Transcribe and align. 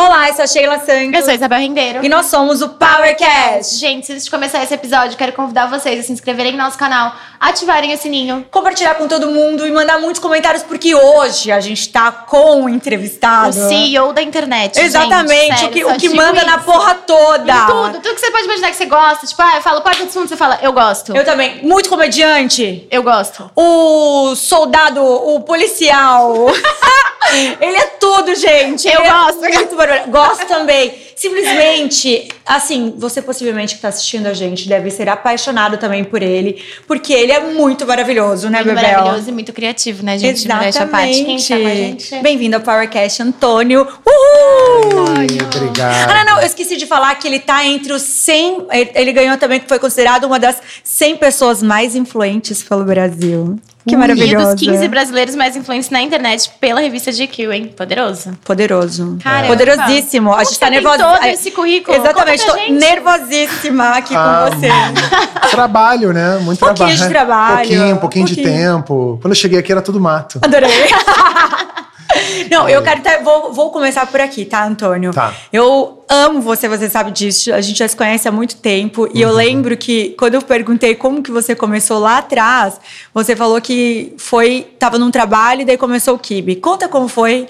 Olá, 0.00 0.28
eu 0.28 0.34
sou 0.34 0.44
a 0.44 0.46
Sheila 0.46 0.78
Santos. 0.78 1.12
Eu 1.12 1.22
sou 1.22 1.30
a 1.30 1.34
Isabel 1.34 1.58
Rendeiro. 1.58 2.04
E 2.04 2.08
nós 2.08 2.26
somos 2.26 2.62
o 2.62 2.68
PowerCast. 2.68 3.78
Gente, 3.80 4.12
antes 4.12 4.26
de 4.26 4.30
começar 4.30 4.62
esse 4.62 4.72
episódio, 4.72 5.18
quero 5.18 5.32
convidar 5.32 5.66
vocês 5.66 5.98
a 5.98 6.02
se 6.04 6.12
inscreverem 6.12 6.52
no 6.52 6.58
nosso 6.58 6.78
canal, 6.78 7.12
ativarem 7.40 7.92
o 7.92 7.98
sininho. 7.98 8.46
Compartilhar 8.48 8.94
com 8.94 9.08
todo 9.08 9.26
mundo 9.26 9.66
e 9.66 9.72
mandar 9.72 9.98
muitos 9.98 10.22
comentários, 10.22 10.62
porque 10.62 10.94
hoje 10.94 11.50
a 11.50 11.58
gente 11.58 11.88
tá 11.88 12.12
com 12.12 12.62
o 12.62 12.68
entrevistado. 12.68 13.48
O 13.48 13.68
CEO 13.68 14.12
da 14.12 14.22
internet. 14.22 14.78
Exatamente, 14.78 15.62
gente, 15.62 15.64
o 15.64 15.70
que, 15.70 15.80
sério, 15.80 15.96
o 15.96 15.98
que 15.98 16.08
manda 16.10 16.32
digo 16.34 16.46
na 16.46 16.56
isso. 16.58 16.64
porra 16.64 16.94
toda. 16.94 17.52
Em 17.52 17.66
tudo, 17.66 17.92
tudo 18.00 18.14
que 18.14 18.20
você 18.20 18.30
pode 18.30 18.44
imaginar 18.44 18.70
que 18.70 18.76
você 18.76 18.86
gosta. 18.86 19.26
Tipo, 19.26 19.42
ah, 19.42 19.56
eu 19.56 19.62
falo 19.62 19.80
Porta 19.80 20.04
dos 20.04 20.14
Fundos, 20.14 20.28
você 20.28 20.36
fala, 20.36 20.60
eu 20.62 20.72
gosto. 20.72 21.16
Eu 21.16 21.24
também. 21.24 21.60
Muito 21.64 21.88
comediante. 21.88 22.86
Eu 22.88 23.02
gosto. 23.02 23.50
O 23.56 24.36
soldado, 24.36 25.02
o 25.04 25.40
policial. 25.40 26.46
Ele 27.60 27.76
é 27.76 27.86
tudo, 28.00 28.34
gente. 28.34 28.86
Eu 28.86 29.00
Ele 29.00 29.08
é 29.08 29.12
gosto. 29.12 29.40
muito 29.40 29.76
barulho. 29.88 30.10
Gosto 30.12 30.46
também. 30.46 30.94
Simplesmente, 31.16 32.28
assim, 32.46 32.94
você 32.96 33.20
possivelmente 33.20 33.74
que 33.74 33.80
tá 33.80 33.88
assistindo 33.88 34.26
a 34.26 34.32
gente 34.34 34.68
deve 34.68 34.90
ser 34.90 35.08
apaixonado 35.08 35.76
também 35.76 36.04
por 36.04 36.22
ele, 36.22 36.62
porque 36.86 37.12
ele 37.12 37.32
é 37.32 37.40
muito 37.40 37.84
maravilhoso, 37.86 38.48
né, 38.48 38.62
Muito 38.62 38.74
Bebel? 38.76 38.92
maravilhoso 39.00 39.28
e 39.28 39.32
muito 39.32 39.52
criativo, 39.52 40.04
né, 40.04 40.16
gente? 40.18 40.46
Tá 40.46 40.54
gente? 41.74 42.22
Bem-vindo 42.22 42.56
ao 42.56 42.62
PowerCast, 42.62 43.22
Antônio. 43.22 43.80
Uhul! 44.06 45.04
Ai, 45.16 45.26
obrigado. 45.42 46.10
Ah, 46.10 46.24
não, 46.24 46.34
não, 46.34 46.40
eu 46.40 46.46
esqueci 46.46 46.76
de 46.76 46.86
falar 46.86 47.14
que 47.16 47.26
ele 47.26 47.40
tá 47.40 47.64
entre 47.64 47.92
os 47.92 48.02
100. 48.02 48.66
ele- 48.70 48.90
Ele 48.94 49.12
ganhou 49.12 49.36
também, 49.36 49.58
que 49.60 49.68
foi 49.68 49.78
considerado 49.78 50.24
uma 50.24 50.38
das 50.38 50.60
100 50.84 51.16
pessoas 51.16 51.62
mais 51.62 51.94
influentes 51.94 52.62
pelo 52.62 52.84
Brasil. 52.84 53.58
Que 53.88 53.94
E 53.94 53.98
maravilhoso. 53.98 54.54
dos 54.56 54.60
15 54.68 54.88
brasileiros 54.88 55.34
mais 55.34 55.56
influentes 55.56 55.90
na 55.90 56.00
internet 56.02 56.50
pela 56.60 56.80
revista 56.80 57.10
GQ, 57.10 57.50
hein? 57.52 57.74
Poderoso. 57.76 58.32
Poderoso. 58.44 59.18
Caramba. 59.22 59.46
Poderosíssimo. 59.48 60.32
A 60.34 60.44
gente 60.44 60.58
tá 60.60 60.70
nervosa. 60.70 60.98
todo 61.04 61.24
esse 61.26 61.50
currículo? 61.50 61.96
Exatamente, 61.96 62.44
tô 62.46 62.54
nervosíssima 62.72 63.90
aqui 63.90 64.14
Ah, 64.14 64.48
com 64.50 64.56
você. 64.56 64.68
Trabalho, 65.50 66.12
né? 66.12 66.38
Muito 66.42 66.58
Pouquinho 66.58 66.88
trabalho. 66.88 66.98
de 66.98 67.08
trabalho, 67.08 67.56
Pouquinho, 67.68 67.94
um 67.94 67.98
pouquinho, 67.98 68.26
de 68.26 68.34
pouquinho. 68.34 68.56
tempo. 68.76 69.18
Quando 69.22 69.32
eu 69.32 69.36
cheguei 69.36 69.58
aqui 69.58 69.72
era 69.72 69.80
tudo 69.82 70.00
mato. 70.00 70.38
Adorei. 70.42 70.68
Não, 72.50 72.68
eu 72.68 72.82
quero. 72.82 73.02
tá- 73.02 73.18
vou, 73.22 73.52
vou 73.52 73.70
começar 73.70 74.06
por 74.06 74.20
aqui, 74.20 74.44
tá, 74.44 74.64
Antônio? 74.66 75.12
Tá. 75.12 75.34
Eu 75.52 76.02
amo 76.08 76.40
você, 76.40 76.68
você 76.68 76.88
sabe 76.88 77.10
disso. 77.10 77.52
A 77.52 77.60
gente 77.60 77.78
já 77.78 77.86
se 77.88 77.94
conhece 77.96 78.26
há 78.26 78.32
muito 78.32 78.56
tempo. 78.56 79.06
E 79.12 79.24
Uhum. 79.24 79.30
eu 79.30 79.34
lembro 79.36 79.76
que 79.76 80.10
quando 80.18 80.34
eu 80.34 80.42
perguntei 80.42 80.94
como 80.94 81.22
que 81.22 81.30
você 81.30 81.54
começou 81.54 81.98
lá 81.98 82.18
atrás, 82.18 82.80
você 83.12 83.36
falou 83.36 83.60
que 83.60 84.14
foi. 84.16 84.66
tava 84.78 84.98
num 84.98 85.10
trabalho 85.10 85.62
e 85.62 85.64
daí 85.64 85.76
começou 85.76 86.14
o 86.14 86.18
Kibe. 86.18 86.56
Conta 86.56 86.88
como 86.88 87.08
foi. 87.08 87.46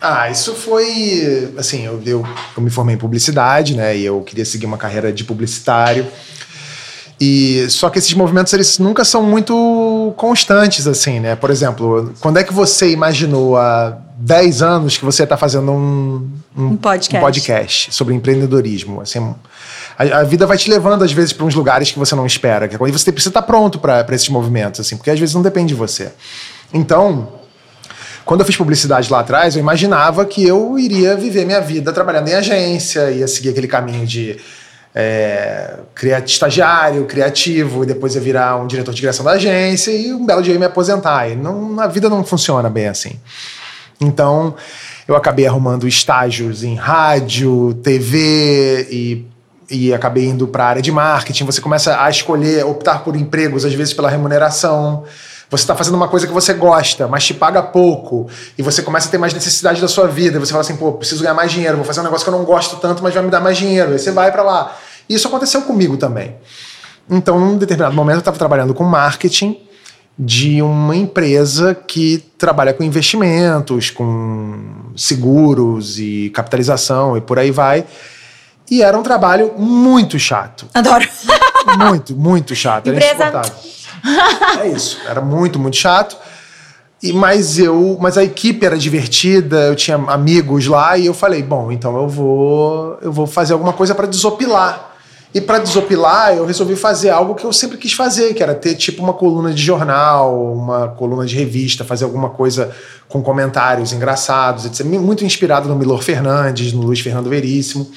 Ah, 0.00 0.28
isso 0.28 0.54
foi. 0.54 1.52
Assim, 1.56 1.86
eu, 1.86 2.02
eu, 2.04 2.26
eu 2.56 2.62
me 2.62 2.70
formei 2.70 2.96
em 2.96 2.98
publicidade, 2.98 3.76
né? 3.76 3.96
E 3.96 4.04
eu 4.04 4.20
queria 4.22 4.44
seguir 4.44 4.66
uma 4.66 4.76
carreira 4.76 5.12
de 5.12 5.22
publicitário. 5.22 6.06
E 7.24 7.70
só 7.70 7.88
que 7.88 8.00
esses 8.00 8.12
movimentos 8.14 8.52
eles 8.52 8.80
nunca 8.80 9.04
são 9.04 9.22
muito 9.22 10.12
constantes 10.16 10.88
assim, 10.88 11.20
né? 11.20 11.36
Por 11.36 11.50
exemplo, 11.50 12.12
quando 12.18 12.38
é 12.38 12.42
que 12.42 12.52
você 12.52 12.90
imaginou 12.90 13.56
há 13.56 13.96
10 14.18 14.60
anos 14.60 14.96
que 14.96 15.04
você 15.04 15.22
está 15.22 15.36
fazendo 15.36 15.70
um, 15.70 16.28
Um 16.56 16.76
podcast. 16.76 17.16
um 17.16 17.20
podcast 17.20 17.94
sobre 17.94 18.12
empreendedorismo? 18.12 19.00
Assim, 19.00 19.20
a, 19.96 20.02
a 20.18 20.24
vida 20.24 20.48
vai 20.48 20.58
te 20.58 20.68
levando 20.68 21.04
às 21.04 21.12
vezes 21.12 21.32
para 21.32 21.46
uns 21.46 21.54
lugares 21.54 21.92
que 21.92 21.98
você 21.98 22.12
não 22.16 22.26
espera, 22.26 22.66
que 22.66 22.74
é 22.74 22.78
quando 22.78 22.92
você 22.92 23.12
precisa 23.12 23.30
estar 23.30 23.42
pronto 23.42 23.78
para 23.78 24.04
esses 24.10 24.28
movimentos, 24.28 24.80
assim, 24.80 24.96
porque 24.96 25.10
às 25.10 25.20
vezes 25.20 25.32
não 25.32 25.42
depende 25.42 25.68
de 25.68 25.74
você. 25.76 26.10
Então, 26.74 27.28
quando 28.24 28.40
eu 28.40 28.46
fiz 28.46 28.56
publicidade 28.56 29.08
lá 29.08 29.20
atrás, 29.20 29.54
eu 29.54 29.60
imaginava 29.60 30.24
que 30.26 30.44
eu 30.44 30.76
iria 30.76 31.16
viver 31.16 31.44
minha 31.46 31.60
vida 31.60 31.92
trabalhando 31.92 32.26
em 32.26 32.34
agência, 32.34 33.12
ia 33.12 33.28
seguir 33.28 33.50
aquele 33.50 33.68
caminho 33.68 34.04
de 34.04 34.40
é, 34.94 35.78
estagiário, 36.26 37.04
criativo, 37.06 37.82
e 37.82 37.86
depois 37.86 38.14
ia 38.14 38.20
virar 38.20 38.56
um 38.56 38.66
diretor 38.66 38.92
de 38.92 39.00
criação 39.00 39.24
da 39.24 39.32
agência 39.32 39.90
e 39.90 40.12
um 40.12 40.26
belo 40.26 40.42
dia 40.42 40.52
ia 40.52 40.58
me 40.58 40.66
aposentar. 40.66 41.28
E 41.28 41.36
não, 41.36 41.80
a 41.80 41.86
vida 41.86 42.08
não 42.08 42.24
funciona 42.24 42.68
bem 42.68 42.88
assim. 42.88 43.18
Então, 44.00 44.54
eu 45.06 45.16
acabei 45.16 45.46
arrumando 45.46 45.86
estágios 45.86 46.62
em 46.62 46.74
rádio, 46.74 47.74
TV 47.82 48.86
e, 48.90 49.26
e 49.70 49.94
acabei 49.94 50.26
indo 50.26 50.46
para 50.46 50.64
a 50.64 50.68
área 50.68 50.82
de 50.82 50.92
marketing. 50.92 51.44
Você 51.44 51.60
começa 51.60 52.02
a 52.02 52.10
escolher, 52.10 52.64
optar 52.66 53.02
por 53.02 53.16
empregos, 53.16 53.64
às 53.64 53.72
vezes 53.72 53.94
pela 53.94 54.10
remuneração. 54.10 55.04
Você 55.52 55.64
está 55.64 55.76
fazendo 55.76 55.94
uma 55.94 56.08
coisa 56.08 56.26
que 56.26 56.32
você 56.32 56.54
gosta, 56.54 57.06
mas 57.06 57.24
te 57.26 57.34
paga 57.34 57.62
pouco. 57.62 58.26
E 58.56 58.62
você 58.62 58.80
começa 58.82 59.06
a 59.06 59.10
ter 59.10 59.18
mais 59.18 59.34
necessidade 59.34 59.80
da 59.82 59.86
sua 59.86 60.08
vida. 60.08 60.38
E 60.38 60.40
você 60.40 60.50
fala 60.50 60.62
assim, 60.62 60.76
pô, 60.76 60.92
preciso 60.92 61.22
ganhar 61.22 61.34
mais 61.34 61.52
dinheiro. 61.52 61.76
Vou 61.76 61.84
fazer 61.84 62.00
um 62.00 62.04
negócio 62.04 62.24
que 62.24 62.30
eu 62.32 62.38
não 62.38 62.44
gosto 62.44 62.76
tanto, 62.76 63.02
mas 63.02 63.12
vai 63.12 63.22
me 63.22 63.30
dar 63.30 63.38
mais 63.40 63.58
dinheiro. 63.58 63.92
Aí 63.92 63.98
você 63.98 64.10
vai 64.10 64.32
para 64.32 64.42
lá. 64.42 64.74
E 65.08 65.14
isso 65.14 65.28
aconteceu 65.28 65.60
comigo 65.62 65.98
também. 65.98 66.36
Então, 67.10 67.38
num 67.38 67.58
determinado 67.58 67.94
momento, 67.94 68.16
eu 68.16 68.20
estava 68.20 68.38
trabalhando 68.38 68.72
com 68.72 68.82
marketing 68.82 69.60
de 70.18 70.62
uma 70.62 70.96
empresa 70.96 71.74
que 71.74 72.18
trabalha 72.38 72.72
com 72.72 72.82
investimentos, 72.82 73.90
com 73.90 74.58
seguros 74.96 75.98
e 75.98 76.30
capitalização 76.34 77.16
e 77.16 77.20
por 77.20 77.38
aí 77.38 77.50
vai. 77.50 77.84
E 78.70 78.82
era 78.82 78.96
um 78.96 79.02
trabalho 79.02 79.52
muito 79.58 80.18
chato. 80.18 80.66
Adoro. 80.72 81.06
Muito, 81.78 82.16
muito 82.16 82.54
chato. 82.56 82.86
Era 82.88 82.96
Empresa- 82.96 83.12
insuportável. 83.14 83.52
É 84.60 84.68
isso. 84.68 84.98
Era 85.06 85.20
muito, 85.20 85.58
muito 85.58 85.76
chato. 85.76 86.16
E, 87.02 87.12
mas 87.12 87.58
eu, 87.58 87.98
mas 88.00 88.16
a 88.16 88.22
equipe 88.22 88.64
era 88.64 88.78
divertida, 88.78 89.62
eu 89.62 89.74
tinha 89.74 89.96
amigos 89.96 90.66
lá 90.68 90.96
e 90.96 91.06
eu 91.06 91.14
falei, 91.14 91.42
bom, 91.42 91.72
então 91.72 91.96
eu 91.96 92.08
vou, 92.08 92.98
eu 93.02 93.12
vou 93.12 93.26
fazer 93.26 93.54
alguma 93.54 93.72
coisa 93.72 93.92
para 93.92 94.06
desopilar. 94.06 94.90
E 95.34 95.40
para 95.40 95.58
desopilar, 95.58 96.34
eu 96.34 96.44
resolvi 96.44 96.76
fazer 96.76 97.08
algo 97.08 97.34
que 97.34 97.44
eu 97.44 97.52
sempre 97.52 97.78
quis 97.78 97.94
fazer, 97.94 98.34
que 98.34 98.42
era 98.42 98.54
ter 98.54 98.74
tipo 98.74 99.02
uma 99.02 99.14
coluna 99.14 99.52
de 99.52 99.62
jornal, 99.62 100.52
uma 100.52 100.88
coluna 100.88 101.24
de 101.24 101.34
revista, 101.34 101.84
fazer 101.84 102.04
alguma 102.04 102.28
coisa 102.28 102.70
com 103.08 103.22
comentários 103.22 103.92
engraçados, 103.92 104.66
etc. 104.66 104.84
Muito 104.84 105.24
inspirado 105.24 105.68
no 105.68 105.74
Milor 105.74 106.02
Fernandes, 106.02 106.72
no 106.72 106.82
Luiz 106.82 107.00
Fernando 107.00 107.30
Veríssimo. 107.30 107.90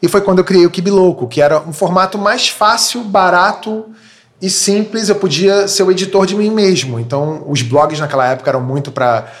E 0.00 0.08
foi 0.08 0.22
quando 0.22 0.38
eu 0.38 0.44
criei 0.44 0.64
o 0.66 0.70
Kibi 0.70 0.90
Louco, 0.90 1.28
que 1.28 1.42
era 1.42 1.60
um 1.60 1.72
formato 1.74 2.16
mais 2.18 2.48
fácil, 2.48 3.04
barato 3.04 3.84
e 4.42 4.50
simples. 4.50 5.08
Eu 5.08 5.14
podia 5.14 5.68
ser 5.68 5.84
o 5.84 5.90
editor 5.90 6.26
de 6.26 6.34
mim 6.34 6.50
mesmo. 6.50 6.98
Então, 6.98 7.44
os 7.46 7.62
blogs 7.62 8.00
naquela 8.00 8.28
época 8.28 8.50
eram 8.50 8.60
muito 8.60 8.90
para 8.90 9.32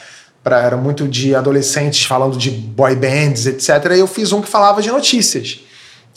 eram 0.44 0.78
muito 0.78 1.06
de 1.06 1.34
adolescentes 1.34 2.04
falando 2.04 2.36
de 2.36 2.50
boy 2.50 2.96
bands, 2.96 3.46
etc. 3.46 3.68
E 3.94 3.98
eu 3.98 4.06
fiz 4.06 4.32
um 4.32 4.40
que 4.40 4.48
falava 4.48 4.80
de 4.80 4.90
notícias. 4.90 5.60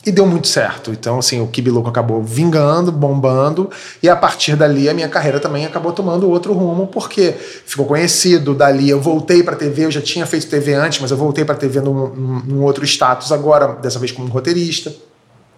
E 0.05 0.11
deu 0.11 0.27
muito 0.27 0.47
certo. 0.47 0.91
Então, 0.91 1.17
assim, 1.17 1.41
o 1.41 1.47
Kibi 1.47 1.71
Louco 1.71 1.89
acabou 1.89 2.21
vingando, 2.21 2.91
bombando, 2.91 3.71
e 4.03 4.09
a 4.09 4.15
partir 4.15 4.55
dali 4.55 4.87
a 4.87 4.93
minha 4.93 5.09
carreira 5.09 5.39
também 5.39 5.65
acabou 5.65 5.91
tomando 5.91 6.29
outro 6.29 6.53
rumo, 6.53 6.85
porque 6.85 7.33
ficou 7.65 7.87
conhecido. 7.87 8.53
Dali 8.53 8.87
eu 8.87 9.01
voltei 9.01 9.41
para 9.41 9.55
TV, 9.55 9.85
eu 9.85 9.91
já 9.91 10.01
tinha 10.01 10.27
feito 10.27 10.47
TV 10.47 10.75
antes, 10.75 10.99
mas 10.99 11.09
eu 11.09 11.17
voltei 11.17 11.43
para 11.43 11.55
TV 11.55 11.81
num, 11.81 12.09
num 12.45 12.63
outro 12.63 12.85
status 12.85 13.31
agora, 13.31 13.79
dessa 13.81 13.97
vez 13.97 14.11
como 14.11 14.27
roteirista. 14.27 14.93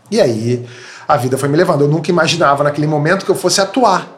E 0.10 0.22
aí 0.22 0.66
a 1.08 1.16
vida 1.18 1.38
foi 1.38 1.48
me 1.48 1.56
levando. 1.56 1.82
Eu 1.82 1.88
nunca 1.88 2.12
imaginava 2.12 2.64
naquele 2.64 2.88
momento 2.88 3.24
que 3.24 3.32
eu 3.32 3.36
fosse 3.36 3.62
atuar. 3.62 4.16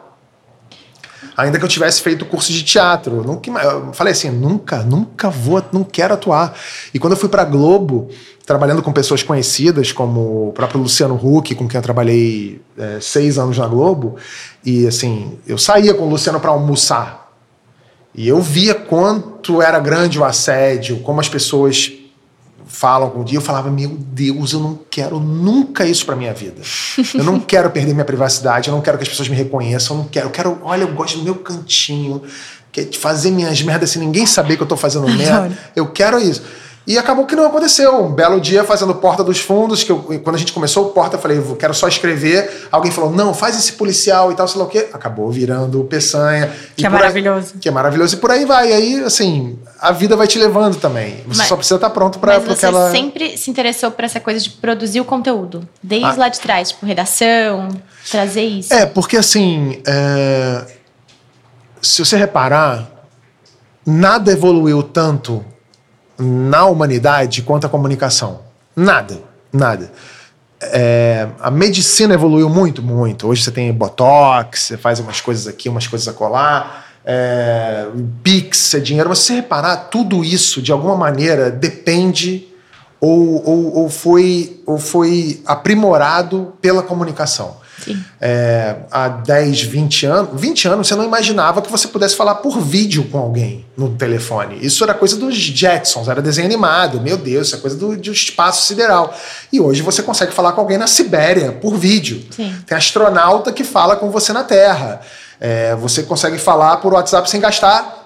Ainda 1.36 1.58
que 1.58 1.64
eu 1.64 1.68
tivesse 1.68 2.02
feito 2.02 2.24
curso 2.26 2.52
de 2.52 2.62
teatro. 2.62 3.22
Nunca, 3.22 3.50
eu 3.50 3.92
falei 3.92 4.12
assim, 4.12 4.30
nunca, 4.30 4.82
nunca 4.82 5.30
vou, 5.30 5.62
não 5.72 5.84
quero 5.84 6.14
atuar. 6.14 6.54
E 6.92 6.98
quando 6.98 7.12
eu 7.12 7.16
fui 7.16 7.28
para 7.28 7.44
Globo, 7.44 8.10
trabalhando 8.44 8.82
com 8.82 8.92
pessoas 8.92 9.22
conhecidas, 9.22 9.92
como 9.92 10.48
o 10.48 10.52
próprio 10.52 10.80
Luciano 10.80 11.14
Huck, 11.14 11.54
com 11.54 11.68
quem 11.68 11.78
eu 11.78 11.82
trabalhei 11.82 12.60
é, 12.76 12.98
seis 13.00 13.38
anos 13.38 13.56
na 13.56 13.66
Globo, 13.66 14.16
e 14.64 14.86
assim, 14.86 15.38
eu 15.46 15.56
saía 15.56 15.94
com 15.94 16.04
o 16.04 16.10
Luciano 16.10 16.40
para 16.40 16.50
almoçar. 16.50 17.30
E 18.14 18.26
eu 18.26 18.40
via 18.40 18.74
quanto 18.74 19.62
era 19.62 19.78
grande 19.78 20.18
o 20.18 20.24
assédio, 20.24 20.98
como 20.98 21.20
as 21.20 21.28
pessoas 21.28 21.92
falam 22.70 23.12
o 23.20 23.24
dia, 23.24 23.36
eu 23.36 23.42
falava, 23.42 23.68
meu 23.68 23.90
Deus, 23.98 24.52
eu 24.52 24.60
não 24.60 24.78
quero 24.88 25.18
nunca 25.18 25.84
isso 25.84 26.06
pra 26.06 26.14
minha 26.14 26.32
vida. 26.32 26.62
Eu 27.14 27.24
não 27.24 27.40
quero 27.40 27.68
perder 27.70 27.92
minha 27.92 28.04
privacidade, 28.04 28.68
eu 28.68 28.74
não 28.74 28.80
quero 28.80 28.96
que 28.96 29.02
as 29.02 29.08
pessoas 29.08 29.28
me 29.28 29.34
reconheçam, 29.34 29.96
eu 29.96 30.02
não 30.02 30.08
quero, 30.08 30.26
eu 30.28 30.30
quero, 30.30 30.58
olha, 30.62 30.82
eu 30.82 30.92
gosto 30.94 31.18
do 31.18 31.24
meu 31.24 31.34
cantinho, 31.34 32.22
que 32.70 32.80
é 32.80 32.88
fazer 32.92 33.32
minhas 33.32 33.60
merdas 33.60 33.90
sem 33.90 34.00
ninguém 34.00 34.24
saber 34.24 34.56
que 34.56 34.62
eu 34.62 34.66
tô 34.66 34.76
fazendo 34.76 35.08
merda. 35.10 35.50
Eu 35.74 35.90
quero 35.90 36.18
isso. 36.18 36.42
E 36.90 36.98
acabou 36.98 37.24
que 37.24 37.36
não 37.36 37.46
aconteceu. 37.46 38.04
Um 38.04 38.10
belo 38.12 38.40
dia 38.40 38.64
fazendo 38.64 38.92
Porta 38.96 39.22
dos 39.22 39.38
Fundos, 39.38 39.84
que 39.84 39.92
eu, 39.92 39.98
quando 40.24 40.34
a 40.34 40.38
gente 40.38 40.52
começou 40.52 40.86
o 40.86 40.88
Porta, 40.90 41.14
eu 41.14 41.20
falei, 41.20 41.38
eu 41.38 41.54
quero 41.54 41.72
só 41.72 41.86
escrever. 41.86 42.66
Alguém 42.72 42.90
falou, 42.90 43.12
não, 43.12 43.32
faz 43.32 43.56
esse 43.56 43.74
policial 43.74 44.32
e 44.32 44.34
tal, 44.34 44.48
sei 44.48 44.58
lá 44.58 44.66
o 44.66 44.68
quê. 44.68 44.88
Acabou 44.92 45.30
virando 45.30 45.80
o 45.80 45.84
Peçanha. 45.84 46.50
Que 46.76 46.84
é 46.84 46.88
por 46.90 46.96
aí- 46.96 47.02
maravilhoso. 47.02 47.54
que 47.60 47.68
é 47.68 47.70
maravilhoso. 47.70 48.16
E 48.16 48.18
por 48.18 48.32
aí 48.32 48.44
vai. 48.44 48.70
E 48.70 48.72
aí, 48.72 49.04
assim, 49.04 49.56
a 49.78 49.92
vida 49.92 50.16
vai 50.16 50.26
te 50.26 50.36
levando 50.36 50.78
também. 50.80 51.18
Você 51.28 51.38
Mas- 51.38 51.46
só 51.46 51.54
precisa 51.54 51.76
estar 51.76 51.90
pronto 51.90 52.18
pra, 52.18 52.34
Mas 52.34 52.42
pra 52.44 52.56
você 52.56 52.66
aquela. 52.66 52.90
sempre 52.90 53.38
se 53.38 53.48
interessou 53.52 53.92
por 53.92 54.04
essa 54.04 54.18
coisa 54.18 54.40
de 54.40 54.50
produzir 54.50 55.00
o 55.00 55.04
conteúdo. 55.04 55.68
Desde 55.80 56.06
Ah. 56.08 56.14
lá 56.16 56.28
de 56.28 56.40
trás, 56.40 56.70
tipo, 56.70 56.84
redação, 56.86 57.68
trazer 58.10 58.42
isso. 58.42 58.74
É, 58.74 58.84
porque 58.84 59.16
assim, 59.16 59.80
é, 59.86 60.64
se 61.80 62.04
você 62.04 62.16
reparar, 62.16 62.90
nada 63.86 64.32
evoluiu 64.32 64.82
tanto 64.82 65.44
na 66.20 66.66
humanidade 66.66 67.42
quanto 67.42 67.66
à 67.66 67.70
comunicação. 67.70 68.40
Nada, 68.76 69.18
nada. 69.52 69.90
É, 70.62 71.26
a 71.40 71.50
medicina 71.50 72.14
evoluiu 72.14 72.48
muito, 72.48 72.82
muito. 72.82 73.26
Hoje 73.26 73.42
você 73.42 73.50
tem 73.50 73.72
botox, 73.72 74.60
você 74.60 74.76
faz 74.76 75.00
umas 75.00 75.20
coisas 75.20 75.46
aqui, 75.46 75.68
umas 75.68 75.86
coisas 75.86 76.06
a 76.06 76.12
colar, 76.12 76.86
é, 77.04 77.86
Pix, 78.22 78.74
é 78.74 78.80
dinheiro. 78.80 79.08
Mas 79.08 79.20
se 79.20 79.26
você 79.26 79.34
reparar, 79.36 79.76
tudo 79.90 80.22
isso, 80.22 80.60
de 80.60 80.70
alguma 80.70 80.96
maneira, 80.96 81.50
depende 81.50 82.46
ou, 83.00 83.42
ou, 83.48 83.76
ou, 83.78 83.88
foi, 83.88 84.60
ou 84.66 84.78
foi 84.78 85.42
aprimorado 85.46 86.52
pela 86.60 86.82
comunicação. 86.82 87.56
É, 88.20 88.76
há 88.90 89.08
10, 89.08 89.62
20 89.62 90.06
anos, 90.06 90.40
20 90.40 90.68
anos 90.68 90.88
você 90.88 90.94
não 90.94 91.04
imaginava 91.04 91.62
que 91.62 91.70
você 91.70 91.88
pudesse 91.88 92.16
falar 92.16 92.36
por 92.36 92.60
vídeo 92.60 93.04
com 93.04 93.18
alguém 93.18 93.64
no 93.76 93.90
telefone. 93.96 94.58
Isso 94.60 94.82
era 94.84 94.94
coisa 94.94 95.16
dos 95.16 95.34
Jetsons, 95.34 96.08
era 96.08 96.20
desenho 96.20 96.46
animado. 96.46 97.00
Meu 97.00 97.16
Deus, 97.16 97.48
isso 97.48 97.56
é 97.56 97.58
coisa 97.58 97.76
do, 97.76 97.96
do 97.96 98.12
espaço 98.12 98.66
sideral. 98.66 99.16
E 99.52 99.60
hoje 99.60 99.82
você 99.82 100.02
consegue 100.02 100.32
falar 100.32 100.52
com 100.52 100.60
alguém 100.60 100.78
na 100.78 100.86
Sibéria 100.86 101.52
por 101.52 101.76
vídeo. 101.76 102.24
Sim. 102.30 102.54
Tem 102.66 102.76
astronauta 102.76 103.52
que 103.52 103.64
fala 103.64 103.96
com 103.96 104.10
você 104.10 104.32
na 104.32 104.44
Terra. 104.44 105.00
É, 105.40 105.74
você 105.76 106.02
consegue 106.02 106.38
falar 106.38 106.76
por 106.78 106.92
WhatsApp 106.92 107.30
sem 107.30 107.40
gastar 107.40 107.99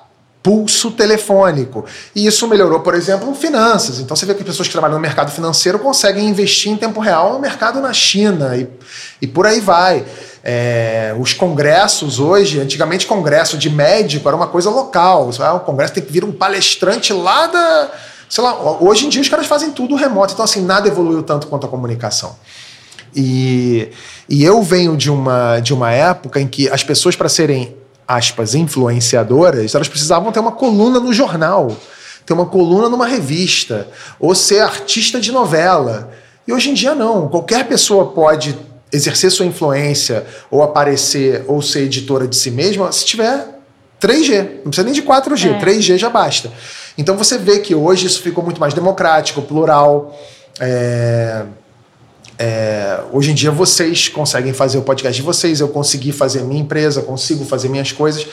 pulso 0.44 0.91
telefônico. 0.91 1.87
E 2.14 2.26
isso 2.26 2.46
melhorou, 2.46 2.81
por 2.81 2.94
exemplo, 2.94 3.35
finanças. 3.35 3.99
Então 3.99 4.14
você 4.14 4.26
vê 4.26 4.35
que 4.35 4.44
pessoas 4.44 4.69
que 4.69 4.73
trabalham 4.73 4.96
no 4.96 5.00
mercado 5.00 5.32
financeiro 5.32 5.79
conseguem 5.79 6.29
investir 6.29 6.70
em 6.70 6.76
tempo 6.76 7.00
real 7.00 7.32
no 7.32 7.38
mercado 7.38 7.81
na 7.81 7.94
China 7.94 8.55
e, 8.55 8.69
e 9.23 9.26
por 9.26 9.46
aí 9.46 9.58
vai. 9.58 10.05
É, 10.44 11.17
os 11.19 11.32
congressos 11.32 12.20
hoje, 12.20 12.61
antigamente 12.61 13.06
congresso 13.06 13.56
de 13.56 13.70
médico 13.70 14.29
era 14.29 14.37
uma 14.37 14.46
coisa 14.46 14.69
local. 14.69 15.31
O 15.31 15.61
congresso 15.61 15.94
tem 15.94 16.02
que 16.02 16.12
vir 16.12 16.23
um 16.23 16.32
palestrante 16.32 17.11
lá 17.14 17.46
da. 17.46 17.91
Sei 18.29 18.44
lá, 18.44 18.55
hoje 18.82 19.06
em 19.06 19.08
dia 19.08 19.23
os 19.23 19.29
caras 19.31 19.46
fazem 19.46 19.70
tudo 19.70 19.94
remoto. 19.94 20.35
Então, 20.35 20.44
assim, 20.44 20.62
nada 20.62 20.87
evoluiu 20.87 21.23
tanto 21.23 21.46
quanto 21.46 21.64
a 21.64 21.70
comunicação. 21.70 22.37
E, 23.17 23.88
e 24.29 24.44
eu 24.44 24.62
venho 24.62 24.94
de 24.94 25.11
uma, 25.11 25.58
de 25.61 25.73
uma 25.73 25.91
época 25.91 26.38
em 26.38 26.46
que 26.46 26.69
as 26.69 26.85
pessoas, 26.85 27.17
para 27.17 27.31
serem 27.31 27.75
aspas, 28.06 28.55
influenciadoras, 28.55 29.75
elas 29.75 29.89
precisavam 29.89 30.31
ter 30.33 30.41
uma 30.41 30.53
coluna 30.53 31.01
no 31.01 31.12
jornal, 31.12 31.75
ter 32.25 32.33
uma 32.33 32.47
coluna 32.47 32.89
numa 32.89 33.06
revista, 33.06 33.89
ou 34.19 34.35
ser 34.35 34.61
artista 34.61 35.21
de 35.21 35.33
novela. 35.33 36.11
E 36.47 36.53
hoje 36.53 36.71
em 36.71 36.75
dia 36.75 36.95
não. 36.95 37.29
Qualquer 37.29 37.67
pessoa 37.67 38.12
pode 38.12 38.56
exercer 38.93 39.31
sua 39.31 39.47
influência, 39.47 40.27
ou 40.51 40.62
aparecer, 40.62 41.45
ou 41.49 41.61
ser 41.61 41.83
editora 41.83 42.29
de 42.29 42.37
si 42.37 42.51
mesma, 42.51 42.93
se 42.93 43.05
tiver 43.05 43.47
3G. 44.01 44.56
Não 44.56 44.71
precisa 44.71 44.85
nem 44.85 44.93
de 44.95 45.03
4G, 45.03 45.51
é. 45.51 45.59
3G 45.59 45.99
já 45.99 46.11
basta. 46.11 46.53
Então 46.97 47.17
você 47.17 47.39
vê 47.39 47.59
que 47.59 47.75
hoje 47.75 48.06
isso 48.06 48.23
ficou 48.23 48.45
muito 48.45 48.61
mais 48.61 48.73
democrático, 48.73 49.43
plural. 49.43 50.17
É 50.61 51.45
é, 52.38 53.00
hoje 53.12 53.31
em 53.31 53.34
dia 53.34 53.50
vocês 53.50 54.08
conseguem 54.08 54.52
fazer 54.52 54.78
o 54.78 54.82
podcast 54.82 55.16
de 55.16 55.22
vocês, 55.25 55.60
eu 55.60 55.69
consegui 55.69 56.12
fazer 56.12 56.42
minha 56.42 56.60
empresa, 56.60 57.02
consigo 57.02 57.44
fazer 57.44 57.69
minhas 57.69 57.92
coisas. 57.92 58.26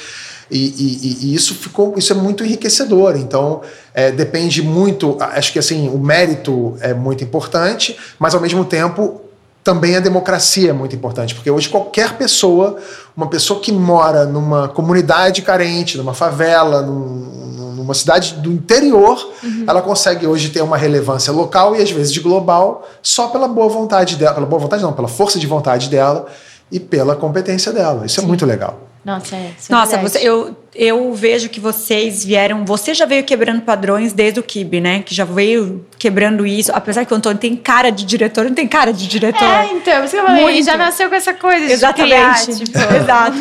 E, 0.50 0.57
e, 0.57 1.18
e, 1.31 1.33
isso 1.33 1.56
ficou 1.56 1.94
isso 1.98 2.12
é 2.12 2.15
muito 2.15 2.44
enriquecedor 2.44 3.15
então 3.15 3.62
é, 3.94 4.12
depende 4.12 4.62
muito 4.62 5.15
acho 5.21 5.53
que 5.53 5.59
assim 5.59 5.88
o 5.88 5.98
mérito 5.98 6.75
é 6.81 6.94
muito 6.94 7.24
importante 7.24 7.95
mas 8.19 8.36
ao 8.36 8.42
mesmo 8.42 8.65
tempo 8.65 9.21
também 9.63 9.96
a 9.96 10.00
democracia 10.00 10.72
é 10.72 10.74
muito 10.74 10.96
importante 10.96 11.36
porque 11.36 11.52
hoje 11.52 11.69
qualquer 11.69 12.18
pessoa 12.18 12.78
uma 13.16 13.28
pessoa 13.28 13.60
que 13.60 13.72
mora 13.72 14.25
numa 14.25 14.68
comunidade 14.68 15.42
carente 15.42 15.98
numa 15.98 16.13
favela 16.13 16.81
num, 16.81 17.42
numa 17.81 17.94
cidade 17.94 18.36
do 18.36 18.52
interior, 18.52 19.18
uhum. 19.44 19.66
ela 19.68 19.81
consegue 19.81 20.25
hoje 20.25 20.50
ter 20.50 20.62
uma 20.62 20.78
relevância 20.78 21.34
local 21.34 21.75
e 21.75 21.81
às 21.81 21.92
vezes 21.92 22.13
de 22.13 22.19
global 22.19 22.88
só 23.02 23.28
pela 23.28 23.48
boa 23.48 23.68
vontade 23.68 24.16
dela, 24.16 24.34
pela 24.36 24.46
boa 24.46 24.62
vontade 24.62 24.84
não, 24.84 24.94
pela 24.94 25.08
força 25.08 25.40
de 25.40 25.48
vontade 25.48 25.90
dela 25.90 26.28
e 26.72 26.80
pela 26.80 27.16
competência 27.16 27.74
dela. 27.74 28.06
Isso 28.06 28.19
é 28.19 28.22
Sim. 28.22 28.25
é 28.25 28.28
muito 28.28 28.46
legal. 28.46 28.91
Nossa, 29.03 29.36
é, 29.36 29.39
é 29.39 29.53
Nossa, 29.69 29.98
você, 29.98 30.19
eu, 30.19 30.56
eu 30.75 31.13
vejo 31.13 31.50
que 31.50 31.59
vocês 31.59 32.24
vieram. 32.24 32.63
Você 32.65 32.94
já 32.94 33.06
veio 33.06 33.24
quebrando 33.24 33.62
padrões 33.62 34.13
desde 34.13 34.39
o 34.39 34.44
Kibe, 34.44 34.80
né? 34.80 35.01
Que 35.01 35.15
já 35.15 35.25
veio 35.25 35.83
quebrando 35.98 36.45
isso. 36.45 36.71
Apesar 36.74 37.03
que 37.03 37.12
o 37.12 37.18
Antônio 37.18 37.39
tem 37.39 37.56
cara 37.56 37.89
de 37.89 38.06
diretor, 38.06 38.45
não 38.45 38.53
tem 38.53 38.68
cara 38.68 38.94
de 38.94 39.07
diretor. 39.07 39.44
É, 39.44 39.71
então, 39.74 40.07
você 40.07 40.21
falei, 40.21 40.62
já 40.62 40.77
nasceu 40.77 41.09
com 41.09 41.15
essa 41.15 41.33
coisa 41.33 41.65
de 41.65 41.71
Exatamente. 41.71 42.13
Criar, 42.13 42.45
tipo. 42.45 42.77
Exato. 42.95 43.38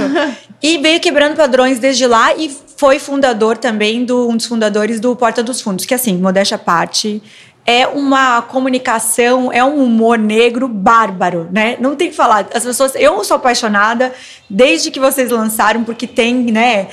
E 0.63 0.79
veio 0.79 0.99
quebrando 0.99 1.37
padrões 1.37 1.79
desde 1.79 2.07
lá 2.07 2.35
e 2.35 2.51
foi 2.77 2.99
fundador 2.99 3.59
também 3.59 4.07
do 4.07 4.29
um 4.29 4.37
dos 4.39 4.47
fundadores 4.47 4.99
do 4.99 5.15
Porta 5.15 5.43
dos 5.43 5.61
Fundos, 5.61 5.85
que 5.85 5.93
assim, 5.93 6.17
modéstia 6.17 6.55
à 6.55 6.59
parte, 6.59 7.23
é 7.67 7.87
uma 7.87 8.43
comunicação, 8.43 9.53
é 9.53 9.65
um 9.65 9.85
humor 9.85 10.19
negro 10.19 10.67
bárbaro, 10.67 11.49
né? 11.53 11.77
Não 11.79 11.95
tem 11.95 12.11
que 12.11 12.17
falar. 12.17 12.49
As 12.55 12.65
pessoas, 12.65 12.95
eu 12.95 13.23
sou 13.23 13.37
apaixonada 13.37 14.13
desde 14.49 14.91
que 14.91 14.99
vocês 14.99 15.31
lançaram, 15.31 15.85
porque 15.85 16.07
tem, 16.07 16.35
né? 16.35 16.89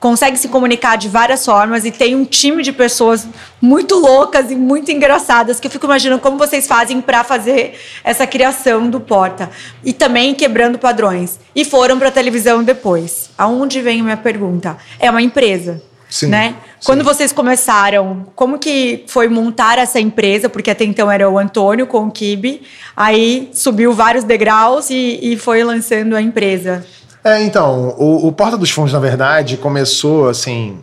Consegue 0.00 0.36
se 0.36 0.46
comunicar 0.46 0.96
de 0.96 1.08
várias 1.08 1.44
formas 1.44 1.84
e 1.84 1.90
tem 1.90 2.14
um 2.14 2.24
time 2.24 2.62
de 2.62 2.72
pessoas 2.72 3.26
muito 3.60 3.96
loucas 3.96 4.48
e 4.48 4.54
muito 4.54 4.92
engraçadas 4.92 5.58
que 5.58 5.66
eu 5.66 5.70
fico 5.70 5.86
imaginando 5.86 6.22
como 6.22 6.38
vocês 6.38 6.68
fazem 6.68 7.00
para 7.00 7.24
fazer 7.24 7.76
essa 8.04 8.24
criação 8.24 8.88
do 8.88 9.00
Porta 9.00 9.50
e 9.82 9.92
também 9.92 10.34
quebrando 10.34 10.78
padrões. 10.78 11.40
E 11.52 11.64
foram 11.64 11.98
para 11.98 12.12
televisão 12.12 12.62
depois. 12.62 13.30
Aonde 13.36 13.80
vem 13.80 14.00
a 14.00 14.04
minha 14.04 14.16
pergunta? 14.16 14.76
É 15.00 15.10
uma 15.10 15.20
empresa, 15.20 15.82
Sim, 16.08 16.28
né? 16.28 16.48
Sim. 16.80 16.86
Quando 16.86 17.04
vocês 17.04 17.32
começaram, 17.32 18.26
como 18.34 18.58
que 18.58 19.04
foi 19.08 19.28
montar 19.28 19.78
essa 19.78 20.00
empresa? 20.00 20.48
Porque 20.48 20.70
até 20.70 20.84
então 20.84 21.10
era 21.10 21.28
o 21.28 21.38
Antônio 21.38 21.86
com 21.86 22.06
o 22.06 22.10
Kibe, 22.10 22.62
aí 22.96 23.50
subiu 23.52 23.92
vários 23.92 24.24
degraus 24.24 24.90
e, 24.90 25.18
e 25.22 25.36
foi 25.36 25.62
lançando 25.62 26.16
a 26.16 26.22
empresa. 26.22 26.84
É, 27.22 27.42
então, 27.42 27.94
o, 27.98 28.28
o, 28.28 28.32
Porta 28.32 28.56
dos 28.56 28.70
Fundos, 28.70 28.92
na 28.92 28.98
verdade, 28.98 29.56
começou 29.56 30.28
assim. 30.28 30.78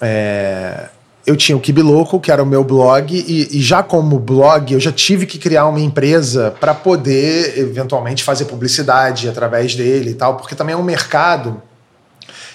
É, 0.00 0.88
eu 1.26 1.36
tinha 1.36 1.56
o 1.56 1.60
Kibe 1.60 1.82
Louco, 1.82 2.18
que 2.18 2.32
era 2.32 2.42
o 2.42 2.46
meu 2.46 2.64
blog, 2.64 3.14
e, 3.14 3.58
e, 3.58 3.60
já 3.60 3.82
como 3.82 4.18
blog, 4.18 4.72
eu 4.72 4.80
já 4.80 4.90
tive 4.90 5.26
que 5.26 5.38
criar 5.38 5.66
uma 5.66 5.80
empresa 5.80 6.54
para 6.58 6.74
poder, 6.74 7.58
eventualmente, 7.58 8.24
fazer 8.24 8.46
publicidade 8.46 9.28
através 9.28 9.74
dele 9.74 10.10
e 10.10 10.14
tal, 10.14 10.36
porque 10.36 10.54
também 10.54 10.74
é 10.74 10.78
um 10.78 10.82
mercado 10.82 11.62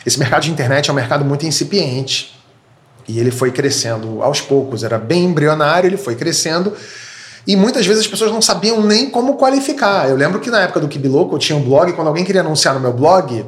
esse 0.07 0.17
mercado 0.17 0.43
de 0.43 0.51
internet 0.51 0.89
é 0.89 0.93
um 0.93 0.95
mercado 0.95 1.25
muito 1.25 1.45
incipiente. 1.45 2.33
E 3.09 3.19
ele 3.19 3.29
foi 3.29 3.51
crescendo 3.51 4.23
aos 4.23 4.39
poucos, 4.39 4.81
era 4.81 4.97
bem 4.97 5.25
embrionário, 5.25 5.85
ele 5.85 5.97
foi 5.97 6.15
crescendo. 6.15 6.73
E 7.45 7.57
muitas 7.57 7.85
vezes 7.85 8.03
as 8.03 8.07
pessoas 8.07 8.31
não 8.31 8.41
sabiam 8.41 8.81
nem 8.81 9.09
como 9.09 9.35
qualificar. 9.35 10.09
Eu 10.09 10.15
lembro 10.15 10.39
que 10.39 10.49
na 10.49 10.61
época 10.61 10.79
do 10.79 10.87
Kibiloco 10.87 11.35
eu 11.35 11.39
tinha 11.39 11.57
um 11.57 11.61
blog, 11.61 11.91
quando 11.91 12.07
alguém 12.07 12.23
queria 12.23 12.39
anunciar 12.39 12.73
no 12.73 12.79
meu 12.79 12.93
blog, 12.93 13.45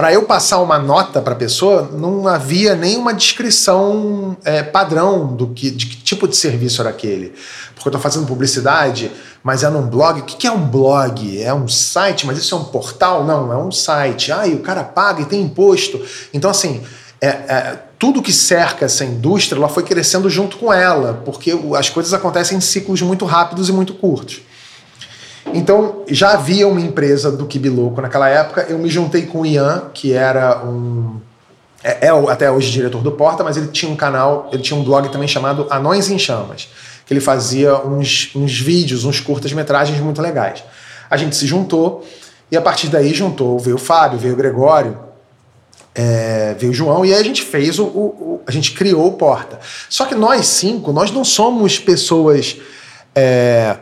para 0.00 0.14
eu 0.14 0.22
passar 0.22 0.62
uma 0.62 0.78
nota 0.78 1.20
para 1.20 1.34
a 1.34 1.36
pessoa, 1.36 1.90
não 1.92 2.26
havia 2.26 2.74
nenhuma 2.74 3.12
descrição 3.12 4.34
é, 4.42 4.62
padrão 4.62 5.36
do 5.36 5.48
que, 5.48 5.70
de 5.70 5.84
que 5.84 5.96
tipo 5.98 6.26
de 6.26 6.34
serviço 6.34 6.80
era 6.80 6.88
aquele. 6.88 7.34
Porque 7.74 7.86
eu 7.86 7.90
estou 7.90 8.00
fazendo 8.00 8.26
publicidade, 8.26 9.12
mas 9.42 9.62
é 9.62 9.68
num 9.68 9.86
blog. 9.86 10.20
O 10.20 10.24
que 10.24 10.46
é 10.46 10.50
um 10.50 10.66
blog? 10.66 11.42
É 11.42 11.52
um 11.52 11.68
site, 11.68 12.26
mas 12.26 12.38
isso 12.38 12.54
é 12.54 12.58
um 12.58 12.64
portal? 12.64 13.26
Não, 13.26 13.52
é 13.52 13.58
um 13.58 13.70
site. 13.70 14.32
Ah, 14.32 14.46
e 14.46 14.54
o 14.54 14.60
cara 14.60 14.82
paga 14.82 15.20
e 15.20 15.26
tem 15.26 15.42
imposto. 15.42 16.00
Então, 16.32 16.50
assim, 16.50 16.82
é, 17.20 17.28
é, 17.28 17.78
tudo 17.98 18.22
que 18.22 18.32
cerca 18.32 18.86
essa 18.86 19.04
indústria 19.04 19.58
ela 19.58 19.68
foi 19.68 19.82
crescendo 19.82 20.30
junto 20.30 20.56
com 20.56 20.72
ela, 20.72 21.20
porque 21.26 21.52
as 21.76 21.90
coisas 21.90 22.14
acontecem 22.14 22.56
em 22.56 22.62
ciclos 22.62 23.02
muito 23.02 23.26
rápidos 23.26 23.68
e 23.68 23.72
muito 23.72 23.92
curtos. 23.92 24.40
Então, 25.54 26.04
já 26.08 26.32
havia 26.32 26.66
uma 26.66 26.80
empresa 26.80 27.30
do 27.30 27.46
Kibiloco 27.46 28.00
naquela 28.00 28.28
época. 28.28 28.66
Eu 28.68 28.78
me 28.78 28.88
juntei 28.88 29.26
com 29.26 29.40
o 29.40 29.46
Ian, 29.46 29.90
que 29.92 30.12
era 30.12 30.64
um. 30.64 31.20
É, 31.82 32.08
é, 32.08 32.30
até 32.30 32.50
hoje 32.50 32.70
diretor 32.70 33.02
do 33.02 33.12
Porta, 33.12 33.42
mas 33.42 33.56
ele 33.56 33.68
tinha 33.68 33.90
um 33.90 33.96
canal, 33.96 34.50
ele 34.52 34.62
tinha 34.62 34.78
um 34.78 34.84
blog 34.84 35.08
também 35.08 35.26
chamado 35.26 35.66
Anões 35.70 36.10
em 36.10 36.18
Chamas, 36.18 36.68
que 37.06 37.12
ele 37.14 37.20
fazia 37.20 37.74
uns, 37.76 38.30
uns 38.34 38.58
vídeos, 38.58 39.04
uns 39.04 39.18
curtas-metragens 39.18 39.98
muito 39.98 40.20
legais. 40.20 40.62
A 41.08 41.16
gente 41.16 41.34
se 41.34 41.46
juntou 41.46 42.04
e 42.50 42.56
a 42.56 42.60
partir 42.60 42.88
daí 42.88 43.14
juntou, 43.14 43.58
veio 43.58 43.76
o 43.76 43.78
Fábio, 43.78 44.18
veio 44.18 44.34
o 44.34 44.36
Gregório, 44.36 44.98
é, 45.94 46.54
veio 46.58 46.72
o 46.72 46.74
João, 46.74 47.04
e 47.04 47.14
aí 47.14 47.20
a 47.20 47.24
gente 47.24 47.42
fez 47.42 47.78
o, 47.78 47.84
o, 47.84 48.40
A 48.46 48.50
gente 48.50 48.72
criou 48.72 49.06
o 49.06 49.12
Porta. 49.12 49.58
Só 49.88 50.04
que 50.04 50.14
nós 50.14 50.46
cinco, 50.46 50.92
nós 50.92 51.10
não 51.10 51.24
somos 51.24 51.78
pessoas. 51.78 52.56
É, 53.14 53.76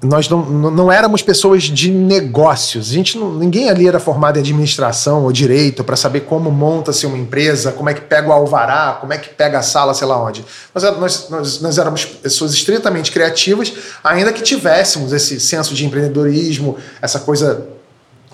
nós 0.00 0.28
não, 0.28 0.44
não 0.44 0.92
éramos 0.92 1.22
pessoas 1.22 1.64
de 1.64 1.90
negócios. 1.90 2.90
A 2.90 2.94
gente 2.94 3.18
não, 3.18 3.34
ninguém 3.34 3.68
ali 3.68 3.88
era 3.88 3.98
formado 3.98 4.36
em 4.36 4.40
administração 4.40 5.24
ou 5.24 5.32
direito 5.32 5.82
para 5.82 5.96
saber 5.96 6.20
como 6.20 6.50
monta-se 6.52 7.04
uma 7.04 7.18
empresa, 7.18 7.72
como 7.72 7.90
é 7.90 7.94
que 7.94 8.02
pega 8.02 8.28
o 8.28 8.32
alvará, 8.32 8.98
como 9.00 9.12
é 9.12 9.18
que 9.18 9.28
pega 9.28 9.58
a 9.58 9.62
sala, 9.62 9.92
sei 9.94 10.06
lá 10.06 10.22
onde. 10.22 10.44
Nós, 10.72 10.84
nós, 10.98 11.28
nós, 11.28 11.60
nós 11.60 11.78
éramos 11.78 12.04
pessoas 12.04 12.52
estritamente 12.52 13.10
criativas, 13.10 13.72
ainda 14.04 14.32
que 14.32 14.42
tivéssemos 14.42 15.12
esse 15.12 15.40
senso 15.40 15.74
de 15.74 15.84
empreendedorismo, 15.84 16.76
essa 17.02 17.18
coisa, 17.18 17.66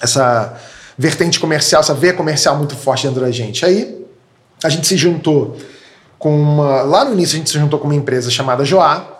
essa 0.02 0.54
vertente 0.99 1.40
comercial, 1.40 1.80
essa 1.80 1.94
veia 1.94 2.12
comercial 2.12 2.56
muito 2.56 2.76
forte 2.76 3.06
dentro 3.06 3.23
da 3.23 3.30
gente. 3.30 3.64
Aí 3.64 4.04
a 4.62 4.68
gente 4.68 4.87
se 4.87 4.99
juntou 4.99 5.56
com 6.18 6.38
uma. 6.38 6.83
Lá 6.83 7.06
no 7.06 7.14
início 7.14 7.37
a 7.37 7.38
gente 7.38 7.49
se 7.49 7.59
juntou 7.59 7.78
com 7.78 7.87
uma 7.87 7.94
empresa 7.94 8.30
chamada 8.30 8.66
Joá, 8.66 9.13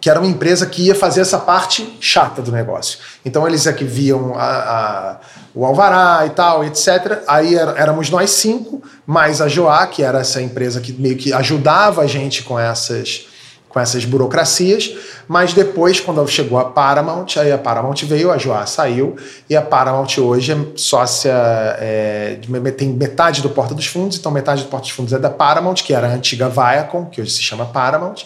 que 0.00 0.08
era 0.08 0.20
uma 0.20 0.28
empresa 0.28 0.66
que 0.66 0.86
ia 0.86 0.94
fazer 0.94 1.20
essa 1.20 1.38
parte 1.38 1.96
chata 2.00 2.40
do 2.40 2.52
negócio. 2.52 2.98
Então 3.24 3.46
eles 3.46 3.66
é 3.66 3.72
que 3.72 3.84
viam 3.84 4.34
a, 4.36 4.44
a, 4.44 5.16
o 5.54 5.64
alvará 5.64 6.24
e 6.26 6.30
tal, 6.30 6.64
etc. 6.64 7.22
Aí 7.26 7.56
éramos 7.56 8.10
nós 8.10 8.30
cinco, 8.30 8.82
mais 9.06 9.40
a 9.40 9.48
Joá, 9.48 9.86
que 9.86 10.02
era 10.02 10.20
essa 10.20 10.40
empresa 10.40 10.80
que 10.80 10.92
meio 10.92 11.16
que 11.16 11.32
ajudava 11.32 12.02
a 12.02 12.06
gente 12.06 12.42
com 12.42 12.58
essas 12.58 13.26
com 13.68 13.78
essas 13.78 14.04
burocracias, 14.04 14.94
mas 15.28 15.52
depois, 15.52 16.00
quando 16.00 16.26
chegou 16.26 16.58
a 16.58 16.64
Paramount, 16.64 17.26
aí 17.36 17.52
a 17.52 17.58
Paramount 17.58 17.96
veio, 18.04 18.32
a 18.32 18.38
Joá 18.38 18.64
saiu, 18.64 19.14
e 19.48 19.54
a 19.54 19.60
Paramount 19.60 20.18
hoje 20.18 20.52
é 20.52 20.56
sócia, 20.74 21.34
é, 21.78 22.38
tem 22.76 22.88
metade 22.88 23.42
do 23.42 23.50
Porta 23.50 23.74
dos 23.74 23.86
Fundos, 23.86 24.16
então 24.16 24.32
metade 24.32 24.62
do 24.62 24.68
Porta 24.68 24.86
dos 24.86 24.92
Fundos 24.92 25.12
é 25.12 25.18
da 25.18 25.28
Paramount, 25.28 25.74
que 25.84 25.92
era 25.92 26.08
a 26.08 26.10
antiga 26.10 26.48
Viacom, 26.48 27.04
que 27.06 27.20
hoje 27.20 27.30
se 27.30 27.42
chama 27.42 27.66
Paramount, 27.66 28.24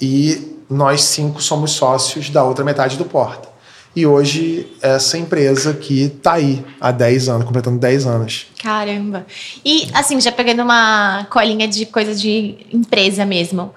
e 0.00 0.56
nós 0.68 1.02
cinco 1.02 1.42
somos 1.42 1.72
sócios 1.72 2.30
da 2.30 2.42
outra 2.44 2.64
metade 2.64 2.96
do 2.96 3.04
Porta. 3.04 3.56
E 3.96 4.04
hoje, 4.06 4.70
essa 4.82 5.16
empresa 5.16 5.72
que 5.72 6.02
está 6.02 6.34
aí 6.34 6.62
há 6.78 6.90
10 6.90 7.30
anos, 7.30 7.46
completando 7.46 7.78
10 7.78 8.06
anos. 8.06 8.46
Caramba. 8.62 9.24
E, 9.64 9.88
assim, 9.94 10.20
já 10.20 10.30
pegando 10.30 10.62
uma 10.62 11.26
colinha 11.30 11.66
de 11.66 11.86
coisa 11.86 12.14
de 12.14 12.58
empresa 12.70 13.24
mesmo. 13.24 13.74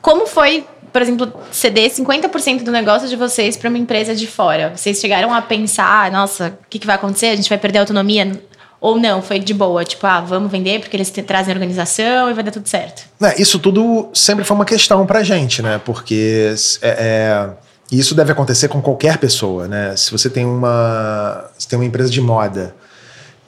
Como 0.00 0.24
foi, 0.24 0.64
por 0.92 1.02
exemplo, 1.02 1.32
ceder 1.50 1.90
50% 1.90 2.62
do 2.62 2.70
negócio 2.70 3.08
de 3.08 3.16
vocês 3.16 3.56
para 3.56 3.68
uma 3.68 3.78
empresa 3.78 4.14
de 4.14 4.24
fora? 4.24 4.72
Vocês 4.76 5.00
chegaram 5.00 5.34
a 5.34 5.42
pensar, 5.42 6.12
nossa, 6.12 6.56
o 6.64 6.68
que, 6.70 6.78
que 6.78 6.86
vai 6.86 6.94
acontecer? 6.94 7.26
A 7.26 7.36
gente 7.36 7.48
vai 7.48 7.58
perder 7.58 7.78
a 7.78 7.82
autonomia? 7.82 8.40
Ou 8.86 9.00
não, 9.00 9.20
foi 9.20 9.40
de 9.40 9.52
boa, 9.52 9.84
tipo, 9.84 10.06
ah, 10.06 10.20
vamos 10.20 10.48
vender 10.48 10.78
porque 10.78 10.96
eles 10.96 11.10
trazem 11.10 11.52
organização 11.52 12.30
e 12.30 12.32
vai 12.32 12.44
dar 12.44 12.52
tudo 12.52 12.68
certo. 12.68 13.02
É, 13.20 13.42
isso 13.42 13.58
tudo 13.58 14.10
sempre 14.14 14.44
foi 14.44 14.54
uma 14.54 14.64
questão 14.64 15.04
pra 15.04 15.24
gente, 15.24 15.60
né? 15.60 15.80
Porque 15.84 16.54
é, 16.80 16.88
é, 16.88 17.50
isso 17.90 18.14
deve 18.14 18.30
acontecer 18.30 18.68
com 18.68 18.80
qualquer 18.80 19.18
pessoa, 19.18 19.66
né? 19.66 19.96
Se 19.96 20.12
você 20.12 20.30
tem 20.30 20.46
uma, 20.46 21.50
tem 21.68 21.76
uma 21.76 21.84
empresa 21.84 22.08
de 22.08 22.20
moda 22.20 22.76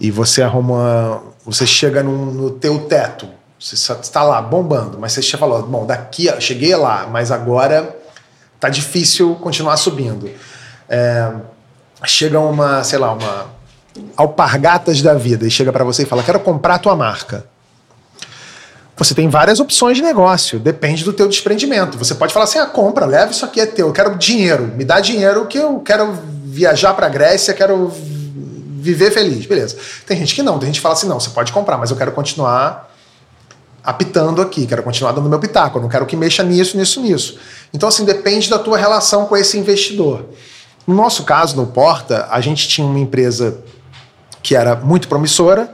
e 0.00 0.10
você 0.10 0.42
arruma, 0.42 1.22
você 1.46 1.64
chega 1.64 2.02
num, 2.02 2.32
no 2.32 2.50
teu 2.50 2.80
teto 2.80 3.28
você 3.60 3.74
está 3.92 4.24
lá 4.24 4.42
bombando, 4.42 4.98
mas 4.98 5.12
você 5.12 5.22
já 5.22 5.38
falou, 5.38 5.62
bom, 5.62 5.86
daqui 5.86 6.28
cheguei 6.40 6.74
lá, 6.74 7.06
mas 7.06 7.30
agora 7.30 7.96
tá 8.58 8.68
difícil 8.68 9.36
continuar 9.36 9.76
subindo. 9.76 10.28
É, 10.88 11.32
chega 12.04 12.40
uma, 12.40 12.82
sei 12.82 12.98
lá, 12.98 13.12
uma 13.12 13.57
alpargatas 14.16 15.02
da 15.02 15.14
vida 15.14 15.46
e 15.46 15.50
chega 15.50 15.72
para 15.72 15.84
você 15.84 16.02
e 16.02 16.06
fala, 16.06 16.22
quero 16.22 16.40
comprar 16.40 16.76
a 16.76 16.78
tua 16.78 16.96
marca. 16.96 17.44
Você 18.96 19.14
tem 19.14 19.28
várias 19.28 19.60
opções 19.60 19.96
de 19.96 20.02
negócio, 20.02 20.58
depende 20.58 21.04
do 21.04 21.12
teu 21.12 21.28
desprendimento. 21.28 21.96
Você 21.96 22.14
pode 22.16 22.32
falar 22.32 22.44
assim, 22.44 22.58
ah, 22.58 22.66
compra, 22.66 23.06
leva 23.06 23.30
isso 23.30 23.44
aqui 23.44 23.60
é 23.60 23.66
teu, 23.66 23.86
eu 23.86 23.92
quero 23.92 24.16
dinheiro, 24.16 24.72
me 24.76 24.84
dá 24.84 24.98
dinheiro 24.98 25.46
que 25.46 25.56
eu 25.56 25.78
quero 25.80 26.18
viajar 26.44 26.94
para 26.94 27.08
Grécia, 27.08 27.54
quero 27.54 27.92
viver 28.80 29.12
feliz, 29.12 29.46
beleza. 29.46 29.76
Tem 30.04 30.16
gente 30.16 30.34
que 30.34 30.42
não, 30.42 30.58
tem 30.58 30.66
gente 30.66 30.76
que 30.76 30.82
fala 30.82 30.94
assim, 30.94 31.06
não, 31.06 31.20
você 31.20 31.30
pode 31.30 31.52
comprar, 31.52 31.78
mas 31.78 31.90
eu 31.90 31.96
quero 31.96 32.10
continuar 32.10 32.92
apitando 33.84 34.42
aqui, 34.42 34.66
quero 34.66 34.82
continuar 34.82 35.12
dando 35.12 35.28
meu 35.28 35.38
pitaco, 35.38 35.78
eu 35.78 35.82
não 35.82 35.88
quero 35.88 36.04
que 36.04 36.16
mexa 36.16 36.42
nisso, 36.42 36.76
nisso, 36.76 37.00
nisso. 37.00 37.38
Então, 37.72 37.88
assim, 37.88 38.04
depende 38.04 38.50
da 38.50 38.58
tua 38.58 38.76
relação 38.76 39.26
com 39.26 39.36
esse 39.36 39.56
investidor. 39.56 40.26
No 40.86 40.94
nosso 40.94 41.22
caso, 41.24 41.56
no 41.56 41.66
Porta, 41.66 42.26
a 42.30 42.40
gente 42.40 42.66
tinha 42.66 42.86
uma 42.86 42.98
empresa 42.98 43.58
que 44.48 44.56
era 44.56 44.74
muito 44.74 45.08
promissora 45.08 45.70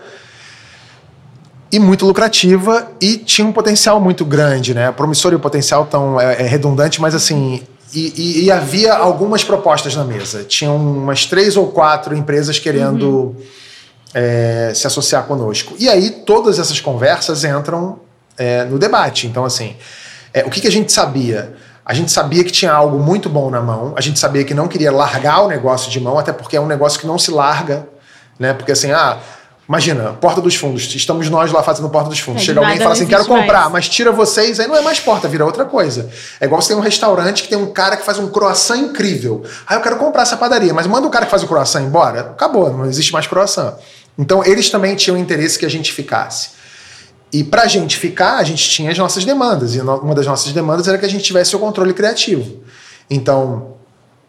e 1.71 1.78
muito 1.78 2.04
lucrativa 2.04 2.90
e 3.00 3.16
tinha 3.19 3.47
um 3.47 3.52
potencial 3.52 4.00
muito 4.00 4.25
grande, 4.25 4.75
né? 4.75 4.90
Promissor 4.90 5.33
e 5.33 5.37
o 5.37 5.38
potencial 5.38 5.87
tão 5.87 6.21
é, 6.21 6.43
é 6.43 6.47
redundante, 6.49 7.00
mas 7.00 7.14
assim 7.14 7.62
e, 7.93 8.12
e, 8.16 8.45
e, 8.47 8.50
havia 8.50 8.93
algumas 8.93 9.45
propostas 9.45 9.95
na 9.95 10.02
mesa. 10.02 10.43
Tinham 10.43 10.75
umas 10.76 11.25
três 11.26 11.57
ou 11.57 11.69
quatro 11.69 12.16
empresas 12.16 12.59
querendo 12.59 13.07
uhum. 13.09 13.37
é, 14.12 14.73
se 14.75 14.88
associar 14.88 15.23
conosco. 15.23 15.76
E 15.78 15.88
aí 15.88 16.11
todas 16.11 16.59
essas 16.59 16.81
conversas 16.81 17.45
entram 17.45 18.00
é, 18.37 18.64
no 18.64 18.76
debate. 18.76 19.28
Então, 19.28 19.45
assim, 19.45 19.76
é, 20.33 20.43
o 20.43 20.50
que, 20.50 20.61
que 20.61 20.66
a 20.66 20.73
gente 20.73 20.90
sabia? 20.90 21.54
A 21.87 21.95
gente 21.95 22.11
sabia 22.11 22.43
que 22.43 22.50
tinha 22.50 22.73
algo 22.73 22.99
muito 22.99 23.28
bom 23.28 23.50
na 23.50 23.61
mão, 23.61 23.95
a 23.97 24.00
gente 24.00 24.19
sabia 24.19 24.43
que 24.43 24.52
não 24.52 24.66
queria 24.66 24.90
largar 24.90 25.43
o 25.43 25.49
negócio 25.49 25.93
de 25.93 26.00
mão, 26.00 26.19
até 26.19 26.33
porque 26.33 26.57
é 26.57 26.61
um 26.61 26.66
negócio 26.66 26.99
que 26.99 27.07
não 27.07 27.16
se 27.16 27.31
larga, 27.31 27.87
né? 28.38 28.53
Porque 28.53 28.73
assim, 28.73 28.91
ah, 28.93 29.19
Imagina, 29.67 30.12
porta 30.12 30.43
dos 30.43 30.55
fundos. 30.55 30.95
Estamos 30.95 31.31
nós 31.31 31.50
lá 31.50 31.62
fazendo 31.62 31.88
porta 31.88 32.11
dos 32.11 32.19
fundos. 32.19 32.43
É, 32.43 32.45
Chega 32.45 32.61
alguém 32.61 32.76
e 32.76 32.81
fala 32.81 32.93
assim: 32.93 33.07
quero 33.07 33.25
comprar, 33.25 33.61
mais. 33.61 33.73
mas 33.73 33.88
tira 33.88 34.12
vocês, 34.12 34.61
aí 34.61 34.67
não 34.67 34.76
é 34.76 34.83
mais 34.83 35.00
porta, 35.00 35.26
vira 35.26 35.45
outra 35.45 35.64
coisa. 35.64 36.11
É 36.38 36.45
igual 36.45 36.61
você 36.61 36.69
tem 36.69 36.76
um 36.76 36.81
restaurante 36.81 37.43
que 37.43 37.49
tem 37.49 37.57
um 37.57 37.73
cara 37.73 37.97
que 37.97 38.05
faz 38.05 38.19
um 38.19 38.29
croissant 38.29 38.76
incrível. 38.76 39.43
Aí 39.67 39.76
eu 39.76 39.81
quero 39.81 39.97
comprar 39.97 40.23
essa 40.23 40.37
padaria, 40.37 40.75
mas 40.75 40.87
manda 40.87 41.07
o 41.07 41.11
cara 41.11 41.25
que 41.25 41.31
faz 41.31 41.43
o 41.43 41.47
croissant 41.47 41.83
embora. 41.83 42.21
Acabou, 42.21 42.71
não 42.71 42.85
existe 42.85 43.12
mais 43.12 43.26
croissant. 43.26 43.75
Então 44.19 44.45
eles 44.45 44.69
também 44.69 44.95
tinham 44.97 45.17
interesse 45.17 45.59
que 45.59 45.64
a 45.64 45.71
gente 45.71 45.93
ficasse. 45.93 46.50
E 47.33 47.43
para 47.43 47.62
a 47.62 47.67
gente 47.67 47.97
ficar, 47.97 48.37
a 48.37 48.45
gente 48.45 48.69
tinha 48.69 48.93
as 48.93 48.99
nossas 48.99 49.25
demandas. 49.25 49.75
E 49.75 49.81
uma 49.81 50.14
das 50.14 50.26
nossas 50.26 50.53
demandas 50.53 50.87
era 50.87 50.99
que 50.99 51.07
a 51.07 51.09
gente 51.09 51.25
tivesse 51.25 51.57
o 51.57 51.59
controle 51.59 51.93
criativo. 51.95 52.62
Então, 53.11 53.75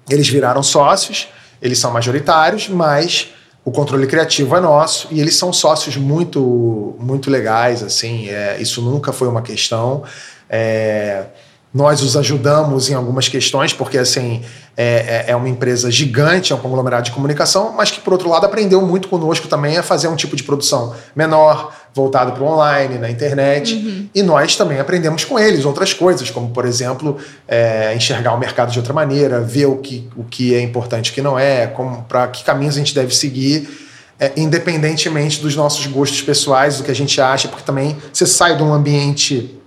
eles 0.10 0.28
viraram 0.28 0.64
sócios, 0.64 1.28
eles 1.62 1.78
são 1.78 1.92
majoritários, 1.92 2.68
mas 2.68 3.28
o 3.66 3.72
controle 3.72 4.06
criativo 4.06 4.56
é 4.56 4.62
nosso 4.62 5.08
e 5.10 5.20
eles 5.20 5.36
são 5.36 5.52
sócios 5.52 5.98
muito, 5.98 6.96
muito 7.00 7.32
legais. 7.32 7.82
Assim, 7.82 8.30
é, 8.30 8.62
isso 8.62 8.80
nunca 8.80 9.12
foi 9.12 9.28
uma 9.28 9.42
questão. 9.42 10.04
É, 10.48 11.26
nós 11.76 12.02
os 12.02 12.16
ajudamos 12.16 12.90
em 12.90 12.94
algumas 12.94 13.28
questões, 13.28 13.74
porque 13.74 13.98
assim 13.98 14.42
é, 14.78 15.26
é, 15.28 15.32
é 15.32 15.36
uma 15.36 15.50
empresa 15.50 15.92
gigante, 15.92 16.54
é 16.54 16.56
um 16.56 16.60
conglomerado 16.60 17.04
de 17.04 17.12
comunicação, 17.12 17.74
mas 17.76 17.92
que, 17.92 18.00
por 18.00 18.14
outro 18.14 18.30
lado, 18.30 18.46
aprendeu 18.46 18.82
muito 18.82 19.10
conosco 19.10 19.50
também 19.50 19.78
a 19.78 19.84
fazer 19.84 20.08
um 20.08 20.16
tipo 20.16 20.38
de 20.38 20.44
produção 20.44 20.96
menor, 21.14 21.76
voltado 21.94 22.32
para 22.32 22.42
o 22.42 22.48
online, 22.48 22.98
na 22.98 23.12
internet. 23.12 23.74
Uhum. 23.74 24.08
E 24.16 24.24
nós 24.24 24.56
também 24.56 24.80
aprendemos 24.80 25.26
com 25.26 25.38
eles 25.38 25.66
outras 25.66 25.94
coisas, 25.94 26.32
como, 26.32 26.50
por 26.52 26.66
exemplo, 26.66 27.18
é, 27.46 27.94
enxergar 27.94 28.34
o 28.34 28.38
mercado 28.38 28.72
de 28.72 28.80
outra 28.80 28.94
maneira, 28.94 29.42
ver 29.42 29.66
o 29.66 29.76
que, 29.76 30.08
o 30.16 30.24
que 30.24 30.56
é 30.56 30.62
importante 30.62 31.10
e 31.10 31.12
o 31.12 31.14
que 31.14 31.22
não 31.22 31.38
é, 31.38 31.68
para 32.08 32.28
que 32.30 32.46
caminhos 32.46 32.76
a 32.76 32.78
gente 32.78 32.96
deve 32.96 33.14
seguir. 33.14 33.84
É, 34.18 34.32
independentemente 34.38 35.42
dos 35.42 35.58
nossos 35.58 35.86
gostos 35.88 36.22
pessoais, 36.22 36.78
do 36.78 36.86
que 36.86 36.92
a 36.92 36.96
gente 36.96 37.20
acha, 37.20 37.50
porque 37.50 37.66
também 37.66 37.98
você 38.14 38.26
sai 38.26 38.56
de 38.56 38.64
um 38.64 38.74
ambiente 38.74 39.60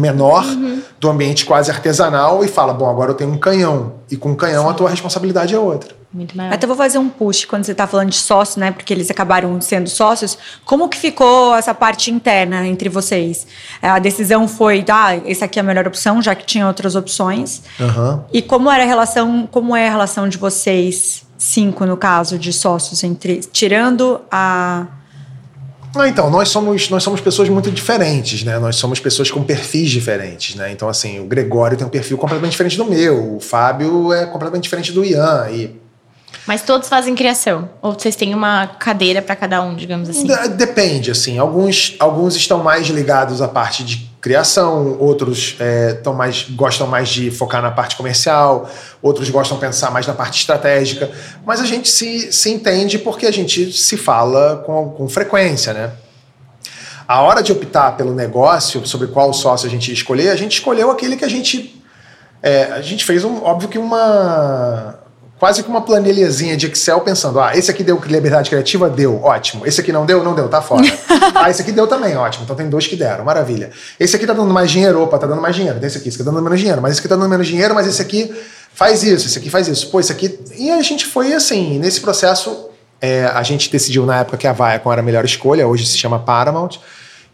menor 0.00 0.44
uhum. 0.44 0.82
do 0.98 1.10
ambiente 1.10 1.44
quase 1.44 1.70
artesanal 1.70 2.44
e 2.44 2.48
fala: 2.48 2.72
bom, 2.72 2.88
agora 2.88 3.10
eu 3.10 3.14
tenho 3.14 3.32
um 3.32 3.38
canhão. 3.38 3.94
E 4.10 4.16
com 4.16 4.30
um 4.30 4.34
canhão 4.34 4.64
Sim. 4.64 4.70
a 4.70 4.74
tua 4.74 4.90
responsabilidade 4.90 5.54
é 5.54 5.58
outra. 5.58 5.98
Muito 6.12 6.34
maior. 6.34 6.54
Até 6.54 6.66
vou 6.66 6.74
fazer 6.74 6.96
um 6.96 7.08
push 7.08 7.44
quando 7.44 7.64
você 7.64 7.72
está 7.72 7.86
falando 7.86 8.08
de 8.08 8.16
sócio, 8.16 8.58
né? 8.58 8.70
Porque 8.72 8.94
eles 8.94 9.10
acabaram 9.10 9.60
sendo 9.60 9.90
sócios. 9.90 10.38
Como 10.64 10.88
que 10.88 10.96
ficou 10.96 11.54
essa 11.54 11.74
parte 11.74 12.10
interna 12.10 12.66
entre 12.66 12.88
vocês? 12.88 13.46
A 13.82 13.98
decisão 13.98 14.48
foi, 14.48 14.82
ah, 14.88 15.16
essa 15.26 15.44
aqui 15.44 15.58
é 15.58 15.62
a 15.62 15.64
melhor 15.64 15.86
opção, 15.86 16.22
já 16.22 16.34
que 16.34 16.46
tinha 16.46 16.66
outras 16.66 16.96
opções. 16.96 17.62
Uhum. 17.78 18.22
E 18.32 18.40
como 18.40 18.70
era 18.70 18.84
a 18.84 18.86
relação, 18.86 19.46
como 19.50 19.76
é 19.76 19.86
a 19.86 19.90
relação 19.90 20.28
de 20.28 20.38
vocês, 20.38 21.26
cinco 21.36 21.84
no 21.84 21.96
caso, 21.96 22.38
de 22.38 22.54
sócios, 22.54 23.04
entre 23.04 23.40
tirando 23.40 24.20
a 24.32 24.86
ah, 25.94 26.08
então, 26.08 26.30
nós 26.30 26.48
somos, 26.48 26.90
nós 26.90 27.02
somos 27.02 27.20
pessoas 27.20 27.48
muito 27.48 27.70
diferentes, 27.70 28.44
né? 28.44 28.58
Nós 28.58 28.76
somos 28.76 29.00
pessoas 29.00 29.30
com 29.30 29.42
perfis 29.42 29.90
diferentes, 29.90 30.54
né? 30.54 30.70
Então, 30.70 30.88
assim, 30.88 31.18
o 31.20 31.24
Gregório 31.24 31.76
tem 31.76 31.86
um 31.86 31.90
perfil 31.90 32.18
completamente 32.18 32.52
diferente 32.52 32.76
do 32.76 32.84
meu, 32.84 33.36
o 33.36 33.40
Fábio 33.40 34.12
é 34.12 34.26
completamente 34.26 34.64
diferente 34.64 34.92
do 34.92 35.04
Ian 35.04 35.48
e... 35.50 35.88
Mas 36.46 36.62
todos 36.62 36.88
fazem 36.88 37.14
criação? 37.14 37.68
Ou 37.82 37.92
vocês 37.92 38.16
têm 38.16 38.34
uma 38.34 38.66
cadeira 38.66 39.20
para 39.20 39.36
cada 39.36 39.62
um, 39.62 39.74
digamos 39.74 40.08
assim? 40.08 40.26
Depende, 40.56 41.10
assim. 41.10 41.38
Alguns, 41.38 41.94
alguns 41.98 42.36
estão 42.36 42.62
mais 42.62 42.86
ligados 42.88 43.42
à 43.42 43.48
parte 43.48 43.84
de 43.84 44.08
criação, 44.28 44.98
outros 45.00 45.56
é, 45.58 45.98
mais, 46.14 46.42
gostam 46.50 46.86
mais 46.86 47.08
de 47.08 47.30
focar 47.30 47.62
na 47.62 47.70
parte 47.70 47.96
comercial, 47.96 48.68
outros 49.00 49.30
gostam 49.30 49.56
de 49.56 49.64
pensar 49.64 49.90
mais 49.90 50.06
na 50.06 50.12
parte 50.12 50.38
estratégica, 50.38 51.10
mas 51.46 51.62
a 51.62 51.64
gente 51.64 51.88
se, 51.88 52.30
se 52.30 52.50
entende 52.50 52.98
porque 52.98 53.24
a 53.24 53.30
gente 53.30 53.72
se 53.72 53.96
fala 53.96 54.62
com, 54.66 54.90
com 54.90 55.08
frequência, 55.08 55.72
né? 55.72 55.92
A 57.06 57.22
hora 57.22 57.42
de 57.42 57.50
optar 57.50 57.96
pelo 57.96 58.14
negócio, 58.14 58.86
sobre 58.86 59.06
qual 59.06 59.32
sócio 59.32 59.66
a 59.66 59.70
gente 59.70 59.90
escolher, 59.90 60.28
a 60.28 60.36
gente 60.36 60.52
escolheu 60.52 60.90
aquele 60.90 61.16
que 61.16 61.24
a 61.24 61.28
gente. 61.28 61.82
É, 62.42 62.64
a 62.64 62.82
gente 62.82 63.06
fez, 63.06 63.24
um, 63.24 63.42
óbvio 63.42 63.66
que 63.66 63.78
uma, 63.78 64.97
quase 65.38 65.62
que 65.62 65.68
uma 65.68 65.80
planilhazinha 65.80 66.56
de 66.56 66.66
Excel 66.66 67.00
pensando: 67.00 67.40
ah, 67.40 67.56
esse 67.56 67.70
aqui 67.70 67.84
deu 67.84 68.00
liberdade 68.06 68.50
criativa? 68.50 68.90
Deu, 68.90 69.22
ótimo. 69.22 69.66
Esse 69.66 69.80
aqui 69.80 69.92
não 69.92 70.04
deu? 70.04 70.22
Não 70.22 70.34
deu, 70.34 70.48
tá 70.48 70.60
fora. 70.60 70.86
ah, 71.34 71.50
esse 71.50 71.62
aqui 71.62 71.72
deu 71.72 71.86
também, 71.86 72.16
ótimo. 72.16 72.44
Então 72.44 72.56
tem 72.56 72.68
dois 72.68 72.86
que 72.86 72.96
deram, 72.96 73.24
maravilha. 73.24 73.70
Esse 73.98 74.16
aqui 74.16 74.26
tá 74.26 74.32
dando 74.32 74.52
mais 74.52 74.70
dinheiro, 74.70 75.02
opa, 75.02 75.18
tá 75.18 75.26
dando 75.26 75.40
mais 75.40 75.54
dinheiro. 75.54 75.78
Tem 75.78 75.86
esse 75.86 75.98
aqui, 75.98 76.08
esse 76.08 76.16
aqui 76.16 76.24
tá 76.24 76.30
dando 76.30 76.42
menos 76.42 76.58
dinheiro, 76.58 76.82
mas 76.82 76.92
esse 76.92 77.00
aqui 77.00 77.08
tá 77.08 77.16
dando 77.16 77.28
menos 77.28 77.46
dinheiro, 77.46 77.74
mas 77.74 77.86
esse 77.86 78.02
aqui 78.02 78.34
faz 78.74 79.02
isso, 79.02 79.26
esse 79.26 79.38
aqui 79.38 79.50
faz 79.50 79.68
isso. 79.68 79.90
Pô, 79.90 80.00
esse 80.00 80.12
aqui. 80.12 80.38
E 80.56 80.70
a 80.70 80.82
gente 80.82 81.06
foi 81.06 81.32
assim, 81.32 81.78
nesse 81.78 82.00
processo, 82.00 82.68
é, 83.00 83.24
a 83.26 83.42
gente 83.42 83.70
decidiu 83.70 84.04
na 84.04 84.20
época 84.20 84.36
que 84.36 84.46
a 84.46 84.52
Viacom 84.52 84.92
era 84.92 85.00
a 85.00 85.04
melhor 85.04 85.24
escolha, 85.24 85.66
hoje 85.66 85.86
se 85.86 85.96
chama 85.96 86.18
Paramount. 86.18 86.78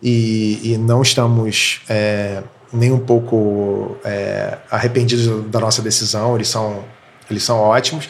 e, 0.02 0.72
e 0.72 0.78
não 0.78 1.00
estamos 1.00 1.80
é, 1.88 2.42
nem 2.74 2.92
um 2.92 2.98
pouco 2.98 3.96
é, 4.04 4.58
arrependidos 4.70 5.48
da 5.50 5.60
nossa 5.60 5.80
decisão. 5.80 6.34
Eles 6.34 6.48
são, 6.48 6.84
eles 7.30 7.42
são 7.42 7.58
ótimos. 7.58 8.08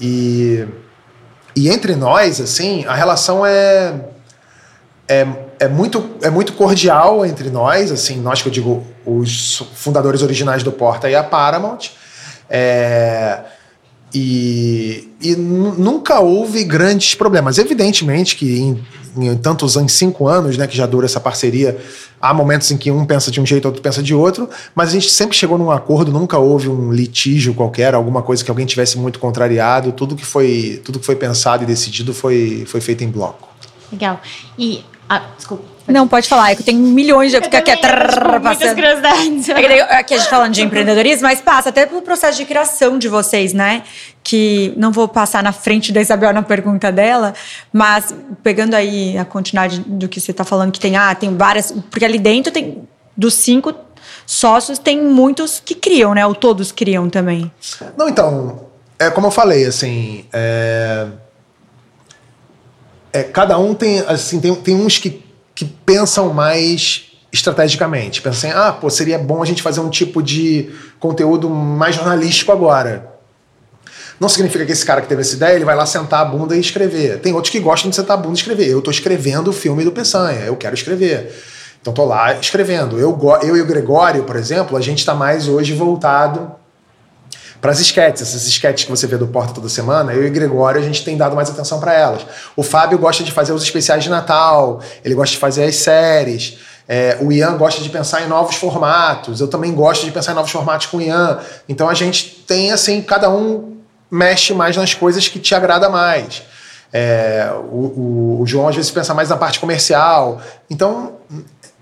E, 0.00 0.66
e 1.54 1.68
entre 1.68 1.94
nós, 1.94 2.40
assim, 2.40 2.84
a 2.86 2.94
relação 2.94 3.44
é, 3.44 3.94
é, 5.08 5.26
é, 5.60 5.68
muito, 5.68 6.16
é 6.22 6.30
muito 6.30 6.52
cordial 6.54 7.24
entre 7.24 7.50
nós, 7.50 7.92
assim, 7.92 8.20
nós 8.20 8.42
que 8.42 8.48
eu 8.48 8.52
digo, 8.52 8.86
os 9.04 9.62
fundadores 9.74 10.22
originais 10.22 10.62
do 10.62 10.72
Porta 10.72 11.08
e 11.08 11.14
a 11.14 11.22
Paramount. 11.22 11.90
É, 12.48 13.40
e, 14.12 15.12
e 15.20 15.34
nunca 15.34 16.20
houve 16.20 16.62
grandes 16.62 17.14
problemas. 17.14 17.58
Evidentemente 17.58 18.36
que 18.36 18.60
em, 18.60 18.84
em 19.16 19.36
tantos 19.36 19.76
anos, 19.76 19.92
cinco 19.92 20.28
anos, 20.28 20.56
né, 20.56 20.66
que 20.66 20.76
já 20.76 20.86
dura 20.86 21.06
essa 21.06 21.20
parceria, 21.20 21.78
há 22.20 22.32
momentos 22.32 22.70
em 22.70 22.76
que 22.76 22.90
um 22.90 23.04
pensa 23.04 23.30
de 23.30 23.40
um 23.40 23.46
jeito, 23.46 23.66
outro 23.66 23.82
pensa 23.82 24.02
de 24.02 24.14
outro, 24.14 24.48
mas 24.74 24.90
a 24.90 24.92
gente 24.92 25.10
sempre 25.10 25.36
chegou 25.36 25.58
num 25.58 25.70
acordo, 25.70 26.10
nunca 26.10 26.38
houve 26.38 26.68
um 26.68 26.92
litígio 26.92 27.54
qualquer, 27.54 27.94
alguma 27.94 28.22
coisa 28.22 28.44
que 28.44 28.50
alguém 28.50 28.66
tivesse 28.66 28.98
muito 28.98 29.18
contrariado. 29.18 29.92
Tudo 29.92 30.16
que 30.16 30.24
foi, 30.24 30.80
tudo 30.84 30.98
que 30.98 31.06
foi 31.06 31.16
pensado 31.16 31.62
e 31.62 31.66
decidido 31.66 32.14
foi, 32.14 32.64
foi 32.66 32.80
feito 32.80 33.04
em 33.04 33.08
bloco. 33.08 33.48
Legal. 33.92 34.20
E 34.58 34.84
ah, 35.08 35.22
desculpa. 35.36 35.73
Não, 35.86 36.08
pode 36.08 36.28
falar. 36.28 36.52
É 36.52 36.54
que 36.54 36.62
eu 36.62 36.66
tenho 36.66 36.78
milhões 36.78 37.30
de. 37.30 37.40
Fica 37.40 37.58
aqui, 37.58 37.76
tipo, 37.76 38.40
muitas 38.42 38.72
curiosidades. 38.72 39.48
É 39.48 39.54
que 39.54 39.68
daí, 39.68 39.80
aqui 39.90 40.14
a 40.14 40.18
gente 40.18 40.30
falando 40.30 40.52
de 40.52 40.62
empreendedorismo, 40.62 41.22
mas 41.22 41.40
passa 41.40 41.68
até 41.68 41.84
pelo 41.84 42.00
processo 42.02 42.38
de 42.38 42.44
criação 42.44 42.98
de 42.98 43.08
vocês, 43.08 43.52
né? 43.52 43.82
Que 44.22 44.72
não 44.76 44.90
vou 44.90 45.06
passar 45.06 45.42
na 45.42 45.52
frente 45.52 45.92
da 45.92 46.00
Isabel 46.00 46.32
na 46.32 46.42
pergunta 46.42 46.90
dela, 46.90 47.34
mas 47.72 48.14
pegando 48.42 48.74
aí 48.74 49.18
a 49.18 49.24
continuidade 49.24 49.80
do 49.80 50.08
que 50.08 50.20
você 50.20 50.30
está 50.30 50.44
falando, 50.44 50.72
que 50.72 50.80
tem, 50.80 50.96
ah, 50.96 51.14
tem 51.14 51.36
várias. 51.36 51.72
Porque 51.90 52.04
ali 52.04 52.18
dentro 52.18 52.52
tem. 52.52 52.82
Dos 53.16 53.34
cinco 53.34 53.72
sócios, 54.26 54.76
tem 54.76 55.00
muitos 55.00 55.62
que 55.64 55.76
criam, 55.76 56.14
né? 56.14 56.26
Ou 56.26 56.34
todos 56.34 56.72
criam 56.72 57.08
também. 57.08 57.50
Não, 57.96 58.08
então. 58.08 58.66
É 58.98 59.08
como 59.10 59.28
eu 59.28 59.30
falei, 59.30 59.66
assim. 59.66 60.24
É 60.32 61.06
é, 63.14 63.22
cada 63.22 63.56
um 63.58 63.74
tem, 63.74 64.00
assim, 64.00 64.40
tem, 64.40 64.52
tem 64.56 64.74
uns 64.74 64.98
que, 64.98 65.23
que 65.54 65.64
pensam 65.64 66.32
mais 66.32 67.12
estrategicamente. 67.32 68.22
Pensam 68.22 68.50
assim, 68.50 68.58
ah, 68.58 68.72
pô, 68.72 68.88
seria 68.88 69.18
bom 69.18 69.42
a 69.42 69.46
gente 69.46 69.62
fazer 69.62 69.80
um 69.80 69.90
tipo 69.90 70.22
de 70.22 70.70
conteúdo 71.00 71.50
mais 71.50 71.96
jornalístico 71.96 72.52
agora. 72.52 73.12
Não 74.20 74.28
significa 74.28 74.64
que 74.64 74.72
esse 74.72 74.84
cara 74.84 75.00
que 75.00 75.08
teve 75.08 75.22
essa 75.22 75.34
ideia, 75.34 75.54
ele 75.54 75.64
vai 75.64 75.74
lá 75.74 75.84
sentar 75.84 76.20
a 76.20 76.24
bunda 76.24 76.56
e 76.56 76.60
escrever. 76.60 77.20
Tem 77.20 77.32
outros 77.32 77.50
que 77.50 77.58
gostam 77.58 77.90
de 77.90 77.96
sentar 77.96 78.16
a 78.16 78.20
bunda 78.20 78.34
e 78.34 78.38
escrever. 78.38 78.68
Eu 78.68 78.78
estou 78.78 78.92
escrevendo 78.92 79.48
o 79.48 79.52
filme 79.52 79.84
do 79.84 79.90
Peçanha, 79.90 80.40
eu 80.40 80.56
quero 80.56 80.74
escrever. 80.74 81.34
Então 81.80 81.92
tô 81.92 82.04
lá 82.04 82.34
escrevendo. 82.34 82.98
Eu, 82.98 83.18
eu 83.42 83.56
e 83.56 83.60
o 83.60 83.66
Gregório, 83.66 84.22
por 84.24 84.36
exemplo, 84.36 84.76
a 84.76 84.80
gente 84.80 85.00
está 85.00 85.14
mais 85.14 85.48
hoje 85.48 85.72
voltado 85.74 86.63
para 87.64 87.72
as 87.72 87.80
esquetes, 87.80 88.20
essas 88.20 88.46
esquetes 88.46 88.84
que 88.84 88.90
você 88.90 89.06
vê 89.06 89.16
do 89.16 89.26
Porta 89.26 89.54
toda 89.54 89.70
semana, 89.70 90.12
eu 90.12 90.26
e 90.26 90.28
Gregório, 90.28 90.78
a 90.78 90.84
gente 90.84 91.02
tem 91.02 91.16
dado 91.16 91.34
mais 91.34 91.48
atenção 91.48 91.80
para 91.80 91.94
elas. 91.94 92.20
O 92.54 92.62
Fábio 92.62 92.98
gosta 92.98 93.24
de 93.24 93.32
fazer 93.32 93.54
os 93.54 93.62
especiais 93.62 94.04
de 94.04 94.10
Natal, 94.10 94.82
ele 95.02 95.14
gosta 95.14 95.32
de 95.32 95.38
fazer 95.38 95.64
as 95.64 95.76
séries. 95.76 96.58
É, 96.86 97.16
o 97.22 97.32
Ian 97.32 97.56
gosta 97.56 97.82
de 97.82 97.88
pensar 97.88 98.20
em 98.20 98.28
novos 98.28 98.56
formatos, 98.56 99.40
eu 99.40 99.48
também 99.48 99.72
gosto 99.72 100.04
de 100.04 100.10
pensar 100.10 100.32
em 100.32 100.34
novos 100.34 100.50
formatos 100.50 100.88
com 100.88 100.98
o 100.98 101.00
Ian. 101.00 101.38
Então 101.66 101.88
a 101.88 101.94
gente 101.94 102.44
tem 102.46 102.70
assim, 102.70 103.00
cada 103.00 103.30
um 103.30 103.78
mexe 104.10 104.52
mais 104.52 104.76
nas 104.76 104.92
coisas 104.92 105.26
que 105.26 105.38
te 105.38 105.54
agrada 105.54 105.88
mais. 105.88 106.42
É, 106.92 107.50
o, 107.72 107.78
o, 107.78 108.40
o, 108.42 108.46
João 108.46 108.68
às 108.68 108.76
vezes 108.76 108.90
pensa 108.90 109.14
mais 109.14 109.30
na 109.30 109.38
parte 109.38 109.58
comercial. 109.58 110.38
Então 110.68 111.14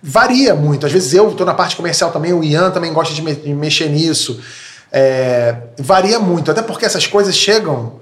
varia 0.01 0.55
muito. 0.55 0.87
Às 0.87 0.93
vezes 0.93 1.13
eu 1.13 1.31
estou 1.31 1.45
na 1.45 1.55
parte 1.55 1.75
comercial 1.75 2.13
também, 2.13 2.33
o 2.33 2.45
Ian 2.45 2.71
também 2.71 2.93
gosta 2.93 3.13
de, 3.13 3.21
me, 3.21 3.35
de 3.35 3.53
mexer 3.53 3.89
nisso 3.89 4.41
é, 4.93 5.57
varia 5.79 6.19
muito, 6.19 6.51
até 6.51 6.61
porque 6.61 6.85
essas 6.85 7.07
coisas 7.07 7.35
chegam 7.35 7.95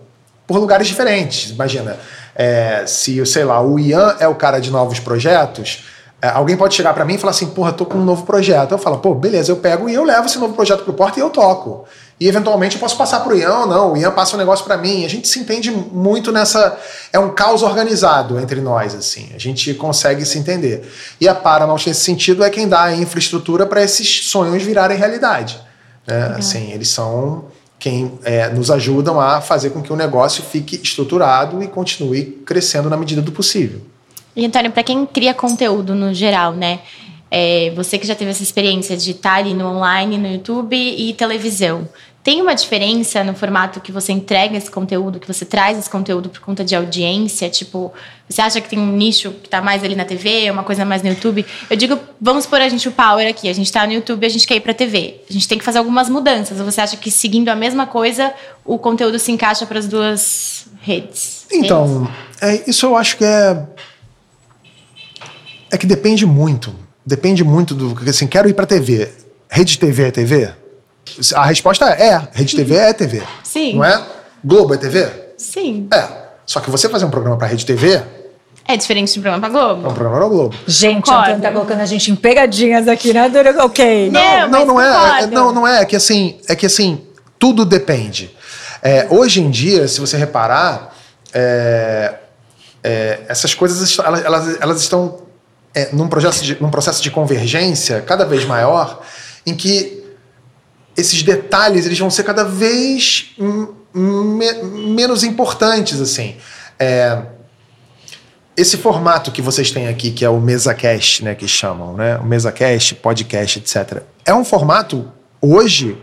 por 0.47 0.59
lugares 0.59 0.89
diferentes. 0.89 1.51
Imagina, 1.51 1.97
é, 2.35 2.85
se, 2.87 3.25
sei 3.25 3.45
lá, 3.45 3.63
o 3.63 3.79
Ian 3.79 4.17
é 4.19 4.27
o 4.27 4.35
cara 4.35 4.59
de 4.59 4.71
novos 4.71 4.99
projetos, 4.99 5.85
é, 6.23 6.29
alguém 6.29 6.57
pode 6.57 6.75
chegar 6.75 6.93
para 6.93 7.05
mim 7.05 7.15
e 7.15 7.19
falar 7.19 7.31
assim, 7.31 7.47
porra, 7.47 7.73
tô 7.73 7.87
com 7.87 7.97
um 7.97 8.05
novo 8.05 8.25
projeto. 8.27 8.73
Eu 8.73 8.79
falo, 8.79 8.99
pô, 8.99 9.15
beleza, 9.15 9.51
eu 9.51 9.57
pego 9.57 9.89
e 9.89 9.95
eu 9.95 10.05
levo 10.05 10.27
esse 10.27 10.39
novo 10.39 10.53
projeto 10.53 10.85
pro 10.85 10.93
porta 10.93 11.19
e 11.19 11.23
eu 11.23 11.31
toco. 11.31 11.87
E 12.19 12.29
eventualmente 12.29 12.77
eu 12.77 12.81
posso 12.81 12.99
passar 12.99 13.21
pro 13.21 13.35
Ian 13.35 13.61
ou 13.61 13.67
não, 13.67 13.93
o 13.93 13.97
Ian 13.97 14.11
passa 14.11 14.35
um 14.35 14.39
negócio 14.39 14.67
para 14.67 14.77
mim. 14.77 15.07
A 15.07 15.09
gente 15.09 15.27
se 15.27 15.39
entende 15.39 15.71
muito 15.71 16.31
nessa. 16.31 16.77
É 17.11 17.19
um 17.19 17.31
caos 17.31 17.63
organizado 17.63 18.39
entre 18.39 18.61
nós, 18.61 18.95
assim. 18.95 19.31
A 19.35 19.39
gente 19.39 19.73
consegue 19.73 20.27
se 20.27 20.39
entender. 20.39 20.87
E 21.19 21.27
a 21.27 21.35
Paramount, 21.35 21.87
nesse 21.87 22.01
sentido, 22.01 22.45
é 22.45 22.51
quem 22.51 22.69
dá 22.69 22.83
a 22.83 22.95
infraestrutura 22.95 23.65
para 23.65 23.83
esses 23.83 24.27
sonhos 24.27 24.63
virarem 24.63 24.99
realidade. 24.99 25.59
Né? 26.07 26.35
Assim, 26.37 26.73
eles 26.73 26.89
são 26.89 27.45
quem 27.79 28.19
é, 28.25 28.49
nos 28.51 28.71
ajudam 28.71 29.19
a 29.19 29.41
fazer 29.41 29.71
com 29.71 29.81
que 29.81 29.93
o 29.93 29.97
negócio 29.97 30.43
fique 30.43 30.77
estruturado 30.83 31.63
e 31.63 31.67
continue 31.67 32.25
crescendo 32.45 32.91
na 32.91 32.97
medida 32.97 33.23
do 33.23 33.33
possível. 33.33 33.81
E 34.37 34.45
Antônio, 34.45 34.71
para 34.71 34.83
quem 34.83 35.07
cria 35.07 35.35
conteúdo 35.35 35.95
no 35.95 36.13
geral, 36.13 36.53
né? 36.53 36.81
É, 37.31 37.73
você 37.77 37.97
que 37.97 38.07
já 38.07 38.15
teve 38.15 38.33
essa 38.33 38.43
experiência 38.43 38.97
de 38.97 39.13
estar 39.13 39.37
ali 39.37 39.55
no 39.55 39.67
online, 39.67 40.19
no 40.19 40.29
YouTube 40.29 40.77
e 40.77 41.15
televisão. 41.15 41.89
Tem 42.23 42.43
uma 42.43 42.55
diferença 42.55 43.25
no 43.25 43.35
formato 43.35 43.81
que 43.81 43.91
você 43.91 44.13
entrega 44.13 44.55
esse 44.55 44.71
conteúdo, 44.71 45.19
que 45.19 45.27
você 45.27 45.47
traz 45.47 45.79
esse 45.79 45.89
conteúdo 45.89 46.29
por 46.29 46.41
conta 46.41 46.63
de 46.63 46.77
audiência? 46.77 47.49
Tipo, 47.49 47.91
você 48.29 48.43
acha 48.43 48.61
que 48.61 48.69
tem 48.69 48.79
um 48.79 48.93
nicho 48.93 49.31
que 49.31 49.47
está 49.47 49.63
mais 49.63 49.83
ali 49.83 49.95
na 49.95 50.05
TV, 50.05 50.51
uma 50.51 50.63
coisa 50.63 50.85
mais 50.85 51.03
no 51.03 51.09
YouTube? 51.09 51.47
Eu 51.71 51.77
digo, 51.77 51.99
vamos 52.21 52.45
pôr 52.45 52.61
a 52.61 52.69
gente 52.69 52.87
o 52.87 52.93
power 52.93 53.27
aqui. 53.27 53.49
A 53.49 53.55
gente 53.55 53.67
está 53.67 53.87
no 53.87 53.95
YouTube, 53.95 54.27
a 54.27 54.29
gente 54.29 54.47
quer 54.47 54.57
ir 54.57 54.61
para 54.61 54.75
TV. 54.75 55.23
A 55.31 55.33
gente 55.33 55.49
tem 55.49 55.57
que 55.57 55.65
fazer 55.65 55.79
algumas 55.79 56.11
mudanças. 56.11 56.61
Ou 56.61 56.67
você 56.67 56.83
acha 56.83 56.95
que 56.99 57.11
seguindo 57.11 57.49
a 57.49 57.57
mesma 57.57 57.87
coisa, 57.87 58.35
o 58.67 58.79
conteúdo 58.79 59.19
se 59.19 59.33
encaixa 59.33 59.65
para 59.65 59.79
as 59.79 59.89
duas 59.89 60.67
redes? 60.83 61.47
Então, 61.51 62.07
é, 62.43 62.69
isso 62.69 62.85
eu 62.85 62.97
acho 62.97 63.17
que 63.17 63.25
é. 63.25 63.67
É 65.73 65.79
que 65.79 65.87
depende 65.87 66.27
muito. 66.27 66.75
Depende 67.05 67.43
muito 67.43 67.75
do. 67.75 68.11
Assim, 68.11 68.27
quero 68.27 68.47
ir 68.47 68.53
para 68.53 68.67
TV. 68.67 69.11
Rede 69.49 69.79
TV 69.79 70.03
é 70.03 70.11
TV? 70.11 70.60
A 71.35 71.45
resposta 71.47 71.91
é, 71.91 72.09
é. 72.09 72.29
Rede 72.33 72.57
TV 72.57 72.77
é 72.77 72.93
TV. 72.93 73.23
Sim. 73.43 73.77
Não 73.77 73.85
é? 73.85 74.03
Globo 74.45 74.75
é 74.75 74.77
TV? 74.77 75.09
Sim. 75.37 75.89
É. 75.93 76.09
Só 76.47 76.61
que 76.61 76.71
você 76.71 76.89
fazer 76.89 77.05
um 77.05 77.11
programa 77.11 77.37
para 77.37 77.49
Rede 77.49 77.67
TV 77.67 78.03
é 78.67 78.77
diferente 78.77 79.13
de 79.13 79.19
um 79.19 79.23
programa 79.23 79.49
pra 79.49 79.59
Globo. 79.59 79.87
É 79.87 79.91
um 79.91 79.95
programa 79.95 80.17
pra 80.19 80.29
Globo. 80.29 80.57
Gente, 80.67 81.11
o 81.11 81.13
Antônio 81.13 81.41
tá 81.41 81.51
colocando 81.51 81.81
a 81.81 81.87
gente 81.87 82.11
em 82.11 82.15
pegadinhas 82.15 82.87
aqui, 82.87 83.13
né? 83.13 83.29
Ok. 83.59 84.11
Não, 84.11 84.49
não, 84.49 84.67
não, 84.67 84.81
é, 84.81 85.23
é, 85.23 85.27
Não, 85.27 85.53
não 85.53 85.67
é. 85.67 85.83
É 85.83 85.85
que 85.85 85.97
assim, 85.97 86.39
é 86.49 86.55
que 86.55 86.67
assim, 86.67 87.01
tudo 87.37 87.65
depende. 87.65 88.31
É, 88.81 89.09
hoje 89.11 89.41
em 89.41 89.51
dia, 89.51 89.89
se 89.89 89.99
você 89.99 90.17
reparar, 90.17 90.95
é, 91.35 92.15
é, 92.85 93.21
essas 93.29 93.55
coisas 93.55 93.99
elas, 93.99 94.25
elas, 94.25 94.61
elas 94.61 94.81
estão 94.81 95.19
é, 95.75 95.89
num, 95.93 96.09
processo 96.09 96.45
de, 96.45 96.63
num 96.63 96.71
processo 96.71 97.03
de 97.03 97.11
convergência 97.11 98.01
cada 98.03 98.25
vez 98.25 98.45
maior, 98.45 99.03
em 99.45 99.55
que 99.55 100.00
esses 101.01 101.23
detalhes 101.23 101.87
eles 101.87 101.99
vão 101.99 102.11
ser 102.11 102.23
cada 102.23 102.45
vez 102.45 103.35
me 103.93 104.53
menos 104.63 105.25
importantes 105.25 106.01
assim. 106.01 106.37
É, 106.79 107.23
esse 108.57 108.77
formato 108.77 109.31
que 109.33 109.41
vocês 109.41 109.71
têm 109.71 109.89
aqui, 109.89 110.11
que 110.11 110.25
é 110.25 110.29
o 110.29 110.41
MesaCast, 110.41 111.25
né, 111.25 111.35
que 111.35 111.49
chamam, 111.49 111.95
né, 111.95 112.19
o 112.19 112.25
MesaCast, 112.25 112.95
podcast, 112.97 113.59
etc. 113.59 114.03
É 114.25 114.35
um 114.35 114.45
formato 114.45 115.11
hoje 115.41 115.97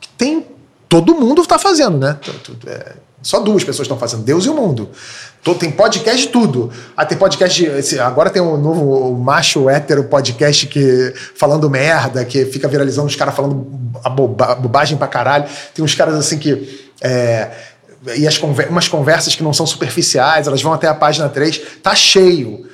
que 0.00 0.08
tem 0.08 0.46
todo 0.88 1.14
mundo 1.14 1.40
está 1.40 1.58
fazendo, 1.58 1.96
né? 1.96 2.18
É, 2.66 2.92
só 3.22 3.40
duas 3.40 3.62
pessoas 3.62 3.86
estão 3.86 3.98
fazendo, 3.98 4.22
Deus 4.22 4.44
e 4.44 4.48
o 4.48 4.54
mundo. 4.54 4.90
Tem 5.58 5.70
podcast 5.70 6.26
de 6.26 6.28
tudo. 6.28 6.70
Ah, 6.96 7.04
tem 7.04 7.16
podcast 7.16 7.62
de, 7.62 8.00
Agora 8.00 8.30
tem 8.30 8.40
um 8.40 8.56
novo 8.56 9.16
macho 9.16 9.68
hétero 9.68 10.04
podcast 10.04 10.66
que 10.66 11.12
falando 11.36 11.68
merda, 11.68 12.24
que 12.24 12.44
fica 12.46 12.68
viralizando 12.68 13.08
os 13.08 13.16
caras 13.16 13.34
falando 13.34 13.66
a 14.04 14.08
bobagem 14.08 14.96
pra 14.96 15.08
caralho. 15.08 15.44
Tem 15.74 15.84
uns 15.84 15.94
caras 15.94 16.14
assim 16.14 16.38
que. 16.38 16.90
É, 17.00 17.50
e 18.16 18.26
as 18.26 18.38
conver 18.38 18.68
umas 18.68 18.88
conversas 18.88 19.34
que 19.34 19.42
não 19.42 19.52
são 19.52 19.66
superficiais, 19.66 20.46
elas 20.46 20.62
vão 20.62 20.72
até 20.72 20.88
a 20.88 20.94
página 20.94 21.28
3, 21.28 21.60
tá 21.82 21.94
cheio. 21.94 22.66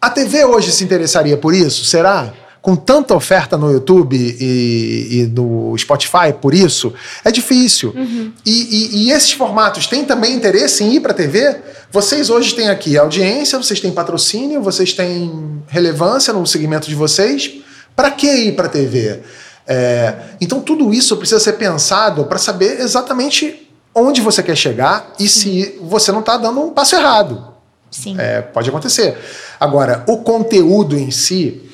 A 0.00 0.08
TV 0.08 0.44
hoje 0.44 0.70
se 0.70 0.84
interessaria 0.84 1.36
por 1.36 1.52
isso? 1.52 1.84
Será? 1.84 2.32
Com 2.60 2.74
tanta 2.76 3.14
oferta 3.14 3.56
no 3.56 3.72
YouTube 3.72 4.16
e, 4.16 5.20
e 5.20 5.26
no 5.26 5.76
Spotify, 5.78 6.32
por 6.40 6.52
isso, 6.52 6.92
é 7.24 7.30
difícil. 7.30 7.92
Uhum. 7.96 8.32
E, 8.44 8.50
e, 8.50 8.96
e, 9.04 9.10
esses 9.12 9.32
formatos 9.32 9.86
têm 9.86 10.04
também 10.04 10.34
interesse 10.34 10.82
em 10.84 10.94
ir 10.94 11.00
para 11.00 11.12
a 11.12 11.14
TV? 11.14 11.56
Vocês 11.90 12.30
hoje 12.30 12.54
têm 12.54 12.68
aqui 12.68 12.98
audiência, 12.98 13.58
vocês 13.58 13.80
têm 13.80 13.92
patrocínio, 13.92 14.60
vocês 14.60 14.92
têm 14.92 15.62
relevância 15.68 16.32
no 16.32 16.46
segmento 16.46 16.88
de 16.88 16.94
vocês. 16.94 17.60
Para 17.94 18.10
que 18.10 18.26
ir 18.26 18.54
para 18.54 18.66
a 18.66 18.70
TV? 18.70 19.20
É, 19.66 20.14
então, 20.40 20.60
tudo 20.60 20.92
isso 20.94 21.16
precisa 21.16 21.40
ser 21.40 21.54
pensado 21.54 22.24
para 22.24 22.38
saber 22.38 22.80
exatamente 22.80 23.68
onde 23.94 24.20
você 24.20 24.42
quer 24.42 24.56
chegar 24.56 25.12
e 25.18 25.28
se 25.28 25.78
você 25.82 26.12
não 26.12 26.20
está 26.20 26.36
dando 26.36 26.60
um 26.60 26.70
passo 26.70 26.96
errado. 26.96 27.48
Sim. 27.90 28.16
É, 28.18 28.40
pode 28.40 28.68
acontecer. 28.68 29.16
Agora, 29.58 30.04
o 30.06 30.18
conteúdo 30.18 30.96
em 30.96 31.10
si, 31.10 31.67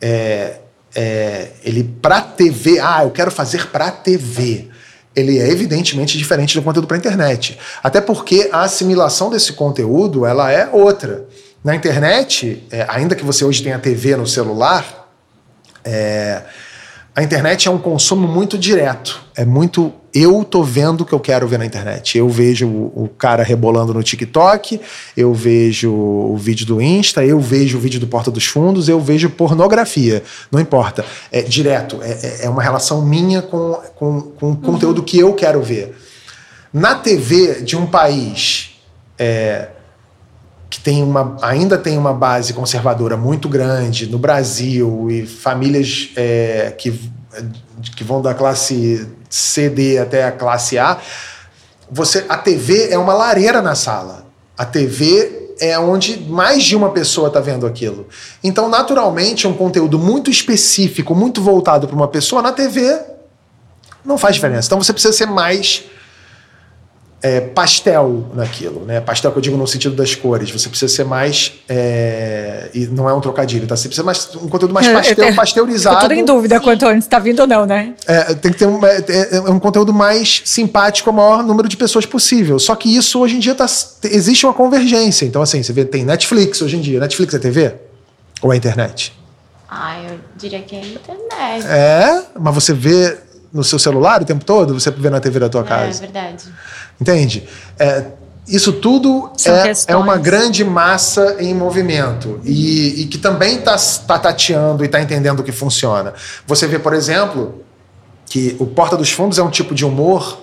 é, 0.00 0.60
é, 0.94 1.48
ele 1.64 1.84
para 1.84 2.20
TV, 2.20 2.78
ah, 2.80 3.04
eu 3.04 3.10
quero 3.10 3.30
fazer 3.30 3.66
para 3.68 3.90
TV. 3.90 4.68
Ele 5.14 5.38
é 5.38 5.48
evidentemente 5.48 6.18
diferente 6.18 6.54
do 6.54 6.62
conteúdo 6.62 6.86
para 6.86 6.96
internet. 6.96 7.58
Até 7.82 8.00
porque 8.00 8.48
a 8.52 8.62
assimilação 8.62 9.30
desse 9.30 9.52
conteúdo 9.54 10.26
ela 10.26 10.50
é 10.50 10.68
outra. 10.70 11.26
Na 11.64 11.74
internet, 11.74 12.64
é, 12.70 12.86
ainda 12.88 13.14
que 13.14 13.24
você 13.24 13.44
hoje 13.44 13.62
tenha 13.62 13.78
TV 13.78 14.16
no 14.16 14.26
celular, 14.26 15.08
é, 15.84 16.42
a 17.16 17.22
internet 17.22 17.66
é 17.66 17.70
um 17.70 17.78
consumo 17.78 18.28
muito 18.28 18.58
direto. 18.58 19.22
É 19.34 19.42
muito. 19.42 19.90
Eu 20.12 20.44
tô 20.44 20.62
vendo 20.62 21.00
o 21.00 21.04
que 21.06 21.14
eu 21.14 21.18
quero 21.18 21.48
ver 21.48 21.58
na 21.58 21.64
internet. 21.64 22.18
Eu 22.18 22.28
vejo 22.28 22.68
o 22.68 23.08
cara 23.16 23.42
rebolando 23.42 23.94
no 23.94 24.02
TikTok, 24.02 24.78
eu 25.16 25.32
vejo 25.32 25.90
o 25.90 26.36
vídeo 26.36 26.66
do 26.66 26.78
Insta, 26.78 27.24
eu 27.24 27.40
vejo 27.40 27.78
o 27.78 27.80
vídeo 27.80 27.98
do 27.98 28.06
Porta 28.06 28.30
dos 28.30 28.44
Fundos, 28.44 28.86
eu 28.86 29.00
vejo 29.00 29.30
pornografia. 29.30 30.22
Não 30.52 30.60
importa. 30.60 31.06
É 31.32 31.40
direto. 31.40 32.02
É, 32.02 32.10
é, 32.10 32.44
é 32.44 32.48
uma 32.50 32.62
relação 32.62 33.00
minha 33.00 33.40
com, 33.40 33.80
com, 33.94 34.20
com 34.20 34.50
o 34.50 34.56
conteúdo 34.56 35.02
que 35.02 35.18
eu 35.18 35.32
quero 35.32 35.62
ver. 35.62 35.96
Na 36.70 36.96
TV 36.96 37.62
de 37.62 37.78
um 37.78 37.86
país. 37.86 38.76
É, 39.18 39.68
que 40.68 40.80
tem 40.80 41.02
uma, 41.02 41.36
ainda 41.42 41.78
tem 41.78 41.96
uma 41.96 42.12
base 42.12 42.52
conservadora 42.52 43.16
muito 43.16 43.48
grande 43.48 44.06
no 44.06 44.18
Brasil 44.18 45.08
e 45.10 45.26
famílias 45.26 46.10
é, 46.16 46.74
que, 46.76 46.98
que 47.94 48.02
vão 48.02 48.20
da 48.20 48.34
classe 48.34 49.06
C, 49.30 49.68
D 49.68 49.98
até 49.98 50.24
a 50.24 50.32
classe 50.32 50.78
A, 50.78 50.98
você, 51.90 52.24
a 52.28 52.36
TV 52.36 52.88
é 52.90 52.98
uma 52.98 53.14
lareira 53.14 53.62
na 53.62 53.74
sala. 53.74 54.26
A 54.58 54.64
TV 54.64 55.54
é 55.60 55.78
onde 55.78 56.18
mais 56.28 56.64
de 56.64 56.74
uma 56.74 56.90
pessoa 56.90 57.28
está 57.28 57.40
vendo 57.40 57.66
aquilo. 57.66 58.08
Então, 58.42 58.68
naturalmente, 58.68 59.46
um 59.46 59.54
conteúdo 59.54 59.98
muito 59.98 60.30
específico, 60.30 61.14
muito 61.14 61.40
voltado 61.40 61.86
para 61.86 61.96
uma 61.96 62.08
pessoa 62.08 62.42
na 62.42 62.52
TV 62.52 62.98
não 64.04 64.16
faz 64.16 64.36
diferença. 64.36 64.68
Então, 64.68 64.82
você 64.82 64.92
precisa 64.92 65.12
ser 65.12 65.26
mais 65.26 65.84
é, 67.26 67.40
pastel 67.40 68.24
naquilo, 68.34 68.84
né? 68.84 69.00
Pastel 69.00 69.32
que 69.32 69.38
eu 69.38 69.42
digo 69.42 69.56
no 69.56 69.66
sentido 69.66 69.96
das 69.96 70.14
cores. 70.14 70.48
Você 70.48 70.68
precisa 70.68 70.94
ser 70.94 71.04
mais. 71.04 71.54
É, 71.68 72.70
e 72.72 72.86
não 72.86 73.08
é 73.08 73.14
um 73.14 73.20
trocadilho, 73.20 73.66
tá? 73.66 73.76
Você 73.76 73.88
precisa 73.88 74.04
mais 74.04 74.32
um 74.36 74.48
conteúdo 74.48 74.72
mais 74.72 74.86
pastel, 74.86 75.16
tenho, 75.16 75.34
pasteurizado. 75.34 75.96
Tô 75.96 76.02
tudo 76.02 76.14
em 76.14 76.24
dúvida 76.24 76.60
quanto 76.60 76.86
antes 76.86 77.04
está 77.04 77.18
vindo 77.18 77.40
ou 77.40 77.46
não, 77.46 77.66
né? 77.66 77.94
É, 78.06 78.34
tem 78.34 78.52
que 78.52 78.58
ter 78.58 78.66
um, 78.66 78.84
é, 78.86 79.04
é, 79.32 79.40
um 79.40 79.58
conteúdo 79.58 79.92
mais 79.92 80.42
simpático 80.44 81.10
ao 81.10 81.16
maior 81.16 81.42
número 81.42 81.68
de 81.68 81.76
pessoas 81.76 82.06
possível. 82.06 82.60
Só 82.60 82.76
que 82.76 82.96
isso 82.96 83.18
hoje 83.18 83.34
em 83.36 83.40
dia 83.40 83.56
tá, 83.56 83.66
existe 84.04 84.46
uma 84.46 84.54
convergência. 84.54 85.24
Então, 85.24 85.42
assim, 85.42 85.60
você 85.62 85.72
vê, 85.72 85.84
tem 85.84 86.04
Netflix 86.04 86.62
hoje 86.62 86.76
em 86.76 86.80
dia. 86.80 87.00
Netflix 87.00 87.34
é 87.34 87.40
TV? 87.40 87.74
Ou 88.40 88.52
é 88.52 88.56
internet? 88.56 89.12
Ah, 89.68 90.00
eu 90.00 90.20
diria 90.36 90.60
que 90.60 90.76
é 90.76 90.80
internet. 90.80 91.66
É, 91.66 92.22
mas 92.38 92.54
você 92.54 92.72
vê 92.72 93.18
no 93.52 93.64
seu 93.64 93.78
celular 93.78 94.22
o 94.22 94.24
tempo 94.24 94.44
todo? 94.44 94.74
Você 94.74 94.90
vê 94.90 95.10
na 95.10 95.18
TV 95.18 95.40
da 95.40 95.48
tua 95.48 95.64
casa? 95.64 95.98
É 95.98 96.00
verdade. 96.00 96.44
Entende? 97.00 97.46
É, 97.78 98.04
isso 98.48 98.72
tudo 98.72 99.32
é, 99.44 99.72
é, 99.92 99.96
uma 99.96 100.16
grande 100.16 100.64
massa 100.64 101.36
em 101.40 101.52
movimento 101.52 102.40
e, 102.44 103.02
e 103.02 103.06
que 103.06 103.18
também 103.18 103.56
está 103.56 103.76
tá 104.06 104.18
tateando 104.18 104.84
e 104.84 104.86
está 104.86 105.00
entendendo 105.00 105.40
o 105.40 105.42
que 105.42 105.52
funciona. 105.52 106.14
Você 106.46 106.66
vê, 106.66 106.78
por 106.78 106.94
exemplo, 106.94 107.62
que 108.26 108.56
o 108.58 108.66
Porta 108.66 108.96
dos 108.96 109.10
Fundos 109.10 109.38
é 109.38 109.42
um 109.42 109.50
tipo 109.50 109.74
de 109.74 109.84
humor 109.84 110.42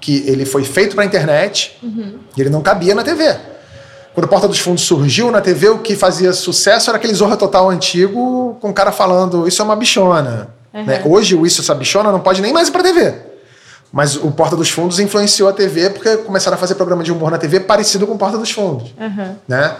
que 0.00 0.22
ele 0.26 0.44
foi 0.44 0.64
feito 0.64 0.94
para 0.94 1.02
a 1.04 1.06
internet 1.06 1.76
uhum. 1.82 2.18
e 2.36 2.40
ele 2.40 2.50
não 2.50 2.62
cabia 2.62 2.94
na 2.94 3.02
TV. 3.02 3.36
Quando 4.14 4.26
o 4.26 4.28
Porta 4.28 4.46
dos 4.46 4.60
Fundos 4.60 4.84
surgiu 4.84 5.30
na 5.32 5.40
TV, 5.40 5.70
o 5.70 5.78
que 5.78 5.96
fazia 5.96 6.32
sucesso 6.32 6.88
era 6.88 6.98
aquele 6.98 7.14
Zorra 7.14 7.36
Total 7.36 7.68
antigo 7.68 8.56
com 8.60 8.70
o 8.70 8.72
cara 8.72 8.92
falando 8.92 9.48
isso 9.48 9.60
é 9.60 9.64
uma 9.64 9.74
bichona. 9.74 10.54
Uhum. 10.72 10.84
Né? 10.84 11.02
Hoje 11.04 11.34
o 11.34 11.46
Isso 11.46 11.60
Essa 11.60 11.74
Bichona 11.74 12.10
não 12.10 12.20
pode 12.20 12.42
nem 12.42 12.52
mais 12.52 12.68
ir 12.68 12.72
para 12.72 12.82
TV. 12.82 13.14
Mas 13.94 14.16
o 14.16 14.28
Porta 14.32 14.56
dos 14.56 14.68
Fundos 14.70 14.98
influenciou 14.98 15.48
a 15.48 15.52
TV 15.52 15.88
porque 15.88 16.16
começaram 16.16 16.56
a 16.56 16.58
fazer 16.58 16.74
programa 16.74 17.04
de 17.04 17.12
humor 17.12 17.30
na 17.30 17.38
TV 17.38 17.60
parecido 17.60 18.08
com 18.08 18.14
o 18.14 18.18
Porta 18.18 18.36
dos 18.36 18.50
Fundos. 18.50 18.92
Uhum. 18.98 19.36
Né? 19.46 19.76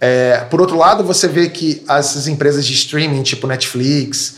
É, 0.00 0.46
por 0.48 0.60
outro 0.60 0.76
lado, 0.76 1.02
você 1.02 1.26
vê 1.26 1.48
que 1.48 1.82
as 1.88 2.28
empresas 2.28 2.64
de 2.64 2.72
streaming, 2.74 3.24
tipo 3.24 3.48
Netflix, 3.48 4.36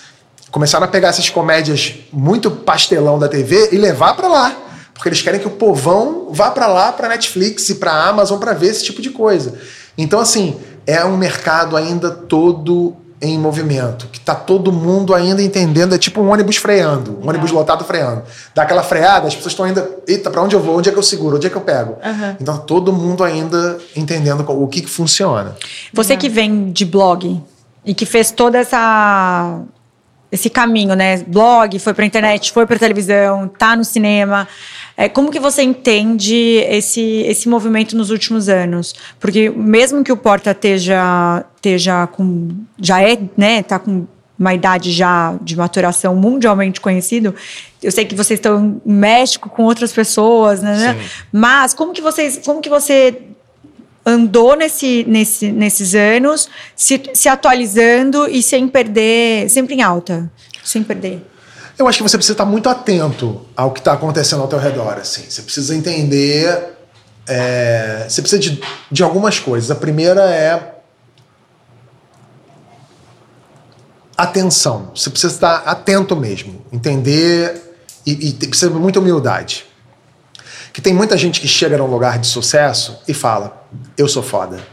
começaram 0.51 0.87
a 0.87 0.89
pegar 0.89 1.09
essas 1.09 1.29
comédias 1.29 1.95
muito 2.11 2.51
pastelão 2.51 3.19
da 3.19 3.29
TV 3.29 3.69
e 3.71 3.77
levar 3.77 4.15
para 4.15 4.29
lá. 4.29 4.57
Porque 4.95 5.11
eles 5.11 5.21
querem 5.21 5.39
que 5.39 5.47
o 5.47 5.51
povão 5.51 6.29
vá 6.31 6.51
para 6.51 6.67
lá, 6.67 6.91
para 6.91 7.07
Netflix 7.07 7.69
e 7.69 7.75
para 7.75 7.93
Amazon 7.93 8.39
para 8.39 8.55
ver 8.55 8.69
esse 8.69 8.83
tipo 8.83 9.03
de 9.03 9.11
coisa. 9.11 9.59
Então, 9.99 10.21
assim, 10.21 10.59
é 10.87 11.05
um 11.05 11.19
mercado 11.19 11.77
ainda 11.77 12.11
todo 12.11 12.97
em 13.23 13.39
movimento, 13.39 14.09
que 14.11 14.19
tá 14.19 14.35
todo 14.35 14.73
mundo 14.73 15.15
ainda 15.15 15.41
entendendo, 15.41 15.95
é 15.95 15.99
tipo 15.99 16.21
um 16.21 16.29
ônibus 16.29 16.57
freando, 16.57 17.21
um 17.23 17.29
ônibus 17.29 17.53
lotado 17.53 17.85
freando. 17.85 18.25
Dá 18.53 18.63
aquela 18.63 18.83
freada, 18.83 19.29
as 19.29 19.35
pessoas 19.35 19.53
estão 19.53 19.65
ainda, 19.65 19.89
eita, 20.09 20.29
para 20.29 20.43
onde 20.43 20.57
eu 20.57 20.61
vou? 20.61 20.77
Onde 20.77 20.89
é 20.89 20.93
que 20.93 20.99
eu 20.99 21.03
seguro? 21.05 21.37
Onde 21.37 21.47
é 21.47 21.51
que 21.51 21.55
eu 21.55 21.61
pego? 21.61 21.93
Uhum. 22.05 22.37
Então 22.41 22.59
todo 22.59 22.93
mundo 22.93 23.23
ainda 23.23 23.79
entendendo 23.95 24.45
o 24.49 24.67
que, 24.67 24.81
que 24.81 24.91
funciona. 24.91 25.55
Você 25.93 26.17
que 26.17 26.29
vem 26.29 26.73
de 26.73 26.85
blog 26.85 27.41
e 27.87 27.95
que 27.95 28.05
fez 28.05 28.33
toda 28.33 28.59
essa 28.59 29.63
esse 30.33 30.49
caminho, 30.49 30.95
né? 30.95 31.19
Blog, 31.25 31.79
foi 31.79 31.93
para 31.93 32.07
internet, 32.07 32.53
foi 32.53 32.67
para 32.67 32.79
televisão, 32.79 33.47
tá 33.47 33.77
no 33.77 33.85
cinema. 33.85 34.49
É, 34.97 35.09
como 35.09 35.31
que 35.31 35.41
você 35.41 35.63
entende 35.63 36.35
esse, 36.69 37.01
esse 37.27 37.49
movimento 37.49 37.97
nos 37.97 38.11
últimos 38.11 38.49
anos? 38.49 38.95
Porque 39.19 39.51
mesmo 39.51 40.05
que 40.05 40.13
o 40.13 40.17
Porta 40.17 40.51
esteja, 40.51 41.45
esteja 41.57 42.07
com. 42.07 42.51
já 42.79 43.03
é, 43.03 43.19
né? 43.37 43.63
Tá 43.63 43.79
com 43.79 44.07
uma 44.39 44.55
idade 44.55 44.91
já 44.91 45.37
de 45.41 45.57
maturação 45.57 46.17
mundialmente 46.17 46.81
conhecido. 46.81 47.35
Eu 47.83 47.93
sei 47.93 48.05
que 48.05 48.15
vocês 48.15 48.39
estão 48.39 48.81
em 48.85 48.93
México 48.93 49.49
com 49.49 49.65
outras 49.65 49.93
pessoas, 49.93 50.63
né? 50.63 50.97
Mas 51.33 51.73
como 51.73 51.93
que 51.93 52.03
vocês, 52.03 52.41
como 52.45 52.61
que 52.61 52.69
você 52.69 53.23
andou 54.05 54.57
nesse, 54.57 55.05
nesse, 55.07 55.53
nesses 55.53 55.95
anos, 55.95 56.49
se, 56.75 57.01
se 57.15 57.29
atualizando 57.29 58.29
e 58.29 58.43
sem 58.43 58.67
perder, 58.67 59.49
sempre 59.49 59.77
em 59.77 59.83
alta, 59.83 60.31
sem 60.65 60.83
perder? 60.83 61.32
Eu 61.83 61.89
acho 61.89 61.99
que 61.99 62.03
você 62.05 62.17
precisa 62.17 62.35
estar 62.35 62.45
muito 62.45 62.69
atento 62.69 63.45
ao 63.57 63.73
que 63.73 63.81
está 63.81 63.93
acontecendo 63.93 64.41
ao 64.41 64.47
teu 64.47 64.59
redor. 64.59 64.99
Assim. 64.99 65.29
Você 65.29 65.43
precisa 65.43 65.75
entender. 65.75 66.79
É, 67.27 68.07
você 68.09 68.23
precisa 68.23 68.41
de, 68.41 68.63
de 68.91 69.03
algumas 69.03 69.41
coisas. 69.41 69.69
A 69.69 69.75
primeira 69.75 70.23
é 70.31 70.77
atenção. 74.17 74.93
Você 74.95 75.11
precisa 75.11 75.35
estar 75.35 75.57
atento 75.67 76.15
mesmo, 76.15 76.65
entender 76.73 77.61
e, 78.07 78.29
e 78.29 78.33
precisa 78.33 78.71
de 78.71 78.79
muita 78.79 79.01
humildade. 79.01 79.67
Que 80.73 80.81
tem 80.81 80.95
muita 80.95 81.17
gente 81.17 81.41
que 81.41 81.49
chega 81.49 81.77
num 81.77 81.89
lugar 81.89 82.17
de 82.21 82.29
sucesso 82.29 83.01
e 83.09 83.13
fala: 83.13 83.67
Eu 83.99 84.07
sou 84.07 84.23
foda. 84.23 84.65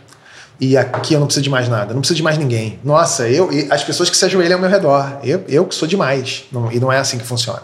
E 0.60 0.76
aqui 0.76 1.14
eu 1.14 1.20
não 1.20 1.28
preciso 1.28 1.44
de 1.44 1.50
mais 1.50 1.70
nada, 1.70 1.94
não 1.94 2.02
preciso 2.02 2.18
de 2.18 2.24
mais 2.24 2.38
ninguém. 2.38 2.80
Nossa, 2.84 3.30
eu 3.30 3.52
e 3.52 3.68
as 3.72 3.84
pessoas 3.84 4.10
que 4.10 4.18
se 4.18 4.26
ajoelham 4.26 4.56
ao 4.56 4.62
meu 4.62 4.70
redor, 4.70 5.20
eu, 5.24 5.44
eu 5.48 5.66
que 5.66 5.74
sou 5.74 5.88
demais. 5.88 6.44
Não, 6.52 6.70
e 6.72 6.80
não 6.80 6.92
é 6.92 6.98
assim 6.98 7.18
que 7.18 7.26
funciona. 7.26 7.64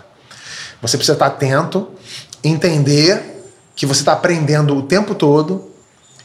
Você 0.81 0.97
precisa 0.97 1.13
estar 1.13 1.25
atento, 1.25 1.89
entender 2.43 3.21
que 3.75 3.86
você 3.86 4.01
está 4.01 4.13
aprendendo 4.13 4.77
o 4.77 4.84
tempo 4.84 5.13
todo. 5.13 5.71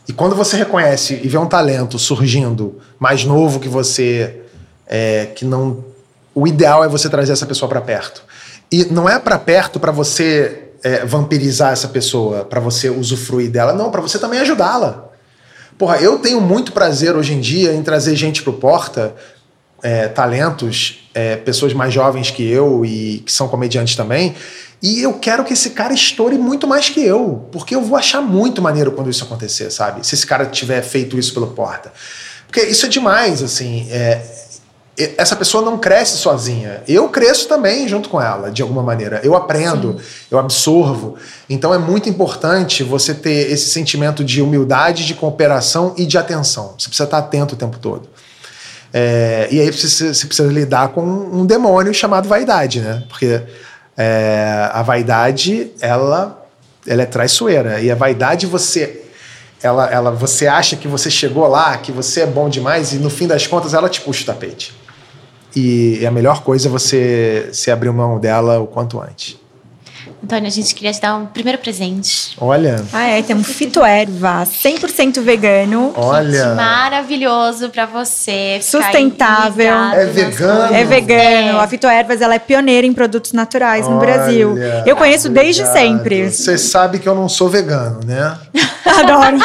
E 0.06 0.12
quando 0.12 0.36
você 0.36 0.56
reconhece 0.56 1.20
e 1.22 1.28
vê 1.28 1.38
um 1.38 1.46
talento 1.46 1.98
surgindo 1.98 2.78
mais 2.98 3.24
novo 3.24 3.58
que 3.58 3.68
você, 3.68 4.42
é, 4.86 5.26
que 5.26 5.44
não. 5.44 5.84
O 6.32 6.46
ideal 6.46 6.84
é 6.84 6.88
você 6.88 7.08
trazer 7.08 7.32
essa 7.32 7.46
pessoa 7.46 7.68
para 7.68 7.80
perto. 7.80 8.22
E 8.70 8.84
não 8.84 9.08
é 9.08 9.18
para 9.18 9.36
perto 9.38 9.80
para 9.80 9.90
você 9.90 10.70
é, 10.84 11.04
vampirizar 11.04 11.72
essa 11.72 11.88
pessoa, 11.88 12.44
para 12.44 12.60
você 12.60 12.88
usufruir 12.88 13.50
dela. 13.50 13.72
Não, 13.72 13.90
para 13.90 14.00
você 14.00 14.18
também 14.18 14.38
ajudá-la. 14.38 15.09
Porra, 15.80 15.96
eu 15.96 16.18
tenho 16.18 16.42
muito 16.42 16.72
prazer 16.72 17.16
hoje 17.16 17.32
em 17.32 17.40
dia 17.40 17.72
em 17.72 17.82
trazer 17.82 18.14
gente 18.14 18.42
pro 18.42 18.52
Porta, 18.52 19.16
é, 19.82 20.08
talentos, 20.08 21.08
é, 21.14 21.36
pessoas 21.36 21.72
mais 21.72 21.90
jovens 21.94 22.30
que 22.30 22.46
eu 22.46 22.84
e 22.84 23.20
que 23.24 23.32
são 23.32 23.48
comediantes 23.48 23.96
também. 23.96 24.34
E 24.82 25.00
eu 25.00 25.14
quero 25.14 25.42
que 25.42 25.54
esse 25.54 25.70
cara 25.70 25.94
estoure 25.94 26.36
muito 26.36 26.66
mais 26.68 26.90
que 26.90 27.02
eu, 27.02 27.48
porque 27.50 27.74
eu 27.74 27.80
vou 27.80 27.96
achar 27.96 28.20
muito 28.20 28.60
maneiro 28.60 28.92
quando 28.92 29.08
isso 29.08 29.24
acontecer, 29.24 29.70
sabe? 29.70 30.06
Se 30.06 30.14
esse 30.14 30.26
cara 30.26 30.44
tiver 30.44 30.82
feito 30.82 31.18
isso 31.18 31.32
pelo 31.32 31.46
Porta. 31.46 31.90
Porque 32.46 32.60
isso 32.60 32.84
é 32.84 32.88
demais, 32.90 33.42
assim. 33.42 33.88
É, 33.90 34.20
essa 35.16 35.36
pessoa 35.36 35.64
não 35.64 35.78
cresce 35.78 36.18
sozinha. 36.18 36.82
Eu 36.86 37.08
cresço 37.08 37.48
também 37.48 37.86
junto 37.88 38.08
com 38.08 38.20
ela, 38.20 38.50
de 38.50 38.62
alguma 38.62 38.82
maneira. 38.82 39.20
Eu 39.22 39.34
aprendo, 39.34 39.92
Sim. 39.98 40.04
eu 40.30 40.38
absorvo. 40.38 41.16
Então 41.48 41.72
é 41.72 41.78
muito 41.78 42.08
importante 42.08 42.82
você 42.82 43.14
ter 43.14 43.50
esse 43.50 43.70
sentimento 43.70 44.24
de 44.24 44.42
humildade, 44.42 45.06
de 45.06 45.14
cooperação 45.14 45.94
e 45.96 46.06
de 46.06 46.18
atenção. 46.18 46.74
Você 46.78 46.88
precisa 46.88 47.04
estar 47.04 47.18
atento 47.18 47.54
o 47.54 47.58
tempo 47.58 47.78
todo. 47.78 48.08
É, 48.92 49.48
e 49.50 49.60
aí 49.60 49.70
você, 49.70 50.12
você, 50.12 50.26
precisa 50.26 50.50
lidar 50.50 50.88
com 50.88 51.02
um 51.02 51.46
demônio 51.46 51.94
chamado 51.94 52.28
vaidade, 52.28 52.80
né? 52.80 53.04
Porque 53.08 53.40
é, 53.96 54.68
a 54.72 54.82
vaidade, 54.82 55.70
ela, 55.80 56.44
ela 56.86 57.02
é 57.02 57.06
traiçoeira. 57.06 57.80
E 57.80 57.90
a 57.90 57.94
vaidade 57.94 58.46
você 58.46 59.00
ela, 59.62 59.90
ela, 59.90 60.10
você 60.10 60.46
acha 60.46 60.74
que 60.74 60.88
você 60.88 61.10
chegou 61.10 61.46
lá, 61.46 61.76
que 61.76 61.92
você 61.92 62.22
é 62.22 62.26
bom 62.26 62.48
demais, 62.48 62.92
e 62.92 62.96
no 62.96 63.10
fim 63.10 63.26
das 63.26 63.46
contas 63.46 63.74
ela 63.74 63.88
te 63.88 64.00
puxa 64.00 64.22
o 64.22 64.26
tapete. 64.26 64.74
E 65.54 66.04
a 66.06 66.10
melhor 66.10 66.42
coisa 66.42 66.68
é 66.68 66.70
você 66.70 67.48
se 67.52 67.70
abrir 67.70 67.90
mão 67.92 68.18
dela 68.18 68.58
o 68.60 68.66
quanto 68.66 69.00
antes. 69.00 69.38
Antônio, 70.22 70.46
a 70.48 70.50
gente 70.50 70.74
queria 70.74 70.92
te 70.92 71.00
dar 71.00 71.16
um 71.16 71.24
primeiro 71.24 71.58
presente. 71.58 72.36
Olha, 72.38 72.84
Ah, 72.92 73.06
é, 73.08 73.22
tem 73.22 73.34
um 73.34 73.42
fitoerva, 73.42 74.44
100% 74.44 75.18
vegano. 75.22 75.94
olha. 75.96 76.54
Maravilhoso 76.54 77.70
pra 77.70 77.86
você. 77.86 78.60
Sustentável. 78.62 79.72
É 79.94 80.04
vegano? 80.04 80.74
É 80.74 80.84
vegano. 80.84 81.58
É. 81.58 81.60
A 81.62 81.66
Fitoervas 81.66 82.20
ela 82.20 82.34
é 82.34 82.38
pioneira 82.38 82.86
em 82.86 82.92
produtos 82.92 83.32
naturais 83.32 83.88
no 83.88 83.96
Olha, 83.96 84.00
Brasil. 84.06 84.54
Eu 84.84 84.94
conheço 84.94 85.30
desde 85.30 85.62
obrigado. 85.62 85.82
sempre. 85.82 86.30
Você 86.30 86.58
sabe 86.58 86.98
que 86.98 87.08
eu 87.08 87.14
não 87.14 87.28
sou 87.28 87.48
vegano, 87.48 88.00
né? 88.04 88.36
Adoro. 88.84 89.38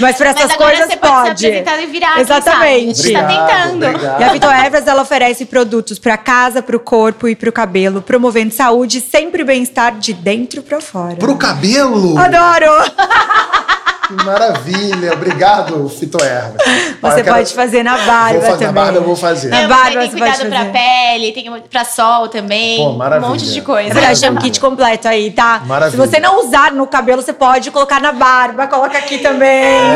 Mas 0.00 0.16
para 0.16 0.32
Mas 0.32 0.36
essas 0.40 0.50
agora 0.52 0.70
coisas 0.76 0.88
você 0.90 0.96
pode, 0.96 1.12
pode. 1.28 1.40
ser 1.40 1.46
apresentado 1.46 1.82
e 1.82 1.86
virar. 1.86 2.12
quem 2.14 2.22
Exatamente. 2.22 2.96
sabe? 2.96 3.16
A 3.16 3.28
gente 3.28 3.46
tá 3.46 3.48
tentando. 3.48 3.86
obrigado. 3.86 4.20
E 4.20 4.24
a 4.24 4.30
Fitoervas 4.30 4.86
ela 4.86 5.02
oferece 5.02 5.44
produtos 5.46 5.98
para 5.98 6.16
casa, 6.16 6.60
para 6.62 6.76
o 6.76 6.80
corpo 6.80 7.28
e 7.28 7.36
para 7.36 7.48
o 7.48 7.52
cabelo, 7.52 8.02
promovendo 8.02 8.52
saúde, 8.52 9.00
sempre 9.00 9.44
bem-estar 9.44 9.96
de 9.98 10.12
dentro 10.12 10.62
para 10.62 10.80
fora. 10.80 11.16
Pro 11.16 11.36
cabelo? 11.36 12.18
Adoro! 12.18 12.72
Que 14.06 14.12
maravilha. 14.24 15.12
Obrigado, 15.14 15.88
Fitoerva. 15.88 16.54
Você 17.00 17.24
pode 17.24 17.54
fazer 17.54 17.82
na 17.82 17.96
barba 17.98 18.32
Vou 18.40 18.42
fazer, 18.42 18.50
também. 18.50 18.66
na 18.66 18.72
barba 18.72 18.98
eu 18.98 19.02
vou 19.04 19.16
fazer. 19.16 19.48
Na 19.48 19.62
Não, 19.62 19.68
barba 19.68 20.00
tem 20.00 20.10
você 20.10 20.16
pode 20.18 20.36
cuidado 20.40 20.48
pra 20.50 20.80
pele, 20.80 21.32
tem 21.32 21.62
pra 21.70 21.84
sol 21.84 22.28
também. 22.28 22.76
Pô, 22.78 22.92
maravilha. 22.92 23.26
Um 23.26 23.30
monte 23.32 23.52
de 23.52 23.60
coisa. 23.62 23.90
É 23.90 23.94
verdade, 23.94 24.20
tem 24.20 24.30
um 24.30 24.36
kit 24.36 24.60
completo 24.60 25.08
aí, 25.08 25.30
tá? 25.30 25.62
Maravilha. 25.64 25.90
Se 26.02 26.08
você 26.10 26.20
não 26.20 26.44
usar 26.46 26.72
no 26.72 26.86
cabelo, 26.86 27.22
você 27.22 27.32
pode 27.32 27.70
colocar 27.70 28.00
na 28.00 28.12
barba, 28.12 28.66
coloca 28.66 28.96
aqui 28.98 29.18
também. 29.18 29.48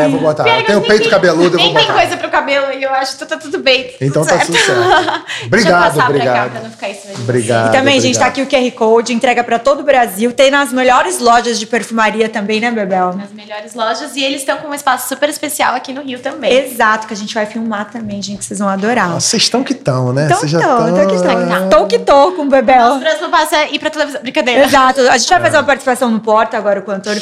É, 0.03 0.07
vou 0.09 0.19
botar. 0.19 0.43
Pior 0.43 0.57
Eu 0.59 0.65
tenho 0.65 0.81
peito 0.81 1.01
tem- 1.03 1.09
cabeludo, 1.11 1.55
eu 1.55 1.57
Nem 1.57 1.67
vou 1.73 1.75
tem 1.77 1.87
botar. 1.87 1.99
coisa 1.99 2.17
pro 2.17 2.29
cabelo 2.29 2.65
e 2.73 2.83
eu 2.83 2.91
acho 2.93 3.17
que 3.17 3.25
tá 3.25 3.37
tudo 3.37 3.59
bem. 3.59 3.93
Então 4.01 4.25
tá 4.25 4.37
tudo 4.39 4.57
certo. 4.57 4.79
Deixa 4.79 5.45
Obrigado, 5.45 5.83
eu 5.85 5.89
passar 5.93 6.09
obrigado. 6.09 6.33
pra 6.35 6.43
cá 6.43 6.49
pra 6.49 6.61
não 6.61 6.71
ficar 6.71 6.87
você. 6.87 7.13
Obrigado. 7.21 7.67
E 7.69 7.77
também, 7.77 7.99
gente, 7.99 8.17
tá 8.17 8.27
obrigado. 8.27 8.47
aqui 8.47 8.57
o 8.57 8.59
QR 8.59 8.71
Code, 8.77 9.13
entrega 9.13 9.43
pra 9.43 9.59
todo 9.59 9.81
o 9.81 9.83
Brasil. 9.83 10.31
Tem 10.31 10.49
nas 10.51 10.71
melhores 10.73 11.19
lojas 11.19 11.59
de 11.59 11.65
perfumaria 11.67 12.27
também, 12.29 12.59
né, 12.59 12.71
Bebel? 12.71 13.13
Nas 13.15 13.31
melhores 13.31 13.73
lojas 13.75 13.98
e 14.15 14.23
eles 14.23 14.41
estão 14.41 14.57
com 14.57 14.67
um 14.69 14.73
espaço 14.73 15.07
super 15.09 15.29
especial 15.29 15.75
aqui 15.75 15.93
no 15.93 16.01
Rio 16.01 16.19
também. 16.19 16.51
Exato, 16.51 17.07
que 17.07 17.13
a 17.13 17.17
gente 17.17 17.33
vai 17.33 17.45
filmar 17.45 17.89
também, 17.91 18.21
gente, 18.21 18.43
vocês 18.45 18.59
vão 18.59 18.67
adorar. 18.69 19.09
Nossa, 19.09 19.27
Vocês 19.29 19.43
estão 19.43 19.63
que 19.63 19.73
estão, 19.73 20.13
né? 20.13 20.27
Vocês 20.27 20.51
já 20.51 20.59
estão. 20.59 20.77
tô 20.77 21.07
que 21.07 21.15
é. 21.15 21.67
tô. 21.69 21.85
Que 21.87 21.99
tô 21.99 22.31
com 22.33 22.41
o 22.43 22.49
Bebel. 22.49 22.85
Nosso 22.89 22.99
próximo 23.01 23.29
passo 23.29 23.55
é 23.55 23.71
ir 23.71 23.79
pra 23.79 23.89
televisão. 23.89 24.21
Brincadeira. 24.21 24.63
Exato. 24.65 25.01
A 25.01 25.17
gente 25.17 25.29
vai 25.29 25.39
fazer 25.41 25.57
uma 25.57 25.63
participação 25.63 26.09
no 26.11 26.19
Porta 26.19 26.57
agora 26.57 26.81
com 26.81 26.91
o 26.91 26.93
Antônio. 26.93 27.21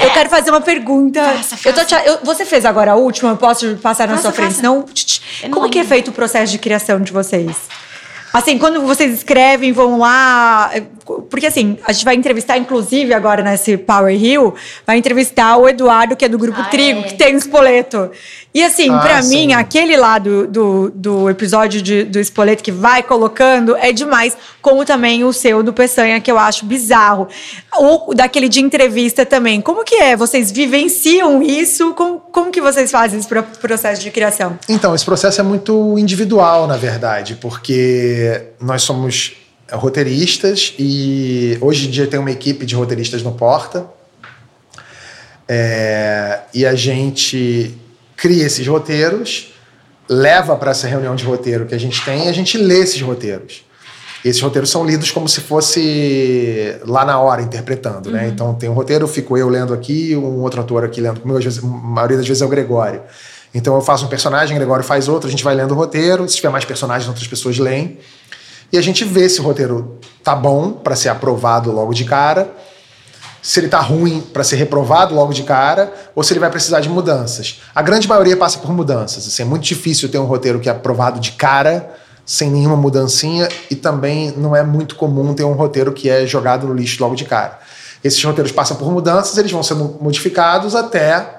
Eu 0.00 0.10
quero 0.10 0.28
fazer 0.30 0.50
uma 0.50 0.60
pergunta. 0.60 1.22
Faça, 1.22 1.56
Eu 1.68 1.72
tô 1.74 1.84
te- 1.84 1.94
eu- 2.06 2.18
você 2.22 2.44
fez 2.44 2.64
agora 2.64 2.92
a 2.92 2.94
última, 2.94 3.30
eu 3.30 3.36
posso 3.36 3.76
passar 3.76 4.06
na 4.06 4.14
Faça, 4.14 4.22
sua 4.22 4.32
frente? 4.32 4.54
faça. 4.54 4.62
Não? 4.62 4.84
Como 5.50 5.68
que 5.68 5.78
é 5.78 5.84
feito 5.84 6.08
o 6.08 6.12
processo 6.12 6.52
de 6.52 6.58
criação 6.58 7.00
de 7.00 7.12
vocês? 7.12 7.56
Assim, 8.36 8.58
quando 8.58 8.82
vocês 8.82 9.14
escrevem, 9.14 9.72
vão 9.72 9.98
lá. 9.98 10.70
é, 10.74 10.82
Porque 11.30 11.46
assim, 11.46 11.78
a 11.86 11.92
gente 11.92 12.04
vai 12.04 12.14
entrevistar, 12.14 12.58
inclusive, 12.58 13.14
agora 13.14 13.42
nesse 13.42 13.78
Power 13.78 14.14
Hill, 14.14 14.54
vai 14.86 14.98
entrevistar 14.98 15.56
o 15.56 15.66
Eduardo, 15.66 16.14
que 16.14 16.24
é 16.24 16.28
do 16.28 16.36
Grupo 16.36 16.60
Ah, 16.60 16.64
Trigo, 16.64 17.00
é. 17.00 17.02
que 17.04 17.14
tem 17.14 17.34
o 17.34 17.38
Spoleto. 17.38 18.10
E 18.56 18.62
assim, 18.64 18.88
Ah, 18.88 19.00
pra 19.00 19.20
sim. 19.22 19.48
mim, 19.48 19.52
aquele 19.52 19.98
lá 19.98 20.18
do, 20.18 20.46
do, 20.46 20.90
do 20.94 21.28
episódio 21.28 21.82
de- 21.82 22.04
do 22.04 22.18
Spoleto 22.20 22.62
que 22.64 22.72
vai 22.72 23.02
colocando 23.02 23.76
é 23.76 23.92
demais, 23.92 24.34
como 24.62 24.82
também 24.82 25.22
o 25.24 25.30
seu 25.30 25.62
do 25.62 25.74
Peçanha, 25.74 26.18
que 26.22 26.32
eu 26.32 26.38
acho 26.38 26.64
bizarro. 26.64 27.28
Ou 27.76 28.14
daquele 28.14 28.48
de 28.48 28.60
entrevista 28.62 29.26
também. 29.26 29.60
Como 29.60 29.84
que 29.84 29.96
é? 29.96 30.16
Vocês 30.16 30.50
vivenciam 30.50 31.42
isso? 31.42 31.92
Como, 31.92 32.18
como 32.18 32.50
que 32.50 32.62
vocês 32.62 32.90
fazem 32.90 33.18
esse 33.18 33.28
pro- 33.28 33.42
processo 33.42 34.00
de 34.00 34.10
criação? 34.10 34.58
Então, 34.70 34.94
esse 34.94 35.04
processo 35.04 35.38
é 35.38 35.44
muito 35.44 35.98
individual, 35.98 36.66
na 36.66 36.78
verdade, 36.78 37.34
porque 37.38 38.40
nós 38.58 38.80
somos 38.80 39.34
roteiristas 39.70 40.72
e 40.78 41.58
hoje 41.60 41.88
em 41.88 41.90
dia 41.90 42.06
tem 42.06 42.18
uma 42.18 42.30
equipe 42.30 42.64
de 42.64 42.74
roteiristas 42.74 43.22
no 43.22 43.32
Porta. 43.32 43.84
É, 45.46 46.40
e 46.54 46.64
a 46.64 46.74
gente 46.74 47.76
cria 48.16 48.46
esses 48.46 48.66
roteiros, 48.66 49.52
leva 50.08 50.56
para 50.56 50.70
essa 50.70 50.86
reunião 50.86 51.14
de 51.14 51.24
roteiro 51.24 51.66
que 51.66 51.74
a 51.74 51.78
gente 51.78 52.04
tem 52.04 52.26
e 52.26 52.28
a 52.28 52.32
gente 52.32 52.56
lê 52.56 52.80
esses 52.80 53.00
roteiros. 53.00 53.64
Esses 54.24 54.40
roteiros 54.42 54.70
são 54.70 54.84
lidos 54.84 55.10
como 55.12 55.28
se 55.28 55.40
fosse 55.40 56.76
lá 56.84 57.04
na 57.04 57.20
hora, 57.20 57.42
interpretando, 57.42 58.10
né? 58.10 58.26
Então 58.26 58.54
tem 58.54 58.68
um 58.68 58.72
roteiro, 58.72 59.06
fico 59.06 59.36
eu 59.36 59.48
lendo 59.48 59.72
aqui, 59.72 60.16
um 60.16 60.40
outro 60.40 60.60
ator 60.60 60.84
aqui 60.84 61.00
lendo 61.00 61.20
comigo, 61.20 61.38
às 61.38 61.44
vezes, 61.44 61.62
a 61.62 61.66
maioria 61.66 62.16
das 62.16 62.26
vezes 62.26 62.42
é 62.42 62.44
o 62.44 62.48
Gregório. 62.48 63.02
Então 63.54 63.74
eu 63.74 63.80
faço 63.80 64.04
um 64.04 64.08
personagem, 64.08 64.56
o 64.56 64.58
Gregório 64.58 64.84
faz 64.84 65.06
outro, 65.06 65.28
a 65.28 65.30
gente 65.30 65.44
vai 65.44 65.54
lendo 65.54 65.72
o 65.72 65.74
roteiro, 65.74 66.28
se 66.28 66.36
tiver 66.36 66.48
mais 66.48 66.64
personagens, 66.64 67.08
outras 67.08 67.26
pessoas 67.28 67.58
leem. 67.58 67.98
E 68.72 68.78
a 68.78 68.82
gente 68.82 69.04
vê 69.04 69.28
se 69.28 69.40
o 69.40 69.44
roteiro 69.44 69.98
tá 70.24 70.34
bom 70.34 70.72
para 70.72 70.96
ser 70.96 71.08
aprovado 71.08 71.70
logo 71.70 71.94
de 71.94 72.04
cara, 72.04 72.50
se 73.46 73.60
ele 73.60 73.68
tá 73.68 73.78
ruim 73.78 74.20
para 74.32 74.42
ser 74.42 74.56
reprovado 74.56 75.14
logo 75.14 75.32
de 75.32 75.44
cara, 75.44 75.92
ou 76.16 76.22
se 76.24 76.32
ele 76.32 76.40
vai 76.40 76.50
precisar 76.50 76.80
de 76.80 76.88
mudanças. 76.88 77.60
A 77.72 77.80
grande 77.80 78.08
maioria 78.08 78.36
passa 78.36 78.58
por 78.58 78.72
mudanças. 78.72 79.24
Assim, 79.24 79.42
é 79.42 79.44
muito 79.44 79.62
difícil 79.62 80.08
ter 80.08 80.18
um 80.18 80.24
roteiro 80.24 80.58
que 80.58 80.68
é 80.68 80.72
aprovado 80.72 81.20
de 81.20 81.30
cara, 81.30 81.94
sem 82.24 82.50
nenhuma 82.50 82.76
mudancinha, 82.76 83.48
e 83.70 83.76
também 83.76 84.34
não 84.36 84.56
é 84.56 84.64
muito 84.64 84.96
comum 84.96 85.32
ter 85.32 85.44
um 85.44 85.52
roteiro 85.52 85.92
que 85.92 86.10
é 86.10 86.26
jogado 86.26 86.66
no 86.66 86.74
lixo 86.74 87.00
logo 87.00 87.14
de 87.14 87.24
cara. 87.24 87.60
Esses 88.02 88.20
roteiros 88.24 88.50
passam 88.50 88.76
por 88.76 88.90
mudanças, 88.90 89.38
eles 89.38 89.52
vão 89.52 89.62
sendo 89.62 89.96
modificados 90.00 90.74
até 90.74 91.34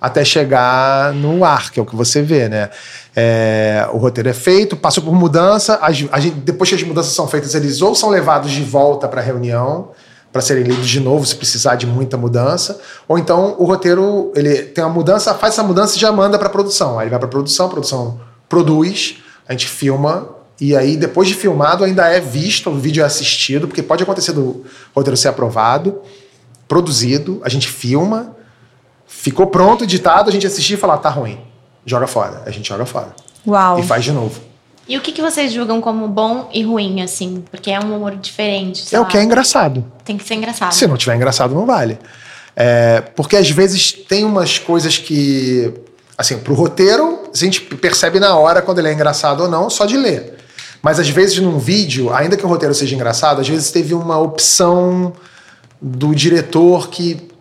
até 0.00 0.24
chegar 0.24 1.12
no 1.12 1.44
ar, 1.44 1.70
que 1.70 1.78
é 1.78 1.82
o 1.84 1.86
que 1.86 1.94
você 1.94 2.20
vê, 2.20 2.48
né? 2.48 2.68
É, 3.14 3.86
o 3.92 3.98
roteiro 3.98 4.28
é 4.28 4.32
feito, 4.32 4.76
passou 4.76 5.04
por 5.04 5.14
mudança, 5.14 5.78
gente- 5.92 6.32
depois 6.38 6.68
que 6.68 6.74
as 6.74 6.82
mudanças 6.82 7.12
são 7.12 7.28
feitas, 7.28 7.54
eles 7.54 7.80
ou 7.80 7.94
são 7.94 8.08
levados 8.08 8.50
de 8.50 8.64
volta 8.64 9.06
para 9.06 9.20
a 9.20 9.24
reunião, 9.24 9.90
para 10.32 10.40
serem 10.40 10.64
lidos 10.64 10.88
de 10.88 10.98
novo, 10.98 11.26
se 11.26 11.36
precisar 11.36 11.76
de 11.76 11.86
muita 11.86 12.16
mudança, 12.16 12.80
ou 13.06 13.18
então 13.18 13.54
o 13.58 13.64
roteiro, 13.64 14.32
ele 14.34 14.62
tem 14.62 14.82
uma 14.82 14.92
mudança, 14.92 15.34
faz 15.34 15.54
essa 15.54 15.62
mudança 15.62 15.96
e 15.96 16.00
já 16.00 16.10
manda 16.10 16.38
para 16.38 16.48
produção. 16.48 16.98
Aí 16.98 17.04
ele 17.04 17.10
vai 17.10 17.18
para 17.18 17.28
produção, 17.28 17.66
a 17.66 17.68
produção 17.68 18.20
produz, 18.48 19.18
a 19.46 19.52
gente 19.52 19.68
filma, 19.68 20.28
e 20.60 20.74
aí 20.76 20.96
depois 20.96 21.28
de 21.28 21.34
filmado 21.34 21.84
ainda 21.84 22.08
é 22.08 22.20
visto, 22.20 22.70
o 22.70 22.78
vídeo 22.78 23.02
é 23.02 23.06
assistido, 23.06 23.68
porque 23.68 23.82
pode 23.82 24.02
acontecer 24.02 24.32
do 24.32 24.64
roteiro 24.94 25.16
ser 25.16 25.28
aprovado, 25.28 26.00
produzido, 26.66 27.40
a 27.44 27.48
gente 27.48 27.68
filma, 27.68 28.34
Ficou 29.12 29.46
pronto, 29.46 29.84
editado, 29.84 30.30
a 30.30 30.32
gente 30.32 30.46
assistir 30.46 30.74
e 30.74 30.76
falar, 30.76 30.96
tá 30.98 31.10
ruim. 31.10 31.38
Joga 31.84 32.06
fora. 32.06 32.42
A 32.46 32.50
gente 32.50 32.68
joga 32.68 32.86
fora. 32.86 33.14
Uau. 33.46 33.78
E 33.78 33.82
faz 33.82 34.02
de 34.02 34.10
novo. 34.10 34.40
E 34.88 34.96
o 34.96 35.00
que, 35.00 35.12
que 35.12 35.22
vocês 35.22 35.52
julgam 35.52 35.80
como 35.80 36.08
bom 36.08 36.50
e 36.52 36.62
ruim, 36.62 37.02
assim? 37.02 37.44
Porque 37.50 37.70
é 37.70 37.78
um 37.78 37.96
humor 37.96 38.16
diferente. 38.16 38.94
É 38.94 38.98
o 38.98 39.02
lá. 39.02 39.08
que 39.08 39.16
é 39.16 39.22
engraçado. 39.22 39.84
Tem 40.04 40.18
que 40.18 40.24
ser 40.24 40.34
engraçado. 40.34 40.72
Se 40.72 40.86
não 40.86 40.96
tiver 40.96 41.14
engraçado, 41.14 41.54
não 41.54 41.64
vale. 41.64 41.98
É, 42.56 43.00
porque 43.14 43.36
às 43.36 43.48
vezes 43.50 43.92
tem 43.92 44.24
umas 44.24 44.58
coisas 44.58 44.98
que. 44.98 45.72
Assim, 46.18 46.38
pro 46.38 46.54
roteiro, 46.54 47.22
a 47.32 47.36
gente 47.36 47.60
percebe 47.60 48.20
na 48.20 48.36
hora 48.36 48.60
quando 48.60 48.78
ele 48.78 48.88
é 48.88 48.92
engraçado 48.92 49.44
ou 49.44 49.48
não, 49.48 49.70
só 49.70 49.86
de 49.86 49.96
ler. 49.96 50.36
Mas 50.82 50.98
às 50.98 51.08
vezes 51.08 51.38
num 51.38 51.58
vídeo, 51.58 52.12
ainda 52.12 52.36
que 52.36 52.44
o 52.44 52.48
roteiro 52.48 52.74
seja 52.74 52.94
engraçado, 52.94 53.40
às 53.40 53.48
vezes 53.48 53.70
teve 53.70 53.94
uma 53.94 54.18
opção 54.18 55.12
do 55.80 56.14
diretor 56.14 56.88
que 56.88 57.31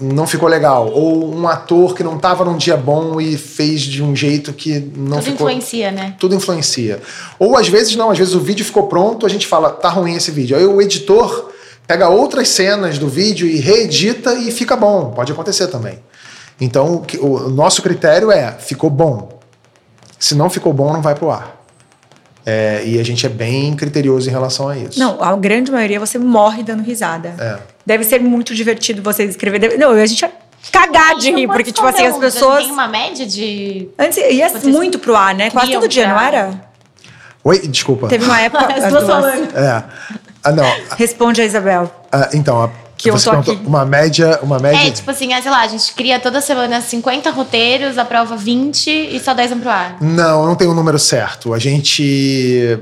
não 0.00 0.26
ficou 0.26 0.48
legal. 0.48 0.90
Ou 0.90 1.34
um 1.34 1.46
ator 1.46 1.94
que 1.94 2.02
não 2.02 2.16
estava 2.16 2.44
num 2.44 2.56
dia 2.56 2.76
bom 2.76 3.20
e 3.20 3.36
fez 3.36 3.82
de 3.82 4.02
um 4.02 4.14
jeito 4.14 4.52
que 4.52 4.80
não 4.96 5.18
Tudo 5.18 5.22
ficou. 5.22 5.50
influencia, 5.50 5.90
né? 5.90 6.14
Tudo 6.18 6.34
influencia. 6.34 7.00
Ou 7.38 7.56
às 7.56 7.68
vezes 7.68 7.96
não, 7.96 8.10
às 8.10 8.18
vezes 8.18 8.34
o 8.34 8.40
vídeo 8.40 8.64
ficou 8.64 8.86
pronto, 8.86 9.26
a 9.26 9.28
gente 9.28 9.46
fala, 9.46 9.70
tá 9.70 9.88
ruim 9.88 10.14
esse 10.14 10.30
vídeo. 10.30 10.56
Aí 10.56 10.64
o 10.64 10.80
editor 10.80 11.50
pega 11.86 12.08
outras 12.08 12.48
cenas 12.48 12.98
do 12.98 13.08
vídeo 13.08 13.46
e 13.46 13.58
reedita 13.58 14.34
e 14.34 14.50
fica 14.50 14.76
bom. 14.76 15.10
Pode 15.10 15.32
acontecer 15.32 15.68
também. 15.68 15.98
Então 16.60 17.04
o 17.20 17.50
nosso 17.50 17.82
critério 17.82 18.30
é, 18.30 18.52
ficou 18.52 18.90
bom. 18.90 19.38
Se 20.18 20.34
não 20.34 20.48
ficou 20.48 20.72
bom, 20.72 20.92
não 20.92 21.02
vai 21.02 21.14
pro 21.14 21.30
ar. 21.30 21.63
É, 22.46 22.82
e 22.84 23.00
a 23.00 23.02
gente 23.02 23.24
é 23.24 23.28
bem 23.28 23.74
criterioso 23.74 24.28
em 24.28 24.32
relação 24.32 24.68
a 24.68 24.76
isso. 24.76 24.98
Não, 24.98 25.22
a 25.22 25.34
grande 25.36 25.72
maioria 25.72 25.98
você 25.98 26.18
morre 26.18 26.62
dando 26.62 26.82
risada. 26.82 27.34
É. 27.38 27.58
Deve 27.86 28.04
ser 28.04 28.20
muito 28.20 28.54
divertido 28.54 29.02
vocês 29.02 29.30
escrever. 29.30 29.58
Deve- 29.58 29.76
Não, 29.78 29.90
a 29.92 30.06
gente 30.06 30.20
ia 30.20 30.30
cagar 30.70 31.16
de 31.16 31.30
rir, 31.32 31.46
porque, 31.46 31.72
tipo 31.72 31.86
assim, 31.86 32.06
as 32.06 32.18
pessoas. 32.18 32.64
Tem 32.64 32.70
uma 32.72 32.86
média 32.88 33.24
de. 33.26 33.88
Antes 33.98 34.18
ia 34.18 34.48
Vocês 34.48 34.64
muito 34.64 34.98
pro 34.98 35.16
ar, 35.16 35.34
né? 35.34 35.50
Quase 35.50 35.72
todo 35.72 35.88
dia, 35.88 36.04
pra- 36.04 36.12
não 36.14 36.20
era? 36.20 36.60
Oi, 37.44 37.58
desculpa. 37.68 38.08
Teve 38.08 38.24
uma 38.24 38.40
época. 38.40 38.66
As 38.74 38.84
as 38.84 38.90
duas 38.92 39.04
duas. 39.04 39.20
falando. 39.24 39.56
É. 39.56 39.84
Ah, 40.42 40.52
não. 40.52 40.64
Responde 40.98 41.40
a 41.40 41.44
Isabel. 41.44 41.90
Ah, 42.12 42.28
então, 42.34 42.62
a, 42.62 42.70
Que 43.04 43.10
eu 43.10 43.22
tô 43.22 43.30
aqui. 43.30 43.60
uma 43.64 43.84
média, 43.84 44.40
uma 44.42 44.58
média. 44.58 44.88
É, 44.88 44.90
tipo 44.90 45.10
assim, 45.10 45.32
ah, 45.32 45.40
sei 45.42 45.50
lá, 45.50 45.60
a 45.60 45.66
gente 45.68 45.92
cria 45.94 46.18
toda 46.18 46.40
semana 46.40 46.80
50 46.80 47.30
roteiros, 47.30 47.98
aprova 47.98 48.36
20 48.36 48.88
e 48.90 49.20
só 49.20 49.34
10 49.34 49.50
vão 49.50 49.60
pro 49.60 49.70
ar. 49.70 49.96
Não, 50.00 50.46
não 50.46 50.54
tem 50.54 50.66
um 50.66 50.74
número 50.74 50.98
certo. 50.98 51.52
A 51.54 51.58
gente 51.58 52.78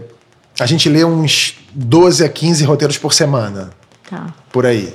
a 0.61 0.66
gente 0.66 0.88
lê 0.88 1.04
uns 1.04 1.56
12 1.74 2.24
a 2.24 2.28
15 2.28 2.64
roteiros 2.64 2.98
por 2.98 3.12
semana, 3.12 3.70
Tá. 4.08 4.26
por 4.52 4.66
aí. 4.66 4.94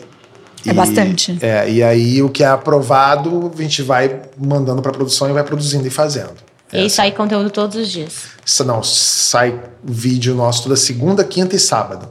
É 0.65 0.73
bastante. 0.73 1.37
É, 1.41 1.69
e 1.69 1.81
aí 1.83 2.21
o 2.21 2.29
que 2.29 2.43
é 2.43 2.47
aprovado, 2.47 3.51
a 3.57 3.61
gente 3.61 3.81
vai 3.81 4.21
mandando 4.37 4.81
para 4.81 4.91
produção 4.91 5.29
e 5.29 5.33
vai 5.33 5.43
produzindo 5.43 5.87
e 5.87 5.89
fazendo. 5.89 6.35
E 6.73 6.77
aí 6.79 6.89
sai 6.89 7.11
conteúdo 7.11 7.49
todos 7.49 7.77
os 7.77 7.89
dias. 7.89 8.13
Não, 8.65 8.83
sai 8.83 9.57
vídeo 9.83 10.35
nosso 10.35 10.63
toda 10.63 10.75
segunda, 10.75 11.23
quinta 11.23 11.55
e 11.55 11.59
sábado. 11.59 12.09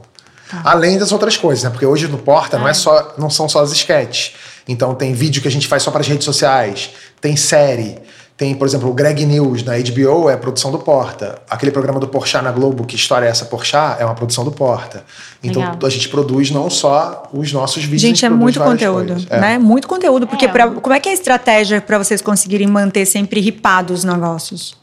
Além 0.63 0.97
das 0.97 1.11
outras 1.11 1.35
coisas, 1.37 1.63
né? 1.63 1.69
Porque 1.69 1.85
hoje 1.85 2.07
no 2.07 2.17
Porta 2.17 2.57
não, 2.57 2.67
é 2.67 2.73
só, 2.73 3.13
não 3.17 3.29
são 3.29 3.47
só 3.49 3.61
as 3.61 3.71
sketches. 3.71 4.33
Então 4.67 4.93
tem 4.95 5.13
vídeo 5.13 5.41
que 5.41 5.47
a 5.47 5.51
gente 5.51 5.67
faz 5.67 5.83
só 5.83 5.91
para 5.91 6.01
as 6.01 6.07
redes 6.07 6.25
sociais, 6.25 6.89
tem 7.21 7.35
série, 7.35 7.97
tem, 8.35 8.53
por 8.53 8.67
exemplo, 8.67 8.87
o 8.89 8.93
Greg 8.93 9.25
News 9.25 9.63
na 9.63 9.73
HBO 9.79 10.29
é 10.29 10.33
a 10.33 10.37
produção 10.37 10.71
do 10.71 10.77
Porta. 10.77 11.41
Aquele 11.49 11.71
programa 11.71 11.99
do 11.99 12.07
Porchat 12.07 12.43
na 12.43 12.51
Globo, 12.51 12.85
que 12.85 12.95
história 12.95 13.25
é 13.25 13.29
essa 13.29 13.45
Porchat, 13.45 13.99
é 13.99 14.05
uma 14.05 14.13
produção 14.13 14.43
do 14.45 14.51
Porta. 14.51 15.03
Então 15.41 15.61
Legal. 15.61 15.79
a 15.83 15.89
gente 15.89 16.07
produz 16.09 16.51
não 16.51 16.69
só 16.69 17.27
os 17.33 17.51
nossos 17.51 17.83
vídeos, 17.83 18.01
Gente, 18.03 18.23
a 18.23 18.27
é 18.27 18.29
muito 18.29 18.59
conteúdo, 18.59 19.07
coisas. 19.07 19.27
É. 19.31 19.39
né? 19.39 19.57
Muito 19.57 19.87
conteúdo, 19.87 20.27
porque 20.27 20.45
É. 20.45 20.49
pra- 20.49 20.69
como 20.69 20.93
é 20.93 20.99
que 20.99 21.09
é 21.09 21.13
a 21.13 21.15
estratégia 21.15 21.81
para 21.81 21.97
vocês 21.97 22.21
conseguirem 22.21 22.67
manter 22.67 23.05
sempre 23.07 23.39
ripados 23.41 23.99
os 23.99 24.03
negócios? 24.03 24.77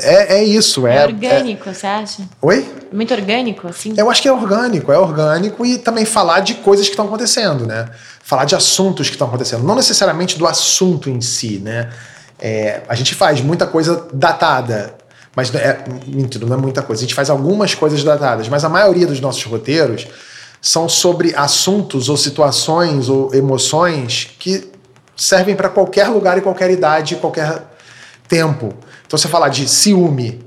É, 0.02 0.36
é 0.38 0.44
isso. 0.44 0.86
É, 0.86 0.96
É, 0.96 1.04
orgânico, 1.06 1.72
você 1.72 1.86
acha? 1.86 2.22
é- 2.22 2.26
Oi? 2.42 2.74
Muito 2.92 3.12
orgânico, 3.14 3.68
assim? 3.68 3.94
Eu 3.96 4.10
acho 4.10 4.20
que 4.22 4.28
é 4.28 4.32
orgânico, 4.32 4.90
é 4.92 4.98
orgânico 4.98 5.64
e 5.64 5.78
também 5.78 6.04
falar 6.04 6.40
de 6.40 6.54
coisas 6.54 6.86
que 6.86 6.92
estão 6.92 7.06
acontecendo, 7.06 7.66
né? 7.66 7.88
Falar 8.22 8.44
de 8.44 8.54
assuntos 8.54 9.08
que 9.08 9.14
estão 9.14 9.26
acontecendo, 9.28 9.62
não 9.64 9.74
necessariamente 9.74 10.38
do 10.38 10.46
assunto 10.46 11.08
em 11.08 11.20
si, 11.20 11.58
né? 11.62 11.90
É, 12.38 12.80
a 12.88 12.94
gente 12.94 13.14
faz 13.14 13.40
muita 13.40 13.66
coisa 13.66 14.06
datada, 14.12 14.94
mas 15.36 15.54
é, 15.54 15.84
mentira, 16.06 16.46
não 16.46 16.54
é 16.56 16.58
muita 16.60 16.82
coisa. 16.82 17.00
A 17.00 17.04
gente 17.04 17.14
faz 17.14 17.28
algumas 17.30 17.74
coisas 17.74 18.02
datadas, 18.02 18.48
mas 18.48 18.64
a 18.64 18.68
maioria 18.68 19.06
dos 19.06 19.20
nossos 19.20 19.44
roteiros 19.44 20.06
são 20.60 20.88
sobre 20.88 21.34
assuntos 21.36 22.08
ou 22.08 22.16
situações 22.16 23.08
ou 23.08 23.34
emoções 23.34 24.30
que 24.38 24.70
servem 25.16 25.54
para 25.54 25.68
qualquer 25.68 26.08
lugar 26.08 26.38
e 26.38 26.40
qualquer 26.40 26.70
idade, 26.70 27.16
qualquer 27.16 27.62
tempo. 28.28 28.74
Então, 29.10 29.18
você 29.18 29.26
falar 29.26 29.48
de 29.48 29.68
ciúme, 29.68 30.40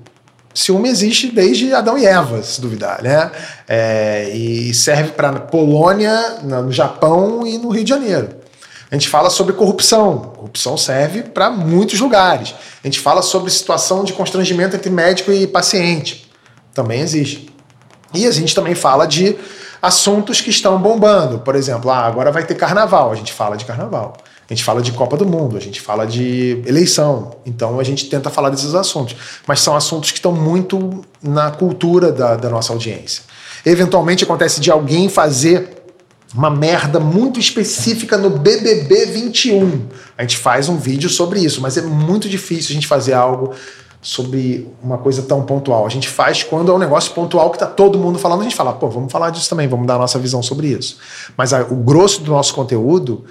ciúme 0.53 0.87
existe 0.87 1.29
desde 1.29 1.73
Adão 1.73 1.97
e 1.97 2.05
Eva, 2.05 2.41
se 2.41 2.61
duvidar, 2.61 3.03
né? 3.03 3.29
É, 3.67 4.29
e 4.29 4.73
serve 4.73 5.11
para 5.11 5.33
Polônia, 5.33 6.37
no 6.41 6.71
Japão 6.71 7.45
e 7.45 7.57
no 7.57 7.67
Rio 7.67 7.83
de 7.83 7.89
Janeiro. 7.89 8.29
A 8.89 8.95
gente 8.95 9.09
fala 9.09 9.29
sobre 9.29 9.51
corrupção. 9.51 10.17
Corrupção 10.37 10.77
serve 10.77 11.23
para 11.23 11.49
muitos 11.49 11.99
lugares. 11.99 12.55
A 12.81 12.87
gente 12.87 13.01
fala 13.01 13.21
sobre 13.21 13.51
situação 13.51 14.05
de 14.05 14.13
constrangimento 14.13 14.77
entre 14.77 14.89
médico 14.89 15.29
e 15.33 15.45
paciente. 15.45 16.31
Também 16.73 17.01
existe. 17.01 17.53
E 18.13 18.25
a 18.25 18.31
gente 18.31 18.55
também 18.55 18.75
fala 18.75 19.05
de 19.05 19.35
assuntos 19.81 20.39
que 20.39 20.49
estão 20.49 20.79
bombando. 20.79 21.39
Por 21.39 21.57
exemplo, 21.57 21.91
ah, 21.91 22.05
agora 22.05 22.31
vai 22.31 22.45
ter 22.45 22.55
carnaval. 22.55 23.11
A 23.11 23.15
gente 23.15 23.33
fala 23.33 23.57
de 23.57 23.65
carnaval. 23.65 24.15
A 24.49 24.53
gente 24.53 24.63
fala 24.63 24.81
de 24.81 24.91
Copa 24.91 25.15
do 25.15 25.25
Mundo, 25.25 25.55
a 25.55 25.59
gente 25.59 25.79
fala 25.79 26.05
de 26.05 26.61
eleição. 26.65 27.31
Então 27.45 27.79
a 27.79 27.83
gente 27.83 28.09
tenta 28.09 28.29
falar 28.29 28.49
desses 28.49 28.75
assuntos. 28.75 29.15
Mas 29.47 29.61
são 29.61 29.75
assuntos 29.75 30.11
que 30.11 30.17
estão 30.17 30.31
muito 30.33 31.01
na 31.21 31.49
cultura 31.51 32.11
da, 32.11 32.35
da 32.35 32.49
nossa 32.49 32.73
audiência. 32.73 33.23
Eventualmente 33.65 34.23
acontece 34.23 34.59
de 34.59 34.69
alguém 34.69 35.07
fazer 35.07 35.81
uma 36.35 36.49
merda 36.49 36.99
muito 36.99 37.39
específica 37.39 38.17
no 38.17 38.29
BBB 38.31 39.05
21. 39.05 39.83
A 40.17 40.23
gente 40.23 40.37
faz 40.37 40.67
um 40.67 40.75
vídeo 40.77 41.09
sobre 41.09 41.39
isso, 41.39 41.61
mas 41.61 41.77
é 41.77 41.81
muito 41.81 42.27
difícil 42.27 42.71
a 42.71 42.73
gente 42.73 42.87
fazer 42.87 43.13
algo 43.13 43.53
sobre 44.01 44.67
uma 44.83 44.97
coisa 44.97 45.21
tão 45.21 45.43
pontual. 45.43 45.85
A 45.85 45.89
gente 45.89 46.09
faz 46.09 46.43
quando 46.43 46.71
é 46.71 46.75
um 46.75 46.79
negócio 46.79 47.13
pontual 47.13 47.49
que 47.51 47.57
tá 47.59 47.65
todo 47.67 47.97
mundo 47.97 48.19
falando, 48.19 48.41
a 48.41 48.43
gente 48.43 48.55
fala, 48.55 48.73
pô, 48.73 48.89
vamos 48.89 49.11
falar 49.11 49.29
disso 49.29 49.49
também, 49.49 49.67
vamos 49.67 49.87
dar 49.87 49.95
a 49.95 49.99
nossa 49.99 50.19
visão 50.19 50.43
sobre 50.43 50.67
isso. 50.67 50.97
Mas 51.37 51.53
a- 51.53 51.61
o 51.61 51.75
grosso 51.77 52.21
do 52.21 52.31
nosso 52.31 52.53
conteúdo 52.53 53.23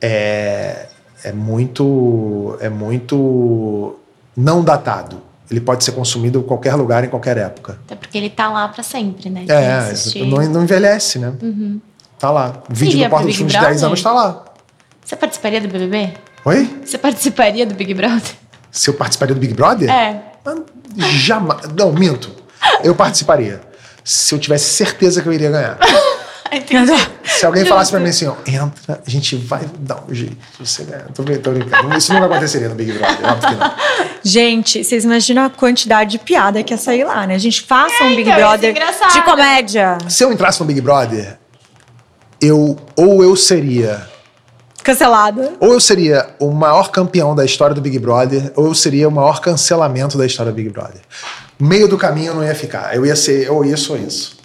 é, 0.00 0.86
é 1.24 1.32
muito 1.32 2.56
é 2.60 2.68
muito 2.68 3.98
não 4.36 4.62
datado. 4.62 5.22
Ele 5.50 5.60
pode 5.60 5.82
ser 5.82 5.92
consumido 5.92 6.40
em 6.40 6.42
qualquer 6.42 6.74
lugar, 6.74 7.04
em 7.04 7.08
qualquer 7.08 7.38
época. 7.38 7.78
Até 7.86 7.96
porque 7.96 8.18
ele 8.18 8.28
tá 8.28 8.50
lá 8.50 8.68
pra 8.68 8.82
sempre, 8.82 9.30
né? 9.30 9.46
É, 9.48 9.94
não, 10.24 10.42
não 10.50 10.62
envelhece, 10.62 11.18
né? 11.18 11.32
Tá 12.18 12.30
lá. 12.30 12.62
O 12.70 12.74
vídeo 12.74 12.98
do 12.98 13.08
Porta 13.08 13.16
pro 13.24 13.26
dos 13.28 13.36
Fundos 13.36 13.52
de 13.54 13.58
10 13.58 13.70
Brother? 13.70 13.86
anos 13.86 14.02
tá 14.02 14.12
lá. 14.12 14.44
Você 15.04 15.16
participaria 15.16 15.60
do 15.60 15.68
BBB? 15.68 16.12
Oi? 16.44 16.80
Você 16.84 16.98
participaria 16.98 17.64
do 17.64 17.74
Big 17.74 17.94
Brother? 17.94 18.30
Se 18.70 18.90
eu 18.90 18.94
participaria 18.94 19.34
do 19.34 19.40
Big 19.40 19.54
Brother? 19.54 19.90
É. 19.90 20.22
Ah, 20.44 20.54
Jamais. 20.96 21.62
Não, 21.76 21.92
minto. 21.92 22.30
Eu 22.82 22.94
participaria. 22.94 23.60
Se 24.04 24.34
eu 24.34 24.38
tivesse 24.38 24.66
certeza 24.74 25.22
que 25.22 25.28
eu 25.28 25.32
iria 25.32 25.50
ganhar. 25.50 25.78
Se 27.24 27.46
alguém 27.46 27.64
falasse 27.64 27.90
pra 27.90 28.00
mim 28.00 28.08
assim, 28.08 28.26
ó, 28.26 28.34
entra, 28.46 29.00
a 29.06 29.10
gente 29.10 29.36
vai 29.36 29.64
dar 29.78 30.02
um 30.08 30.14
jeito. 30.14 30.36
Você 30.58 30.84
ganhar. 30.84 31.06
Tô, 31.14 31.22
tô 31.22 31.50
brincando. 31.52 31.96
Isso 31.96 32.12
nunca 32.12 32.26
aconteceria 32.26 32.68
no 32.68 32.74
Big 32.74 32.92
Brother. 32.92 33.18
Óbvio 33.24 33.48
que 33.48 33.54
não. 33.54 33.72
Gente, 34.22 34.84
vocês 34.84 35.04
imaginam 35.04 35.44
a 35.44 35.50
quantidade 35.50 36.12
de 36.12 36.18
piada 36.18 36.62
que 36.62 36.72
ia 36.72 36.78
sair 36.78 37.04
lá, 37.04 37.26
né? 37.26 37.34
A 37.34 37.38
gente 37.38 37.62
faça 37.62 38.04
um 38.04 38.10
Big 38.16 38.22
então, 38.22 38.36
Brother 38.36 38.70
engraçado. 38.70 39.12
de 39.12 39.22
comédia. 39.22 39.98
Se 40.08 40.24
eu 40.24 40.32
entrasse 40.32 40.60
no 40.60 40.66
Big 40.66 40.80
Brother, 40.80 41.38
eu 42.40 42.76
ou 42.96 43.22
eu 43.22 43.36
seria 43.36 44.08
Cancelada. 44.82 45.52
ou 45.60 45.72
eu 45.72 45.80
seria 45.80 46.34
o 46.38 46.50
maior 46.50 46.90
campeão 46.90 47.34
da 47.34 47.44
história 47.44 47.74
do 47.74 47.80
Big 47.80 47.98
Brother, 47.98 48.52
ou 48.56 48.66
eu 48.66 48.74
seria 48.74 49.08
o 49.08 49.12
maior 49.12 49.40
cancelamento 49.40 50.16
da 50.16 50.24
história 50.24 50.50
do 50.52 50.54
Big 50.56 50.70
Brother. 50.70 51.00
Meio 51.60 51.88
do 51.88 51.98
caminho 51.98 52.28
eu 52.28 52.34
não 52.36 52.44
ia 52.44 52.54
ficar. 52.54 52.94
Eu 52.94 53.04
ia 53.04 53.16
ser 53.16 53.50
ou 53.50 53.64
isso 53.64 53.92
ou 53.92 53.98
isso. 53.98 54.37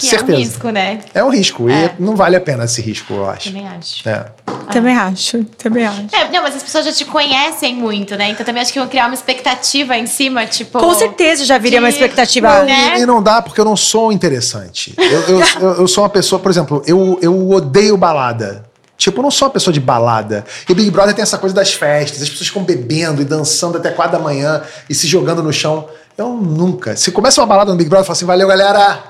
Que 0.00 0.06
Certeza. 0.08 0.32
é 0.32 0.34
um 0.34 0.38
risco, 0.38 0.70
né? 0.70 1.00
É 1.14 1.24
um 1.24 1.28
risco. 1.30 1.68
É. 1.68 1.94
E 1.98 2.02
não 2.02 2.16
vale 2.16 2.36
a 2.36 2.40
pena 2.40 2.64
esse 2.64 2.80
risco, 2.80 3.12
eu 3.12 3.28
acho. 3.28 3.48
Também 3.50 3.68
acho. 3.68 4.08
É. 4.08 4.26
Também 4.72 4.96
acho, 4.96 5.44
também 5.58 5.86
acho. 5.86 6.06
É, 6.12 6.28
não, 6.30 6.42
mas 6.42 6.56
as 6.56 6.62
pessoas 6.62 6.84
já 6.84 6.92
te 6.92 7.04
conhecem 7.04 7.74
muito, 7.74 8.16
né? 8.16 8.30
Então 8.30 8.46
também 8.46 8.62
acho 8.62 8.72
que 8.72 8.78
vão 8.78 8.88
criar 8.88 9.06
uma 9.06 9.14
expectativa 9.14 9.96
em 9.96 10.06
cima, 10.06 10.46
tipo. 10.46 10.78
Com 10.78 10.94
certeza 10.94 11.44
já 11.44 11.58
viria 11.58 11.80
uma 11.80 11.88
de- 11.88 11.94
expectativa. 11.94 12.62
Né? 12.62 12.98
E, 12.98 13.02
e 13.02 13.06
não 13.06 13.22
dá 13.22 13.42
porque 13.42 13.60
eu 13.60 13.64
não 13.64 13.76
sou 13.76 14.10
interessante. 14.12 14.94
Eu, 14.96 15.20
eu, 15.22 15.40
eu, 15.60 15.68
eu 15.80 15.88
sou 15.88 16.02
uma 16.04 16.10
pessoa, 16.10 16.38
por 16.40 16.50
exemplo, 16.50 16.82
eu, 16.86 17.18
eu 17.20 17.50
odeio 17.50 17.96
balada. 17.96 18.64
Tipo, 18.96 19.18
eu 19.20 19.22
não 19.22 19.30
sou 19.30 19.48
uma 19.48 19.52
pessoa 19.52 19.72
de 19.72 19.80
balada. 19.80 20.44
E 20.68 20.72
o 20.72 20.74
Big 20.74 20.90
Brother 20.90 21.14
tem 21.14 21.22
essa 21.22 21.38
coisa 21.38 21.54
das 21.54 21.72
festas, 21.72 22.22
as 22.22 22.28
pessoas 22.28 22.48
ficam 22.48 22.62
bebendo 22.62 23.22
e 23.22 23.24
dançando 23.24 23.78
até 23.78 23.90
quatro 23.90 24.18
da 24.18 24.22
manhã 24.22 24.62
e 24.88 24.94
se 24.94 25.06
jogando 25.06 25.42
no 25.42 25.52
chão. 25.52 25.88
Eu 26.18 26.28
nunca. 26.34 26.94
Se 26.96 27.10
começa 27.10 27.40
uma 27.40 27.46
balada 27.46 27.70
no 27.70 27.78
Big 27.78 27.88
Brother, 27.88 28.02
eu 28.02 28.06
falo 28.06 28.12
assim: 28.16 28.26
valeu, 28.26 28.46
galera. 28.46 29.09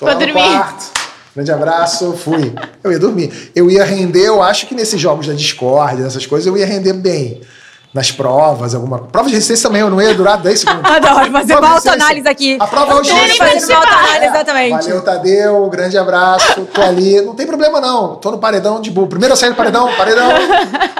Tô 0.00 0.06
Vou 0.06 0.14
dormir. 0.14 0.32
quarto. 0.32 0.90
Grande 1.36 1.52
abraço, 1.52 2.12
fui. 2.14 2.52
Eu 2.82 2.90
ia 2.90 2.98
dormir. 2.98 3.52
Eu 3.54 3.70
ia 3.70 3.84
render, 3.84 4.24
eu 4.26 4.42
acho 4.42 4.66
que 4.66 4.74
nesses 4.74 5.00
jogos 5.00 5.26
da 5.28 5.32
Discord, 5.34 6.02
nessas 6.02 6.26
coisas, 6.26 6.46
eu 6.46 6.56
ia 6.56 6.66
render 6.66 6.92
bem. 6.94 7.40
Nas 7.92 8.10
provas, 8.12 8.72
alguma. 8.74 9.00
Prova 9.00 9.28
de 9.28 9.34
resistência 9.34 9.68
também, 9.68 9.80
eu 9.82 9.90
não 9.90 10.00
ia 10.00 10.14
durar 10.14 10.38
10 10.40 10.60
segundos. 10.60 10.82
Adoro 10.90 11.32
fazer 11.32 11.56
uma 11.58 11.70
autoanálise 11.70 12.28
aqui. 12.28 12.56
A 12.60 12.66
prova 12.66 12.94
hoje 13.00 13.10
é 13.10 13.34
fazer 13.34 13.72
uma 13.72 13.80
autoanálise, 13.80 14.26
exatamente. 14.26 14.70
Valeu, 14.84 15.02
Tadeu. 15.02 15.68
Grande 15.70 15.98
abraço. 15.98 16.60
Tô 16.72 16.82
ali. 16.82 17.20
Não 17.20 17.34
tem 17.34 17.46
problema, 17.48 17.80
não. 17.80 18.14
Tô 18.16 18.30
no 18.30 18.38
paredão 18.38 18.80
de 18.80 18.90
boa. 18.92 19.08
Primeiro 19.08 19.32
eu 19.32 19.36
saí 19.36 19.50
do 19.50 19.56
paredão, 19.56 19.92
paredão. 19.96 20.30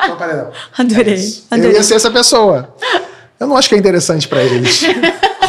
Tô 0.02 0.08
no 0.08 0.16
paredão. 0.16 0.50
Adorei, 0.76 1.14
É 1.14 1.16
isso. 1.16 1.44
Eu 1.50 1.56
adorei. 1.58 1.76
ia 1.76 1.82
ser 1.84 1.94
essa 1.94 2.10
pessoa. 2.10 2.74
Eu 3.38 3.46
não 3.46 3.56
acho 3.56 3.68
que 3.68 3.74
é 3.76 3.78
interessante 3.78 4.26
pra 4.28 4.42
eles. 4.42 4.82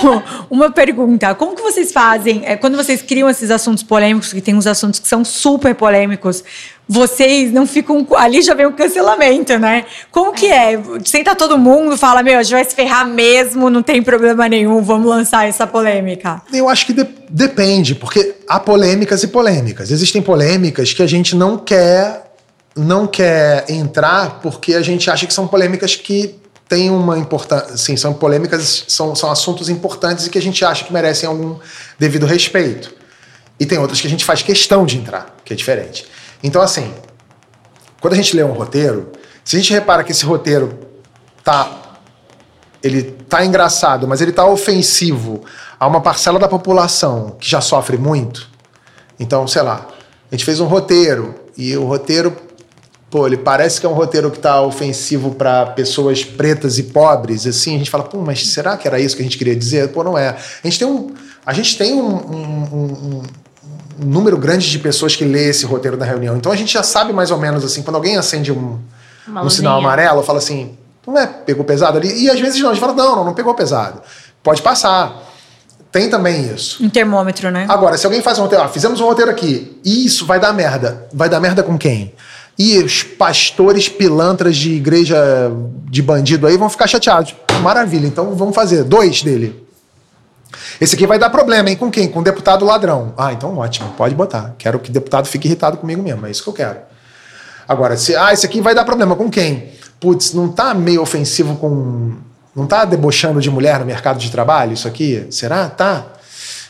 Uma 0.49 0.71
pergunta: 0.71 1.33
como 1.35 1.55
que 1.55 1.61
vocês 1.61 1.91
fazem 1.91 2.41
é, 2.45 2.55
quando 2.55 2.75
vocês 2.75 3.01
criam 3.01 3.29
esses 3.29 3.51
assuntos 3.51 3.83
polêmicos, 3.83 4.33
que 4.33 4.41
tem 4.41 4.55
uns 4.55 4.67
assuntos 4.67 4.99
que 4.99 5.07
são 5.07 5.23
super 5.23 5.75
polêmicos, 5.75 6.43
vocês 6.87 7.51
não 7.51 7.65
ficam. 7.65 8.05
Ali 8.17 8.41
já 8.41 8.53
vem 8.53 8.65
o 8.65 8.73
cancelamento, 8.73 9.57
né? 9.57 9.85
Como 10.11 10.33
que 10.33 10.47
é? 10.47 10.79
Senta 11.05 11.35
todo 11.35 11.57
mundo, 11.57 11.97
fala: 11.97 12.21
meu, 12.21 12.37
a 12.37 12.43
gente 12.43 12.53
vai 12.53 12.65
se 12.65 12.75
ferrar 12.75 13.07
mesmo, 13.07 13.69
não 13.69 13.81
tem 13.81 14.01
problema 14.01 14.47
nenhum, 14.49 14.81
vamos 14.81 15.07
lançar 15.07 15.47
essa 15.47 15.65
polêmica. 15.65 16.41
Eu 16.51 16.67
acho 16.67 16.85
que 16.85 16.93
de- 16.93 17.07
depende, 17.29 17.95
porque 17.95 18.35
há 18.47 18.59
polêmicas 18.59 19.23
e 19.23 19.27
polêmicas. 19.27 19.91
Existem 19.91 20.21
polêmicas 20.21 20.91
que 20.93 21.01
a 21.01 21.07
gente 21.07 21.35
não 21.35 21.57
quer 21.57 22.29
não 22.75 23.05
quer 23.05 23.65
entrar 23.69 24.39
porque 24.41 24.73
a 24.75 24.81
gente 24.81 25.09
acha 25.09 25.27
que 25.27 25.33
são 25.33 25.45
polêmicas 25.45 25.93
que 25.95 26.35
têm 26.71 26.89
uma 26.89 27.17
importância, 27.17 27.75
sim, 27.75 27.97
são 27.97 28.13
polêmicas, 28.13 28.85
são, 28.87 29.13
são 29.13 29.29
assuntos 29.29 29.67
importantes 29.67 30.25
e 30.25 30.29
que 30.29 30.37
a 30.37 30.41
gente 30.41 30.63
acha 30.63 30.85
que 30.85 30.93
merecem 30.93 31.27
algum 31.27 31.59
devido 31.99 32.25
respeito. 32.25 32.93
E 33.59 33.65
tem 33.65 33.77
outras 33.77 33.99
que 33.99 34.07
a 34.07 34.09
gente 34.09 34.23
faz 34.23 34.41
questão 34.41 34.85
de 34.85 34.97
entrar, 34.97 35.35
que 35.43 35.51
é 35.51 35.55
diferente. 35.55 36.07
Então, 36.41 36.61
assim, 36.61 36.93
quando 37.99 38.13
a 38.13 38.15
gente 38.15 38.33
lê 38.37 38.41
um 38.41 38.53
roteiro, 38.53 39.11
se 39.43 39.57
a 39.57 39.59
gente 39.59 39.73
repara 39.73 40.01
que 40.01 40.13
esse 40.13 40.23
roteiro 40.23 40.79
tá 41.43 41.79
ele 42.81 43.03
tá 43.03 43.45
engraçado, 43.45 44.07
mas 44.07 44.21
ele 44.21 44.31
tá 44.31 44.45
ofensivo 44.45 45.43
a 45.77 45.85
uma 45.85 45.99
parcela 45.99 46.39
da 46.39 46.47
população 46.47 47.35
que 47.37 47.49
já 47.49 47.59
sofre 47.59 47.97
muito. 47.97 48.49
Então, 49.19 49.45
sei 49.45 49.61
lá, 49.61 49.87
a 50.31 50.35
gente 50.35 50.45
fez 50.45 50.61
um 50.61 50.65
roteiro 50.67 51.35
e 51.57 51.75
o 51.75 51.83
roteiro, 51.83 52.33
pô, 53.11 53.27
ele 53.27 53.35
parece 53.37 53.79
que 53.79 53.85
é 53.85 53.89
um 53.89 53.93
roteiro 53.93 54.31
que 54.31 54.39
tá 54.39 54.61
ofensivo 54.61 55.31
para 55.35 55.65
pessoas 55.67 56.23
pretas 56.23 56.79
e 56.79 56.83
pobres, 56.83 57.45
assim, 57.45 57.75
a 57.75 57.77
gente 57.77 57.89
fala, 57.91 58.05
pô, 58.05 58.19
mas 58.21 58.47
será 58.47 58.77
que 58.77 58.87
era 58.87 58.97
isso 58.99 59.15
que 59.17 59.21
a 59.21 59.25
gente 59.25 59.37
queria 59.37 59.55
dizer? 59.55 59.89
Pô, 59.89 60.01
não 60.03 60.17
é. 60.17 60.29
A 60.29 60.67
gente 60.67 60.79
tem 60.79 60.87
um, 60.87 61.11
a 61.45 61.53
gente 61.53 61.77
tem 61.77 61.93
um, 62.01 62.07
um- 62.15 62.69
um- 62.73 62.83
um- 63.19 63.23
número 64.05 64.37
grande 64.37 64.69
de 64.71 64.79
pessoas 64.79 65.15
que 65.15 65.23
lê 65.25 65.49
esse 65.49 65.65
roteiro 65.65 65.97
da 65.97 66.05
reunião. 66.05 66.35
Então 66.37 66.51
a 66.51 66.55
gente 66.55 66.73
já 66.73 66.81
sabe 66.81 67.11
mais 67.13 67.29
ou 67.29 67.37
menos 67.37 67.63
assim, 67.63 67.83
quando 67.83 67.97
alguém 67.97 68.17
acende 68.17 68.51
um, 68.51 68.79
um 69.27 69.49
sinal 69.49 69.77
amarelo, 69.77 70.23
fala 70.23 70.39
assim, 70.39 70.75
não 71.05 71.17
é 71.17 71.27
pegou 71.27 71.63
pesado 71.65 71.97
ali? 71.97 72.23
E 72.23 72.29
às 72.29 72.39
vezes 72.39 72.59
não, 72.61 72.69
a 72.69 72.73
gente 72.73 72.81
fala, 72.81 72.93
não, 72.93 73.17
não, 73.17 73.25
não 73.25 73.33
pegou 73.33 73.53
pesado. 73.53 74.01
Pode 74.41 74.61
passar. 74.61 75.29
Tem 75.91 76.09
também 76.09 76.51
isso. 76.53 76.81
Um 76.83 76.89
termômetro, 76.89 77.51
né? 77.51 77.65
Agora, 77.67 77.97
se 77.97 78.05
alguém 78.05 78.21
faz 78.21 78.39
um 78.39 78.43
roteiro, 78.43 78.63
ó, 78.63 78.69
fizemos 78.69 79.01
um 79.01 79.05
roteiro 79.05 79.29
aqui, 79.29 79.77
isso 79.83 80.25
vai 80.25 80.39
dar 80.39 80.53
merda. 80.53 81.05
Vai 81.13 81.27
dar 81.27 81.39
merda 81.41 81.61
com 81.61 81.77
quem? 81.77 82.13
E 82.57 82.77
os 82.79 83.03
pastores 83.03 83.89
pilantras 83.89 84.55
de 84.55 84.73
igreja 84.73 85.17
de 85.89 86.01
bandido 86.01 86.47
aí 86.47 86.57
vão 86.57 86.69
ficar 86.69 86.87
chateados. 86.87 87.35
Maravilha, 87.61 88.07
então 88.07 88.35
vamos 88.35 88.53
fazer 88.55 88.83
dois 88.83 89.23
dele. 89.23 89.65
Esse 90.79 90.95
aqui 90.95 91.07
vai 91.07 91.17
dar 91.17 91.29
problema, 91.29 91.69
hein? 91.69 91.75
Com 91.75 91.89
quem? 91.89 92.09
Com 92.09 92.21
deputado 92.21 92.65
ladrão. 92.65 93.13
Ah, 93.17 93.31
então 93.33 93.57
ótimo, 93.57 93.93
pode 93.97 94.15
botar. 94.15 94.55
Quero 94.57 94.79
que 94.79 94.91
deputado 94.91 95.27
fique 95.27 95.47
irritado 95.47 95.77
comigo 95.77 96.01
mesmo, 96.01 96.25
é 96.25 96.31
isso 96.31 96.43
que 96.43 96.49
eu 96.49 96.53
quero. 96.53 96.79
Agora, 97.67 97.95
se 97.95 98.15
ah, 98.15 98.33
esse 98.33 98.45
aqui 98.45 98.61
vai 98.61 98.75
dar 98.75 98.83
problema 98.83 99.15
com 99.15 99.29
quem? 99.29 99.69
Putz, 99.99 100.33
não 100.33 100.49
tá 100.49 100.73
meio 100.73 101.01
ofensivo 101.01 101.55
com 101.55 102.15
não 102.55 102.67
tá 102.67 102.83
debochando 102.83 103.39
de 103.39 103.49
mulher 103.49 103.79
no 103.79 103.85
mercado 103.85 104.19
de 104.19 104.29
trabalho 104.29 104.73
isso 104.73 104.87
aqui? 104.87 105.25
Será? 105.31 105.69
Tá. 105.69 106.05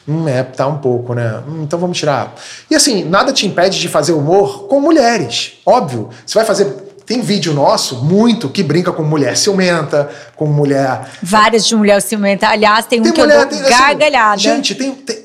Hum, 0.07 0.27
é, 0.27 0.43
tá 0.43 0.67
um 0.67 0.77
pouco, 0.77 1.13
né? 1.13 1.41
Hum, 1.47 1.61
então 1.63 1.77
vamos 1.77 1.97
tirar. 1.97 2.33
E 2.69 2.75
assim, 2.75 3.03
nada 3.03 3.31
te 3.31 3.45
impede 3.45 3.79
de 3.79 3.87
fazer 3.87 4.13
humor 4.13 4.67
com 4.67 4.79
mulheres. 4.79 5.53
Óbvio. 5.65 6.09
Você 6.25 6.35
vai 6.35 6.45
fazer 6.45 6.91
tem 7.05 7.19
vídeo 7.19 7.53
nosso, 7.53 8.05
muito, 8.05 8.47
que 8.47 8.63
brinca 8.63 8.91
com 8.91 9.03
mulher 9.03 9.35
ciumenta, 9.35 10.09
com 10.35 10.45
mulher. 10.45 11.09
Várias 11.21 11.65
de 11.65 11.75
mulher 11.75 12.01
ciumenta. 12.01 12.47
Aliás, 12.47 12.85
tem, 12.85 13.01
tem 13.01 13.11
um 13.11 13.15
mulher, 13.15 13.47
que 13.47 13.55
eu 13.55 13.59
dou 13.59 13.67
tem, 13.67 13.73
assim, 13.73 13.83
gargalhada. 13.83 14.37
Gente, 14.37 14.75
tem, 14.75 14.93
tem. 14.93 15.19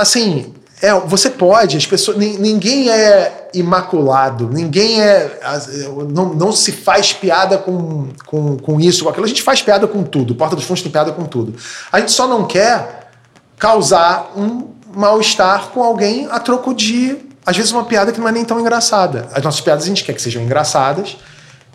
Assim, 0.00 0.52
é, 0.82 0.92
você 0.92 1.30
pode, 1.30 1.76
as 1.76 1.86
pessoas. 1.86 2.16
Ninguém 2.16 2.90
é 2.90 3.48
imaculado, 3.54 4.48
ninguém 4.50 5.00
é. 5.00 5.38
Não, 6.12 6.34
não 6.34 6.52
se 6.52 6.72
faz 6.72 7.12
piada 7.12 7.58
com, 7.58 8.08
com, 8.26 8.56
com 8.56 8.80
isso, 8.80 9.04
com 9.04 9.10
aquilo. 9.10 9.24
A 9.24 9.28
gente 9.28 9.42
faz 9.42 9.62
piada 9.62 9.86
com 9.86 10.02
tudo. 10.02 10.34
Porta 10.34 10.56
dos 10.56 10.64
Fundos 10.64 10.82
tem 10.82 10.90
piada 10.90 11.12
com 11.12 11.24
tudo. 11.26 11.54
A 11.92 12.00
gente 12.00 12.12
só 12.12 12.26
não 12.26 12.44
quer 12.44 12.99
causar 13.60 14.32
um 14.36 14.70
mal-estar 14.92 15.68
com 15.68 15.84
alguém 15.84 16.26
a 16.30 16.40
troco 16.40 16.74
de 16.74 17.16
às 17.44 17.56
vezes 17.56 17.70
uma 17.72 17.84
piada 17.84 18.10
que 18.10 18.18
não 18.18 18.28
é 18.28 18.32
nem 18.32 18.44
tão 18.44 18.58
engraçada. 18.58 19.28
As 19.32 19.42
nossas 19.42 19.60
piadas 19.60 19.84
a 19.84 19.86
gente 19.86 20.02
quer 20.02 20.12
que 20.12 20.22
sejam 20.22 20.42
engraçadas 20.42 21.16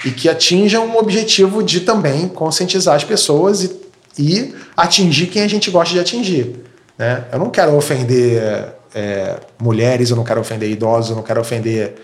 e 0.03 0.11
que 0.11 0.27
atinjam 0.27 0.89
o 0.89 0.97
objetivo 0.97 1.63
de 1.63 1.81
também 1.81 2.27
conscientizar 2.27 2.95
as 2.95 3.03
pessoas 3.03 3.63
e, 3.63 3.81
e 4.17 4.55
atingir 4.75 5.27
quem 5.27 5.43
a 5.43 5.47
gente 5.47 5.69
gosta 5.71 5.93
de 5.93 5.99
atingir. 5.99 6.63
Né? 6.97 7.25
Eu 7.31 7.39
não 7.39 7.49
quero 7.49 7.75
ofender 7.75 8.73
é, 8.93 9.39
mulheres, 9.59 10.09
eu 10.09 10.15
não 10.15 10.23
quero 10.23 10.41
ofender 10.41 10.69
idosos, 10.69 11.11
eu 11.11 11.15
não 11.15 11.23
quero 11.23 11.41
ofender. 11.41 11.95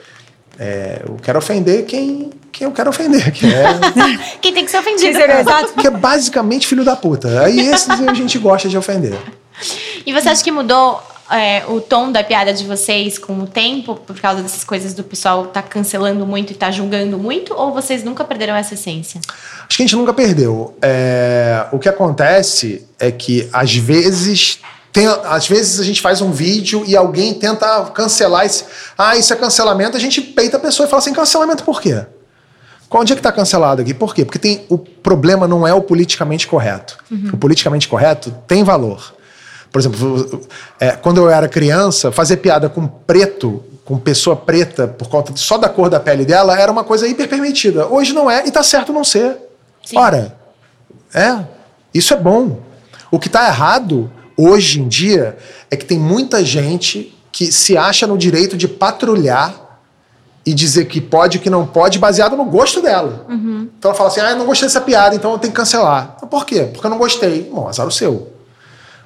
É, 0.59 1.01
eu 1.07 1.15
quero 1.15 1.39
ofender 1.39 1.85
quem, 1.85 2.29
quem 2.61 2.67
eu 2.67 2.71
quero 2.71 2.91
ofender. 2.91 3.31
Que 3.31 3.47
é, 3.47 3.79
quem 4.39 4.53
tem 4.53 4.65
que 4.65 4.69
ser 4.69 4.77
ofendido. 4.77 5.17
Que 5.79 5.87
é 5.87 5.89
basicamente 5.89 6.67
filho 6.67 6.83
da 6.83 6.95
puta. 6.95 7.41
Aí 7.41 7.59
esses 7.59 7.89
a 7.89 8.13
gente 8.13 8.37
gosta 8.37 8.69
de 8.69 8.77
ofender. 8.77 9.17
E 10.05 10.13
você 10.13 10.29
acha 10.29 10.43
que 10.43 10.51
mudou 10.51 11.01
é, 11.31 11.63
o 11.67 11.81
tom 11.81 12.11
da 12.11 12.23
piada 12.23 12.53
de 12.53 12.63
vocês 12.63 13.17
com 13.17 13.33
o 13.39 13.47
tempo, 13.47 13.95
por 13.95 14.19
causa 14.19 14.43
dessas 14.43 14.63
coisas 14.63 14.93
do 14.93 15.03
pessoal 15.03 15.47
tá 15.47 15.63
cancelando 15.63 16.25
muito 16.27 16.51
e 16.51 16.55
tá 16.55 16.69
julgando 16.69 17.17
muito, 17.17 17.53
ou 17.55 17.73
vocês 17.73 18.03
nunca 18.03 18.23
perderam 18.23 18.55
essa 18.55 18.75
essência? 18.75 19.19
Acho 19.67 19.77
que 19.77 19.81
a 19.81 19.85
gente 19.87 19.95
nunca 19.95 20.13
perdeu. 20.13 20.75
É, 20.83 21.65
o 21.71 21.79
que 21.79 21.89
acontece 21.89 22.85
é 22.99 23.11
que 23.11 23.49
às 23.51 23.75
vezes 23.75 24.59
tem, 24.93 25.07
às 25.07 25.47
vezes 25.47 25.79
a 25.79 25.83
gente 25.83 25.99
faz 25.99 26.21
um 26.21 26.31
vídeo 26.31 26.83
e 26.85 26.95
alguém 26.95 27.33
tenta 27.33 27.85
cancelar 27.85 28.45
esse. 28.45 28.65
Ah, 28.95 29.17
isso 29.17 29.33
é 29.33 29.35
cancelamento, 29.35 29.97
a 29.97 29.99
gente 29.99 30.21
peita 30.21 30.57
a 30.57 30.59
pessoa 30.59 30.85
e 30.85 30.89
fala 30.89 30.99
assim: 30.99 31.13
cancelamento 31.13 31.63
por 31.63 31.81
quê? 31.81 32.05
Onde 32.93 33.13
é 33.13 33.15
que 33.15 33.19
está 33.19 33.31
cancelado 33.31 33.81
aqui? 33.81 33.93
Por 33.93 34.13
quê? 34.13 34.25
Porque 34.25 34.37
tem, 34.37 34.65
o 34.67 34.77
problema 34.77 35.47
não 35.47 35.65
é 35.65 35.73
o 35.73 35.81
politicamente 35.81 36.45
correto. 36.45 36.97
Uhum. 37.09 37.31
O 37.33 37.37
politicamente 37.37 37.87
correto 37.87 38.35
tem 38.45 38.63
valor. 38.63 39.13
Por 39.71 39.79
exemplo, 39.79 40.41
é, 40.77 40.91
quando 40.91 41.17
eu 41.21 41.29
era 41.29 41.47
criança, 41.47 42.11
fazer 42.11 42.37
piada 42.37 42.67
com 42.67 42.85
preto, 42.85 43.63
com 43.85 43.97
pessoa 43.97 44.35
preta, 44.35 44.87
por 44.87 45.07
conta 45.07 45.31
só 45.37 45.57
da 45.57 45.69
cor 45.69 45.89
da 45.89 45.99
pele 45.99 46.25
dela, 46.25 46.59
era 46.59 46.69
uma 46.69 46.83
coisa 46.83 47.07
hiper 47.07 47.29
permitida. 47.29 47.87
Hoje 47.87 48.11
não 48.11 48.29
é, 48.29 48.45
e 48.45 48.51
tá 48.51 48.61
certo 48.61 48.91
não 48.91 49.05
ser. 49.05 49.37
Sim. 49.85 49.97
Ora, 49.97 50.37
é, 51.13 51.39
isso 51.93 52.13
é 52.13 52.17
bom. 52.17 52.59
O 53.09 53.17
que 53.17 53.27
está 53.27 53.47
errado 53.47 54.11
hoje 54.35 54.81
em 54.81 54.87
dia 54.89 55.37
é 55.69 55.77
que 55.77 55.85
tem 55.85 55.97
muita 55.97 56.43
gente 56.43 57.17
que 57.31 57.51
se 57.51 57.77
acha 57.77 58.05
no 58.05 58.17
direito 58.17 58.57
de 58.57 58.67
patrulhar 58.67 59.60
e 60.45 60.53
dizer 60.53 60.85
que 60.85 60.99
pode 60.99 61.37
e 61.37 61.39
que 61.39 61.49
não 61.49 61.65
pode, 61.65 61.99
baseado 61.99 62.35
no 62.35 62.45
gosto 62.45 62.81
dela. 62.81 63.25
Uhum. 63.29 63.69
Então 63.77 63.91
ela 63.91 63.97
fala 63.97 64.09
assim: 64.09 64.21
ah, 64.21 64.31
eu 64.31 64.37
não 64.37 64.45
gostei 64.45 64.67
dessa 64.67 64.81
piada, 64.81 65.15
então 65.15 65.31
eu 65.31 65.37
tenho 65.37 65.53
que 65.53 65.57
cancelar. 65.57 66.17
Por 66.29 66.45
quê? 66.45 66.69
Porque 66.71 66.85
eu 66.85 66.91
não 66.91 66.97
gostei. 66.97 67.49
Bom, 67.53 67.67
azar 67.67 67.87
o 67.87 67.91
seu. 67.91 68.31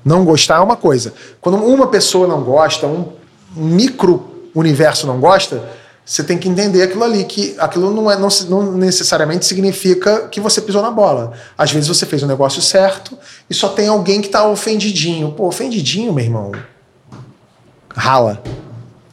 Não 0.03 0.23
gostar 0.23 0.57
é 0.57 0.59
uma 0.59 0.75
coisa. 0.75 1.13
Quando 1.41 1.57
uma 1.57 1.87
pessoa 1.87 2.27
não 2.27 2.43
gosta, 2.43 2.85
um 2.85 3.11
micro 3.55 4.49
universo 4.53 5.07
não 5.07 5.19
gosta, 5.19 5.63
você 6.05 6.23
tem 6.23 6.37
que 6.37 6.47
entender 6.47 6.83
aquilo 6.83 7.03
ali, 7.03 7.23
que 7.23 7.55
aquilo 7.57 7.91
não, 7.91 8.11
é, 8.11 8.15
não, 8.15 8.27
não, 8.47 8.71
necessariamente 8.73 9.45
significa 9.45 10.27
que 10.27 10.39
você 10.39 10.61
pisou 10.61 10.81
na 10.81 10.91
bola. 10.91 11.33
Às 11.57 11.71
vezes 11.71 11.87
você 11.87 12.05
fez 12.05 12.21
o 12.21 12.27
negócio 12.27 12.61
certo 12.61 13.17
e 13.49 13.53
só 13.55 13.69
tem 13.69 13.87
alguém 13.87 14.21
que 14.21 14.27
está 14.27 14.47
ofendidinho. 14.47 15.31
Pô, 15.31 15.47
ofendidinho, 15.47 16.13
meu 16.13 16.23
irmão. 16.23 16.51
Rala. 17.89 18.43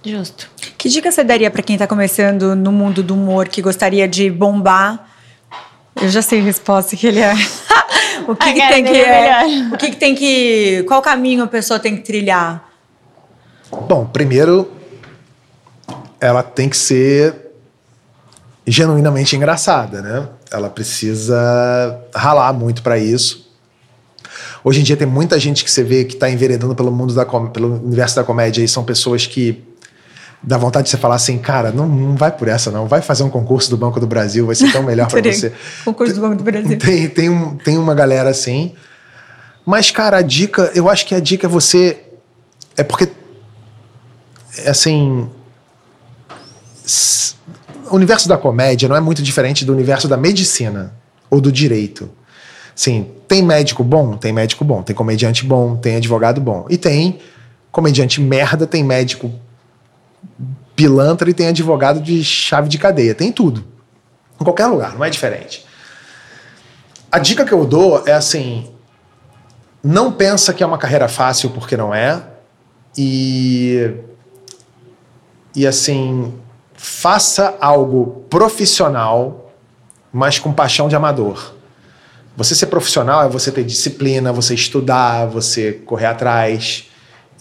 Justo. 0.05 0.51
Que 0.77 0.89
dica 0.89 1.11
você 1.13 1.23
daria 1.23 1.51
para 1.51 1.63
quem 1.63 1.77
está 1.77 1.87
começando 1.87 2.57
no 2.57 2.73
mundo 2.73 3.03
do 3.03 3.15
humor, 3.15 3.49
que 3.49 3.63
gostaria 3.63 4.09
de 4.09 4.31
bombar? 4.31 5.09
Eu 6.01 6.09
já 6.09 6.23
sei 6.23 6.41
a 6.41 6.43
resposta 6.43 6.97
que 6.97 7.07
ele 7.07 7.21
é. 7.21 7.33
o 8.27 8.35
que, 8.35 8.53
que 8.53 8.69
tem 8.69 8.85
que 8.85 9.01
é, 9.01 9.45
o 9.73 9.77
que, 9.77 9.91
que 9.91 9.97
tem 9.97 10.15
que 10.15 10.85
qual 10.89 11.01
caminho 11.01 11.45
a 11.45 11.47
pessoa 11.47 11.79
tem 11.79 11.97
que 11.97 12.03
trilhar? 12.03 12.69
Bom, 13.71 14.07
primeiro 14.07 14.71
ela 16.21 16.43
tem 16.43 16.69
que 16.69 16.77
ser 16.77 17.53
genuinamente 18.67 19.35
engraçada, 19.37 20.03
né? 20.03 20.29
Ela 20.51 20.71
precisa 20.71 22.01
ralar 22.15 22.53
muito 22.53 22.83
para 22.83 22.99
isso. 22.99 23.51
Hoje 24.65 24.81
em 24.81 24.85
dia 24.85 24.97
tem 24.97 25.07
muita 25.07 25.39
gente 25.39 25.65
que 25.65 25.71
você 25.71 25.83
vê 25.83 26.05
que 26.05 26.15
está 26.15 26.31
enveredando 26.31 26.75
pelo 26.75 26.93
mundo 26.93 27.13
da 27.15 27.25
pelo 27.25 27.75
universo 27.85 28.17
da 28.17 28.25
comédia 28.25 28.63
e 28.63 28.69
são 28.69 28.85
pessoas 28.85 29.27
que 29.27 29.72
dá 30.43 30.59
vontade 30.59 30.85
de 30.85 30.91
você 30.91 30.97
falar 30.97 31.15
assim, 31.15 31.39
cara, 31.39 31.71
não, 31.71 31.87
não 31.87 32.17
vai 32.17 32.33
por 32.33 32.49
essa 32.49 32.71
não, 32.71 32.87
vai 32.87 33.01
fazer 33.01 33.23
um 33.23 33.31
concurso 33.31 33.71
do 33.71 33.77
Banco 33.77 34.01
do 34.01 34.07
Brasil, 34.07 34.47
vai 34.47 34.55
ser 34.55 34.73
tão 34.73 34.83
melhor 34.83 35.09
para 35.09 35.23
você. 35.33 35.53
Concurso 35.85 36.15
do 36.15 36.21
Banco 36.21 36.37
do 36.37 36.45
Brasil. 36.45 36.79
Tem, 36.79 37.09
tem, 37.09 37.31
um, 37.31 37.57
tem 37.57 37.79
uma 37.79 37.95
galera 37.95 38.31
assim. 38.31 38.73
Mas, 39.65 39.91
cara, 39.91 40.19
a 40.19 40.23
dica, 40.23 40.73
eu 40.75 40.91
acho 40.91 41.07
que 41.07 41.15
a 41.15 41.21
dica 41.21 41.47
é 41.47 41.49
você. 41.49 42.03
É 42.77 42.83
porque. 42.83 43.09
É 44.59 44.71
assim. 44.71 45.29
O 47.89 47.95
universo 47.95 48.29
da 48.29 48.37
comédia 48.37 48.89
não 48.89 48.97
é 48.97 49.01
muito 49.01 49.23
diferente 49.23 49.65
do 49.65 49.73
universo 49.73 50.09
da 50.09 50.17
medicina 50.17 50.95
ou 51.31 51.41
do 51.41 51.53
direito. 51.53 52.11
Sim, 52.75 53.09
tem 53.29 53.43
médico 53.43 53.85
bom? 53.85 54.17
Tem 54.17 54.33
médico 54.33 54.65
bom. 54.65 54.83
Tem 54.83 54.97
comediante 54.97 55.45
bom, 55.45 55.77
tem 55.77 55.97
advogado 55.97 56.41
bom. 56.41 56.67
E 56.69 56.77
tem 56.77 57.21
comediante 57.71 58.21
merda, 58.21 58.67
tem 58.67 58.83
médico 58.83 59.31
pilantra 60.75 61.29
e 61.31 61.35
tem 61.35 61.49
advogado 61.49 62.01
de 62.01 62.23
chave 62.25 62.69
de 62.69 62.79
cadeia. 62.79 63.15
Tem 63.15 63.31
tudo. 63.31 63.65
Em 64.41 64.45
qualquer 64.45 64.67
lugar, 64.67 64.95
não 64.95 65.05
é 65.05 65.11
diferente. 65.11 65.65
A 67.11 67.19
dica 67.19 67.45
que 67.45 67.53
eu 67.53 67.65
dou 67.65 68.03
é 68.07 68.13
assim: 68.13 68.73
não 69.83 70.13
pensa 70.13 70.53
que 70.53 70.63
é 70.63 70.67
uma 70.67 70.79
carreira 70.79 71.09
fácil 71.09 71.51
porque 71.51 71.77
não 71.77 71.95
é. 71.95 72.23
E. 72.97 73.93
E 75.55 75.67
assim, 75.67 76.33
faça 76.73 77.57
algo 77.61 78.25
profissional, 78.31 79.53
mas 80.11 80.39
com 80.39 80.53
paixão 80.53 80.89
de 80.89 80.97
amador. 80.97 81.55
Você 82.37 82.55
ser 82.55 82.67
profissional 82.67 83.23
é 83.23 83.29
você 83.29 83.53
ter 83.53 83.63
disciplina, 83.63 84.33
você 84.33 84.55
estudar, 84.55 85.27
você 85.27 85.73
correr 85.73 86.07
atrás. 86.07 86.89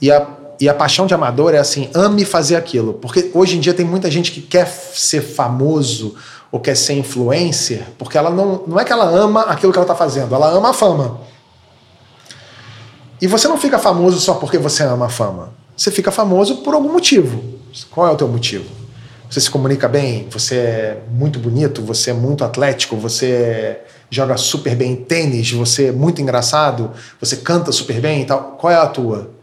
E 0.01 0.11
a 0.11 0.27
e 0.61 0.69
a 0.69 0.75
paixão 0.75 1.07
de 1.07 1.13
amador 1.15 1.55
é 1.55 1.57
assim, 1.57 1.89
ame 1.91 2.23
fazer 2.23 2.55
aquilo. 2.55 2.93
Porque 2.93 3.31
hoje 3.33 3.57
em 3.57 3.59
dia 3.59 3.73
tem 3.73 3.83
muita 3.83 4.11
gente 4.11 4.31
que 4.31 4.39
quer 4.39 4.67
ser 4.67 5.21
famoso 5.21 6.13
ou 6.51 6.59
quer 6.59 6.77
ser 6.77 6.93
influencer, 6.93 7.83
porque 7.97 8.15
ela 8.15 8.29
não, 8.29 8.63
não 8.67 8.79
é 8.79 8.85
que 8.85 8.91
ela 8.93 9.05
ama 9.05 9.41
aquilo 9.41 9.71
que 9.71 9.79
ela 9.79 9.85
está 9.85 9.95
fazendo, 9.95 10.35
ela 10.35 10.49
ama 10.51 10.69
a 10.69 10.73
fama. 10.73 11.21
E 13.19 13.25
você 13.25 13.47
não 13.47 13.57
fica 13.57 13.79
famoso 13.79 14.19
só 14.19 14.35
porque 14.35 14.59
você 14.59 14.83
ama 14.83 15.07
a 15.07 15.09
fama. 15.09 15.49
Você 15.75 15.89
fica 15.89 16.11
famoso 16.11 16.57
por 16.57 16.75
algum 16.75 16.91
motivo. 16.91 17.41
Qual 17.89 18.07
é 18.07 18.11
o 18.11 18.15
teu 18.15 18.27
motivo? 18.27 18.65
Você 19.27 19.39
se 19.41 19.49
comunica 19.49 19.87
bem, 19.87 20.27
você 20.29 20.55
é 20.57 20.97
muito 21.09 21.39
bonito, 21.39 21.81
você 21.81 22.11
é 22.11 22.13
muito 22.13 22.43
atlético, 22.43 22.97
você 22.97 23.79
joga 24.11 24.37
super 24.37 24.75
bem 24.75 24.95
tênis, 24.95 25.51
você 25.51 25.87
é 25.87 25.91
muito 25.91 26.21
engraçado, 26.21 26.91
você 27.19 27.37
canta 27.37 27.71
super 27.71 27.99
bem 27.99 28.21
e 28.21 28.25
tal. 28.25 28.57
Qual 28.59 28.71
é 28.71 28.75
a 28.75 28.85
tua? 28.85 29.40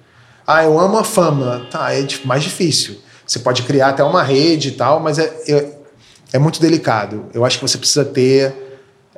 Ah, 0.50 0.64
eu 0.64 0.80
amo 0.80 0.96
a 0.96 1.04
fama. 1.04 1.66
Tá, 1.70 1.92
é 1.92 2.06
mais 2.24 2.42
difícil. 2.42 2.96
Você 3.26 3.38
pode 3.38 3.64
criar 3.64 3.88
até 3.88 4.02
uma 4.02 4.22
rede 4.22 4.68
e 4.68 4.72
tal, 4.72 4.98
mas 4.98 5.18
é, 5.18 5.30
é, 5.46 5.78
é 6.32 6.38
muito 6.38 6.58
delicado. 6.58 7.26
Eu 7.34 7.44
acho 7.44 7.58
que 7.58 7.68
você 7.68 7.76
precisa 7.76 8.02
ter 8.02 8.54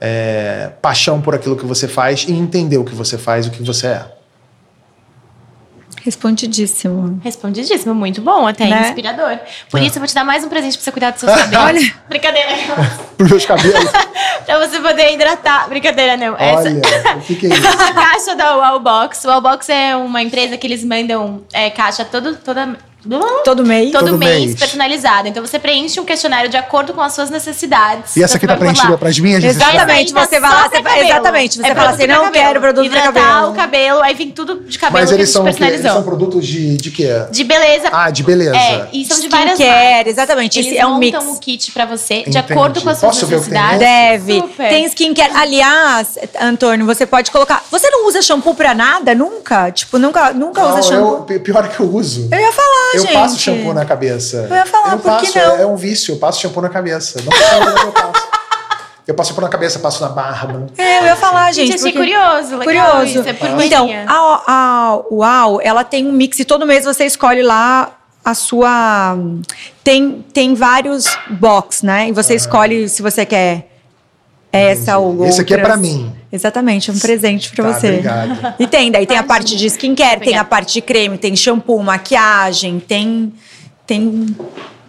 é, 0.01 0.73
paixão 0.83 1.21
por 1.21 1.33
aquilo 1.33 1.55
que 1.55 1.65
você 1.65 1.87
faz 1.87 2.25
e 2.27 2.33
entender 2.33 2.79
o 2.79 2.85
que 2.85 2.97
você 2.97 3.17
faz, 3.17 3.47
o 3.47 3.51
que 3.53 3.63
você 3.63 3.87
é. 3.87 4.20
Respondidíssimo. 6.05 7.21
Respondidíssimo, 7.23 7.95
muito 7.95 8.21
bom, 8.21 8.47
até 8.47 8.67
Né? 8.67 8.89
inspirador. 8.89 9.39
Por 9.71 9.81
É. 9.81 9.85
isso, 9.85 9.97
eu 9.97 10.01
vou 10.01 10.07
te 10.09 10.15
dar 10.15 10.25
mais 10.25 10.45
um 10.45 10.49
presente 10.49 10.77
pra 10.77 10.85
você 10.85 10.93
cuidar 10.93 11.11
dos 11.11 11.21
seus 11.21 11.33
cabelos. 11.33 11.65
Olha. 11.65 11.95
Brincadeira. 12.09 12.49
Para 13.17 13.25
os 13.25 13.31
meus 13.31 13.45
cabelos. 13.47 13.91
pra 14.47 14.59
você 14.67 14.81
poder 14.81 15.13
hidratar. 15.13 15.69
Brincadeira, 15.69 16.17
não. 16.17 16.35
Essa... 16.39 16.69
Olha, 16.69 17.17
o 17.17 17.21
que, 17.21 17.35
que 17.37 17.47
é 17.47 17.49
isso? 17.51 17.69
A 17.69 17.93
caixa 17.93 18.35
da 18.35 18.57
Wallbox. 18.57 19.25
O 19.25 19.29
Wallbox 19.29 19.69
é 19.69 19.95
uma 19.97 20.23
empresa 20.23 20.57
que 20.57 20.67
eles 20.67 20.85
mandam 20.85 21.43
é, 21.53 21.69
caixa 21.71 22.05
todo, 22.05 22.37
toda, 22.37 22.77
Todo 23.45 23.65
mês. 23.65 23.91
todo, 23.93 24.07
Todo 24.07 24.19
mês, 24.19 24.45
mês. 24.47 24.55
personalizada. 24.59 25.29
Então 25.29 25.45
você 25.45 25.59
preenche 25.59 25.99
um 25.99 26.05
questionário 26.05 26.51
de 26.51 26.57
acordo 26.57 26.93
com 26.93 27.01
as 27.01 27.13
suas 27.15 27.31
necessidades. 27.31 28.15
E 28.17 28.23
essa 28.23 28.37
aqui 28.37 28.47
tá 28.47 28.57
preenchida 28.57 28.97
para 28.99 29.09
as 29.09 29.19
minhas 29.19 29.43
Exatamente. 29.43 30.13
necessidades? 30.13 30.29
você 30.31 30.41
vai 30.41 30.51
lá, 30.51 30.69
você 30.69 30.83
vai- 30.83 31.01
exatamente, 31.07 31.57
você 31.57 31.63
fala 31.63 31.75
produto 31.75 31.95
assim, 31.95 32.07
não 32.07 32.25
cabelo. 32.25 32.33
quero 32.47 32.61
produto 32.61 32.85
Hidratar 32.87 33.13
cabelo. 33.13 33.51
o 33.51 33.55
cabelo, 33.55 34.03
aí 34.03 34.15
vem 34.15 34.31
tudo 34.31 34.61
de 34.61 34.79
cabelo 34.79 35.01
Mas 35.03 35.13
eles 35.13 35.31
são, 35.31 35.47
eles 35.49 35.81
são 35.83 36.03
produtos 36.03 36.47
de, 36.47 36.77
de 36.77 36.91
quê? 36.91 37.09
De 37.31 37.45
beleza. 37.45 37.89
Ah, 37.93 38.11
de 38.11 38.23
beleza. 38.23 38.57
É, 38.57 38.89
e 38.93 39.05
são 39.05 39.19
de 39.21 39.29
várias 39.29 39.55
Skincare, 39.59 39.95
marcas. 39.95 40.13
exatamente. 40.13 40.59
Eles 40.59 40.71
Esse 40.73 40.79
é 40.79 40.87
um 40.87 40.91
montam 41.01 41.25
mix. 41.25 41.37
o 41.37 41.41
kit 41.41 41.73
pra 41.73 41.87
você, 41.87 42.15
de 42.15 42.21
Entendi. 42.31 42.39
acordo 42.39 42.81
com 42.81 42.91
as 42.91 42.99
suas 42.99 43.15
Posso 43.15 43.27
ver 43.27 43.37
o 43.37 43.43
que 43.43 43.51
tem 43.51 43.61
necessidades. 43.63 44.25
Deve. 44.27 44.41
Super. 44.41 44.69
Tem 44.69 44.85
skincare. 44.87 45.33
Aliás, 45.35 46.19
Antônio, 46.41 46.85
você 46.87 47.07
pode 47.07 47.31
colocar. 47.31 47.63
Você 47.71 47.89
não 47.91 48.07
usa 48.07 48.21
shampoo 48.23 48.55
pra 48.55 48.75
nada? 48.75 49.15
Nunca? 49.15 49.71
Tipo, 49.71 49.99
nunca, 49.99 50.33
nunca 50.33 50.63
usa 50.65 50.75
Não, 50.77 50.83
shampoo? 50.83 51.15
eu, 51.17 51.23
pi- 51.23 51.39
pior 51.39 51.65
é 51.65 51.69
que 51.69 51.81
eu 51.81 51.87
uso. 51.95 52.29
Eu 52.31 52.39
ia 52.39 52.53
falar, 52.53 52.90
Eu 52.95 53.03
gente. 53.03 53.13
passo 53.13 53.39
shampoo 53.39 53.73
na 53.75 53.85
cabeça. 53.85 54.47
Eu 54.51 54.57
ia 54.57 54.67
falar, 54.67 54.93
eu 54.93 54.99
por 54.99 55.17
que 55.19 55.27
passo, 55.33 55.39
não? 55.39 55.57
É, 55.57 55.63
é 55.63 55.67
um 55.67 55.77
vício, 55.77 56.15
eu 56.15 56.19
passo 56.19 56.41
shampoo 56.41 56.63
na 56.63 56.69
cabeça. 56.69 57.21
Não 57.23 57.31
precisa 57.31 57.61
mas 57.61 57.83
eu 57.85 57.93
passo. 57.93 58.31
Eu 59.07 59.15
passo 59.15 59.29
shampoo 59.31 59.43
na 59.45 59.49
cabeça, 59.49 59.79
passo 59.79 60.03
na 60.03 60.09
barba. 60.09 60.67
É, 60.79 61.01
eu 61.01 61.05
ia 61.05 61.17
falar, 61.17 61.53
gente. 61.53 61.69
Gente, 61.73 61.81
achei 61.81 61.93
porque- 61.93 62.13
curioso, 62.15 62.57
legal 62.57 62.91
Curioso. 62.97 63.21
isso, 63.21 63.29
é 63.29 63.33
por 63.33 63.61
então, 63.61 63.89
a, 64.07 64.43
a 64.47 65.01
UAU, 65.11 65.61
ela 65.63 65.83
tem 65.85 66.07
um 66.07 66.13
mix 66.13 66.39
e 66.39 66.45
todo 66.45 66.67
mês 66.67 66.85
você 66.85 67.05
escolhe 67.05 67.43
lá 67.43 67.91
a 68.25 68.35
sua. 68.35 69.17
Tem, 69.83 70.25
tem 70.33 70.55
vários 70.55 71.07
box, 71.31 71.85
né? 71.85 72.09
E 72.09 72.13
você 72.13 72.35
escolhe 72.35 72.89
se 72.89 73.03
você 73.03 73.25
quer 73.25 73.70
essa 74.53 74.99
ou 74.99 75.25
Esse 75.27 75.41
aqui 75.41 75.55
é 75.55 75.59
pra 75.59 75.77
mim. 75.77 76.13
Exatamente, 76.33 76.91
é 76.91 76.93
um 76.93 76.99
presente 76.99 77.51
pra 77.51 77.65
Tá, 77.65 77.73
você. 77.73 77.89
obrigado. 77.89 78.55
E 78.59 78.67
tem, 78.67 78.91
daí 78.91 79.07
tem 79.07 79.17
a 79.17 79.23
parte 79.23 79.57
de 79.57 79.67
skincare, 79.67 80.21
tem 80.21 80.37
a 80.37 80.45
parte 80.45 80.73
de 80.75 80.81
creme, 80.81 81.19
tem 81.19 81.35
shampoo, 81.37 81.83
maquiagem, 81.83 82.79
tem. 82.81 83.33
Tem 83.87 84.27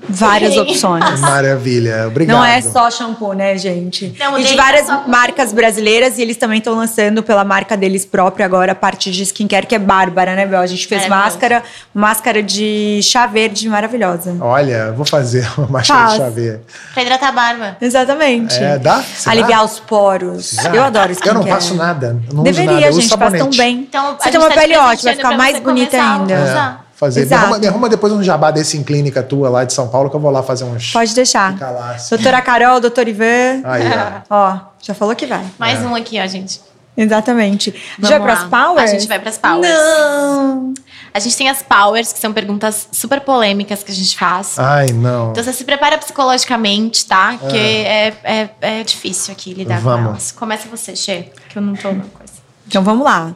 várias 0.10 0.58
Ok. 0.58 0.72
opções. 0.74 1.20
Maravilha, 1.20 2.08
obrigado. 2.08 2.38
Não 2.38 2.46
é 2.46 2.62
só 2.62 2.90
shampoo, 2.92 3.34
né, 3.34 3.58
gente? 3.58 4.14
Não, 4.20 4.38
e 4.38 4.44
de 4.44 4.56
várias 4.56 4.86
só- 4.88 5.04
marcas 5.08 5.54
brasileiras, 5.54 6.18
e 6.18 6.22
eles 6.22 6.38
também 6.38 6.58
estão 6.60 6.76
lançando 6.76 7.24
pela 7.24 7.44
marca 7.44 7.76
deles 7.78 8.06
própria 8.06 8.46
agora 8.46 8.72
a 8.72 8.76
parte 8.76 9.12
de 9.12 9.24
skincare, 9.24 9.66
que 9.66 9.76
é 9.76 9.80
bárbara, 9.80 10.36
né, 10.36 10.46
Bel? 10.46 10.60
A 10.60 10.68
gente 10.68 10.88
fez 10.88 11.08
máscara, 11.08 11.64
máscara 11.94 12.42
de 12.44 13.00
chá 13.04 13.26
verde 13.28 13.68
maravilhosa. 13.70 14.36
Olha, 14.42 14.92
vou 14.92 15.06
fazer 15.06 15.48
uma 15.58 15.68
máscara 15.68 16.00
Faz. 16.02 16.14
de 16.14 16.18
chá 16.20 16.30
verde. 16.30 16.62
Pra 16.94 17.04
hidratar 17.04 17.28
a 17.30 17.32
barba. 17.32 17.78
Exatamente. 17.82 18.56
É, 18.56 18.78
dá? 18.78 19.02
Será? 19.02 19.32
Aliviar 19.32 19.64
os 19.66 19.80
poros. 19.80 20.46
Será? 20.48 20.76
Eu 20.76 20.84
adoro 20.84 21.12
skincare. 21.12 21.36
Eu 21.38 21.42
não 21.44 21.48
passo 21.50 21.76
nada. 21.76 22.20
Eu 22.30 22.34
não 22.36 22.44
Deveria, 22.44 22.72
uso 22.72 22.74
nada. 22.76 22.86
Eu 22.86 22.90
uso 22.92 23.02
gente, 23.02 23.18
faz 23.18 23.34
tão 23.34 23.50
bem. 23.52 23.86
Então, 23.88 24.16
você 24.20 24.30
tem 24.30 24.40
uma 24.40 24.50
tá 24.50 24.56
pele 24.62 24.78
ótima, 24.78 25.04
vai 25.04 25.16
ficar 25.16 25.38
mais 25.38 25.60
bonita 25.60 25.98
ainda. 25.98 26.34
É, 26.34 26.44
usar. 26.44 26.86
Fazer. 27.02 27.26
Me 27.26 27.34
arruma, 27.34 27.58
me 27.58 27.68
arruma 27.68 27.90
depois 27.90 28.14
um 28.14 28.22
jabá 28.22 28.52
desse 28.52 28.78
em 28.78 28.84
clínica 28.84 29.24
tua 29.24 29.50
lá 29.50 29.64
de 29.64 29.74
São 29.74 29.88
Paulo 29.88 30.08
que 30.08 30.16
eu 30.16 30.20
vou 30.20 30.30
lá 30.30 30.44
fazer 30.44 30.64
uns. 30.66 30.92
Pode 30.92 31.16
deixar. 31.16 31.54
Ficar 31.54 31.72
lá, 31.72 31.92
assim. 31.96 32.16
Doutora 32.16 32.42
Carol, 32.42 32.80
doutor 32.80 33.08
Ivan. 33.08 33.62
Aí, 33.64 33.84
ó. 34.30 34.52
Ó, 34.52 34.60
já 34.80 34.94
falou 34.94 35.16
que 35.16 35.26
vai. 35.26 35.44
Mais 35.58 35.80
um 35.82 35.96
aqui, 35.96 36.20
ó, 36.22 36.28
gente. 36.28 36.62
Exatamente. 36.96 37.72
Vamos 37.98 38.10
já 38.10 38.20
vai 38.20 38.28
lá. 38.28 38.36
pras 38.36 38.50
powers? 38.50 38.92
A 38.92 38.94
gente 38.94 39.08
vai 39.08 39.20
pras 39.20 39.38
powers. 39.38 39.68
Não. 39.68 40.74
A 41.14 41.20
gente 41.20 41.36
tem 41.36 41.50
as 41.50 41.62
powers, 41.64 42.14
que 42.14 42.20
são 42.20 42.32
perguntas 42.32 42.88
super 42.92 43.20
polêmicas 43.22 43.82
que 43.84 43.92
a 43.92 43.96
gente 43.96 44.18
faz. 44.18 44.60
Ai, 44.60 44.88
não. 44.88 45.32
Então 45.32 45.44
você 45.44 45.52
se 45.54 45.64
prepara 45.64 45.98
psicologicamente, 45.98 47.06
tá? 47.06 47.36
Porque 47.40 47.58
é, 47.58 48.14
é, 48.24 48.50
é 48.62 48.84
difícil 48.84 49.34
aqui 49.34 49.54
lidar 49.54 49.80
Vamos. 49.80 50.04
com 50.04 50.10
elas. 50.10 50.32
Começa 50.32 50.70
você, 50.70 50.96
Che, 50.96 51.32
que 51.50 51.58
eu 51.58 51.62
não 51.62 51.74
tô 51.74 51.92
na 51.92 52.04
coisa. 52.04 52.34
Então 52.68 52.84
vamos 52.84 53.04
lá. 53.04 53.34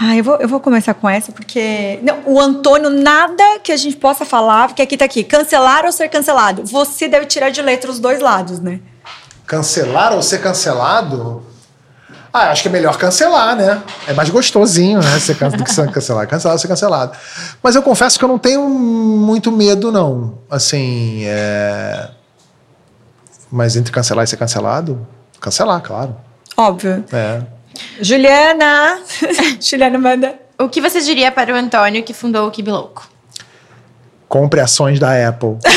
Ah, 0.00 0.16
eu 0.16 0.22
vou, 0.22 0.36
eu 0.36 0.46
vou 0.46 0.60
começar 0.60 0.94
com 0.94 1.08
essa, 1.08 1.32
porque. 1.32 1.98
Não, 2.04 2.20
o 2.24 2.40
Antônio, 2.40 2.88
nada 2.88 3.42
que 3.64 3.72
a 3.72 3.76
gente 3.76 3.96
possa 3.96 4.24
falar, 4.24 4.68
porque 4.68 4.80
aqui 4.80 4.96
tá 4.96 5.04
aqui, 5.04 5.24
cancelar 5.24 5.84
ou 5.84 5.90
ser 5.90 6.08
cancelado. 6.08 6.64
Você 6.66 7.08
deve 7.08 7.26
tirar 7.26 7.50
de 7.50 7.60
letra 7.60 7.90
os 7.90 7.98
dois 7.98 8.20
lados, 8.20 8.60
né? 8.60 8.78
Cancelar 9.44 10.12
ou 10.12 10.22
ser 10.22 10.40
cancelado? 10.40 11.42
Ah, 12.32 12.50
acho 12.50 12.62
que 12.62 12.68
é 12.68 12.70
melhor 12.70 12.96
cancelar, 12.96 13.56
né? 13.56 13.82
É 14.06 14.12
mais 14.12 14.28
gostosinho, 14.30 15.00
né? 15.00 15.18
Ser 15.18 15.36
can... 15.36 15.48
do 15.48 15.64
que 15.64 15.72
ser 15.72 15.90
cancelar. 15.90 16.28
Cancelar 16.28 16.54
ou 16.54 16.58
ser 16.60 16.68
cancelado. 16.68 17.18
Mas 17.60 17.74
eu 17.74 17.82
confesso 17.82 18.16
que 18.16 18.24
eu 18.24 18.28
não 18.28 18.38
tenho 18.38 18.68
muito 18.68 19.50
medo, 19.50 19.90
não. 19.90 20.38
Assim, 20.48 21.24
é... 21.24 22.10
Mas 23.50 23.74
entre 23.74 23.90
cancelar 23.90 24.24
e 24.24 24.28
ser 24.28 24.36
cancelado? 24.36 25.04
Cancelar, 25.40 25.80
claro. 25.80 26.14
Óbvio. 26.56 27.04
É. 27.12 27.57
Juliana! 28.00 28.98
Juliana 29.60 29.98
manda. 29.98 30.34
O 30.58 30.68
que 30.68 30.80
você 30.80 31.00
diria 31.00 31.30
para 31.30 31.52
o 31.52 31.56
Antônio 31.56 32.02
que 32.02 32.12
fundou 32.12 32.48
o 32.48 32.50
Kibi 32.50 32.70
Louco? 32.70 33.08
Compre 34.28 34.60
ações 34.60 34.98
da 34.98 35.28
Apple. 35.28 35.56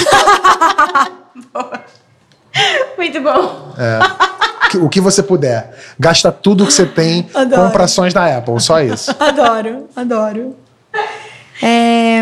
Muito 2.98 3.22
bom. 3.22 3.74
Que- 4.70 4.78
o 4.78 4.90
que 4.90 5.02
você 5.02 5.22
puder. 5.24 5.74
Gasta 6.00 6.32
tudo 6.32 6.66
que 6.66 6.74
você 6.74 6.86
tem. 6.86 7.30
Adoro. 7.34 7.62
Compra 7.64 7.84
ações 7.86 8.14
da 8.14 8.38
Apple. 8.38 8.60
Só 8.60 8.82
isso. 8.82 9.12
Adoro, 9.20 9.88
adoro. 9.96 10.56
É, 11.62 12.22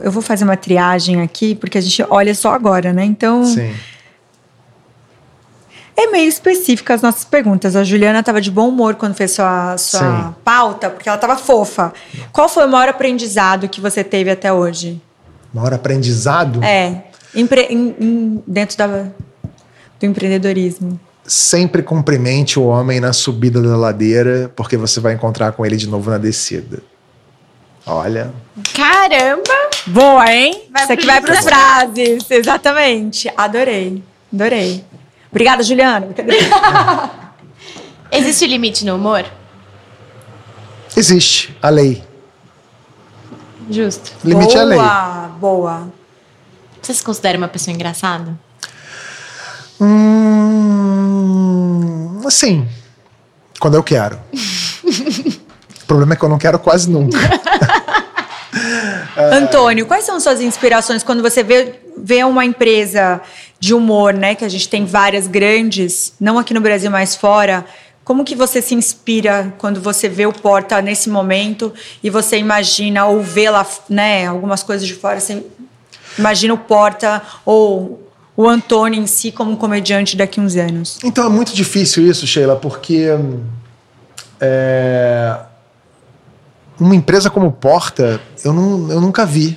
Eu 0.00 0.10
vou 0.10 0.22
fazer 0.22 0.44
uma 0.44 0.56
triagem 0.56 1.20
aqui, 1.22 1.54
porque 1.54 1.78
a 1.78 1.80
gente 1.80 2.04
olha 2.08 2.34
só 2.34 2.52
agora, 2.54 2.92
né? 2.92 3.04
Então. 3.04 3.44
Sim. 3.44 3.74
É 5.96 6.08
meio 6.08 6.28
específica 6.28 6.92
as 6.94 7.02
nossas 7.02 7.24
perguntas. 7.24 7.76
A 7.76 7.84
Juliana 7.84 8.20
estava 8.20 8.40
de 8.40 8.50
bom 8.50 8.68
humor 8.68 8.96
quando 8.96 9.14
fez 9.14 9.30
sua, 9.30 9.76
sua 9.78 10.34
pauta, 10.44 10.90
porque 10.90 11.08
ela 11.08 11.16
estava 11.16 11.36
fofa. 11.36 11.92
Qual 12.32 12.48
foi 12.48 12.66
o 12.66 12.68
maior 12.68 12.88
aprendizado 12.88 13.68
que 13.68 13.80
você 13.80 14.02
teve 14.02 14.30
até 14.30 14.52
hoje? 14.52 15.00
Maior 15.52 15.72
aprendizado. 15.72 16.62
É, 16.64 17.04
empre- 17.34 17.68
em- 17.70 17.94
em- 18.00 18.42
dentro 18.46 18.76
da, 18.76 18.86
do 18.88 20.06
empreendedorismo. 20.06 20.98
Sempre 21.24 21.80
cumprimente 21.82 22.58
o 22.58 22.64
homem 22.64 22.98
na 23.00 23.12
subida 23.12 23.62
da 23.62 23.76
ladeira, 23.76 24.52
porque 24.56 24.76
você 24.76 24.98
vai 25.00 25.14
encontrar 25.14 25.52
com 25.52 25.64
ele 25.64 25.76
de 25.76 25.88
novo 25.88 26.10
na 26.10 26.18
descida. 26.18 26.82
Olha. 27.86 28.32
Caramba! 28.74 29.70
Boa, 29.86 30.26
hein? 30.32 30.62
Vai 30.72 30.82
Isso 30.84 30.92
aqui 30.92 31.02
pro 31.02 31.12
vai 31.12 31.20
para 31.22 31.42
frases. 31.42 32.30
Exatamente. 32.30 33.30
Adorei. 33.36 34.02
Adorei. 34.32 34.84
Obrigada, 35.34 35.64
Juliana. 35.64 36.08
Existe 38.08 38.46
limite 38.46 38.84
no 38.84 38.94
humor? 38.94 39.24
Existe 40.96 41.58
a 41.60 41.70
lei. 41.70 42.04
Justo. 43.68 44.12
Limite 44.24 44.52
boa, 44.52 44.62
é 44.62 44.64
lei. 44.64 44.78
Boa. 45.40 45.88
Você 46.80 46.94
se 46.94 47.02
considera 47.02 47.36
uma 47.36 47.48
pessoa 47.48 47.74
engraçada? 47.74 48.38
Hum, 49.80 51.00
assim, 52.24 52.68
quando 53.58 53.74
eu 53.74 53.82
quero. 53.82 54.20
o 55.82 55.86
problema 55.88 56.12
é 56.14 56.16
que 56.16 56.24
eu 56.24 56.28
não 56.28 56.38
quero 56.38 56.60
quase 56.60 56.88
nunca. 56.88 57.18
Antônio, 59.32 59.84
quais 59.86 60.04
são 60.04 60.20
suas 60.20 60.40
inspirações 60.40 61.02
quando 61.02 61.22
você 61.22 61.42
vê, 61.42 61.80
vê 61.96 62.22
uma 62.22 62.44
empresa 62.44 63.20
de 63.64 63.72
humor, 63.72 64.12
né? 64.12 64.34
Que 64.34 64.44
a 64.44 64.48
gente 64.48 64.68
tem 64.68 64.84
várias 64.84 65.26
grandes, 65.26 66.12
não 66.20 66.38
aqui 66.38 66.52
no 66.52 66.60
Brasil, 66.60 66.90
mas 66.90 67.16
fora. 67.16 67.64
Como 68.04 68.22
que 68.22 68.34
você 68.34 68.60
se 68.60 68.74
inspira 68.74 69.54
quando 69.56 69.80
você 69.80 70.06
vê 70.06 70.26
o 70.26 70.32
Porta 70.32 70.82
nesse 70.82 71.08
momento 71.08 71.72
e 72.02 72.10
você 72.10 72.36
imagina 72.36 73.06
ou 73.06 73.22
vê 73.22 73.48
lá, 73.48 73.66
né, 73.88 74.26
algumas 74.26 74.62
coisas 74.62 74.86
de 74.86 74.92
fora, 74.92 75.18
você 75.18 75.42
imagina 76.18 76.52
o 76.52 76.58
Porta 76.58 77.22
ou 77.46 78.06
o 78.36 78.46
Antônio 78.46 79.00
em 79.00 79.06
si 79.06 79.32
como 79.32 79.52
um 79.52 79.56
comediante 79.56 80.14
daqui 80.14 80.38
a 80.38 80.42
uns 80.42 80.54
anos? 80.56 80.98
Então 81.02 81.24
é 81.24 81.30
muito 81.30 81.54
difícil 81.54 82.06
isso, 82.06 82.26
Sheila, 82.26 82.56
porque 82.56 83.06
é, 84.38 85.38
uma 86.78 86.94
empresa 86.94 87.30
como 87.30 87.50
Porta, 87.50 88.20
eu, 88.44 88.52
não, 88.52 88.92
eu 88.92 89.00
nunca 89.00 89.24
vi. 89.24 89.56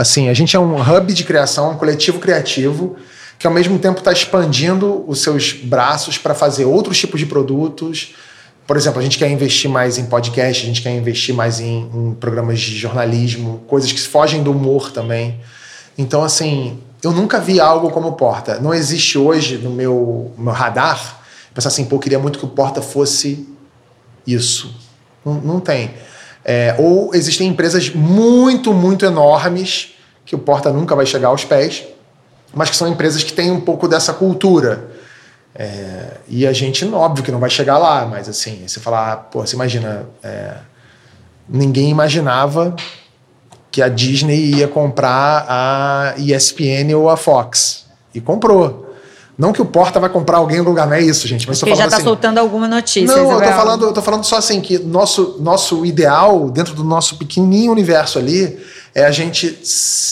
Assim, 0.00 0.30
a 0.30 0.32
gente 0.32 0.56
é 0.56 0.58
um 0.58 0.80
hub 0.80 1.12
de 1.12 1.24
criação, 1.24 1.72
um 1.72 1.76
coletivo 1.76 2.18
criativo, 2.18 2.96
que 3.38 3.46
ao 3.46 3.52
mesmo 3.52 3.78
tempo 3.78 3.98
está 3.98 4.10
expandindo 4.10 5.04
os 5.06 5.20
seus 5.20 5.52
braços 5.52 6.16
para 6.16 6.34
fazer 6.34 6.64
outros 6.64 6.98
tipos 6.98 7.20
de 7.20 7.26
produtos, 7.26 8.14
Por 8.66 8.78
exemplo, 8.78 8.98
a 8.98 9.02
gente 9.02 9.18
quer 9.18 9.28
investir 9.30 9.68
mais 9.68 9.98
em 9.98 10.06
podcast, 10.06 10.62
a 10.62 10.66
gente 10.66 10.80
quer 10.80 10.92
investir 10.92 11.34
mais 11.34 11.60
em, 11.60 11.90
em 11.92 12.14
programas 12.14 12.60
de 12.60 12.78
jornalismo, 12.78 13.62
coisas 13.66 13.92
que 13.92 14.00
fogem 14.00 14.42
do 14.42 14.52
humor 14.52 14.90
também. 14.90 15.38
Então, 15.98 16.22
assim, 16.24 16.78
eu 17.02 17.12
nunca 17.12 17.38
vi 17.38 17.60
algo 17.60 17.90
como 17.90 18.12
Porta. 18.12 18.58
Não 18.58 18.72
existe 18.72 19.18
hoje 19.18 19.58
no 19.58 19.68
meu, 19.68 20.32
meu 20.38 20.54
radar 20.54 21.20
pensar 21.52 21.68
assim, 21.68 21.84
pô, 21.84 21.96
eu 21.96 22.00
queria 22.00 22.18
muito 22.18 22.38
que 22.38 22.44
o 22.46 22.48
Porta 22.48 22.80
fosse 22.80 23.46
isso. 24.26 24.74
Não, 25.22 25.34
não 25.34 25.60
tem. 25.60 25.90
É, 26.44 26.74
ou 26.78 27.14
existem 27.14 27.48
empresas 27.48 27.90
muito, 27.90 28.72
muito 28.72 29.04
enormes 29.04 29.94
que 30.24 30.34
o 30.34 30.38
Porta 30.38 30.72
nunca 30.72 30.94
vai 30.94 31.04
chegar 31.04 31.28
aos 31.28 31.44
pés, 31.44 31.84
mas 32.54 32.70
que 32.70 32.76
são 32.76 32.88
empresas 32.88 33.22
que 33.22 33.32
têm 33.32 33.50
um 33.50 33.60
pouco 33.60 33.86
dessa 33.86 34.12
cultura. 34.12 34.90
É, 35.54 36.18
e 36.28 36.46
a 36.46 36.52
gente, 36.52 36.84
óbvio 36.86 37.24
que 37.24 37.32
não 37.32 37.40
vai 37.40 37.50
chegar 37.50 37.78
lá, 37.78 38.06
mas 38.06 38.28
assim, 38.28 38.66
você 38.66 38.80
falar, 38.80 39.16
pô, 39.30 39.44
você 39.44 39.54
imagina, 39.54 40.06
é, 40.22 40.54
ninguém 41.48 41.90
imaginava 41.90 42.74
que 43.70 43.82
a 43.82 43.88
Disney 43.88 44.56
ia 44.56 44.68
comprar 44.68 45.46
a 45.48 46.14
ESPN 46.16 46.94
ou 46.96 47.08
a 47.08 47.16
Fox. 47.16 47.86
E 48.14 48.20
comprou. 48.20 48.89
Não 49.40 49.54
que 49.54 49.62
o 49.62 49.64
Porta 49.64 49.98
vai 49.98 50.10
comprar 50.10 50.36
alguém 50.36 50.58
no 50.58 50.64
lugar, 50.64 50.86
não 50.86 50.92
é 50.92 51.00
isso, 51.00 51.26
gente. 51.26 51.48
Mas 51.48 51.60
Porque 51.60 51.74
já 51.74 51.86
está 51.86 51.96
assim, 51.96 52.04
soltando 52.04 52.36
alguma 52.36 52.68
notícia. 52.68 53.16
Não, 53.16 53.32
eu 53.32 53.40
tô, 53.40 53.52
falando, 53.52 53.84
eu 53.86 53.92
tô 53.94 54.02
falando 54.02 54.22
só 54.22 54.36
assim 54.36 54.60
que 54.60 54.78
nosso, 54.78 55.38
nosso 55.40 55.86
ideal, 55.86 56.50
dentro 56.50 56.74
do 56.74 56.84
nosso 56.84 57.16
pequenininho 57.16 57.72
universo 57.72 58.18
ali, 58.18 58.60
é 58.94 59.06
a 59.06 59.10
gente 59.10 59.58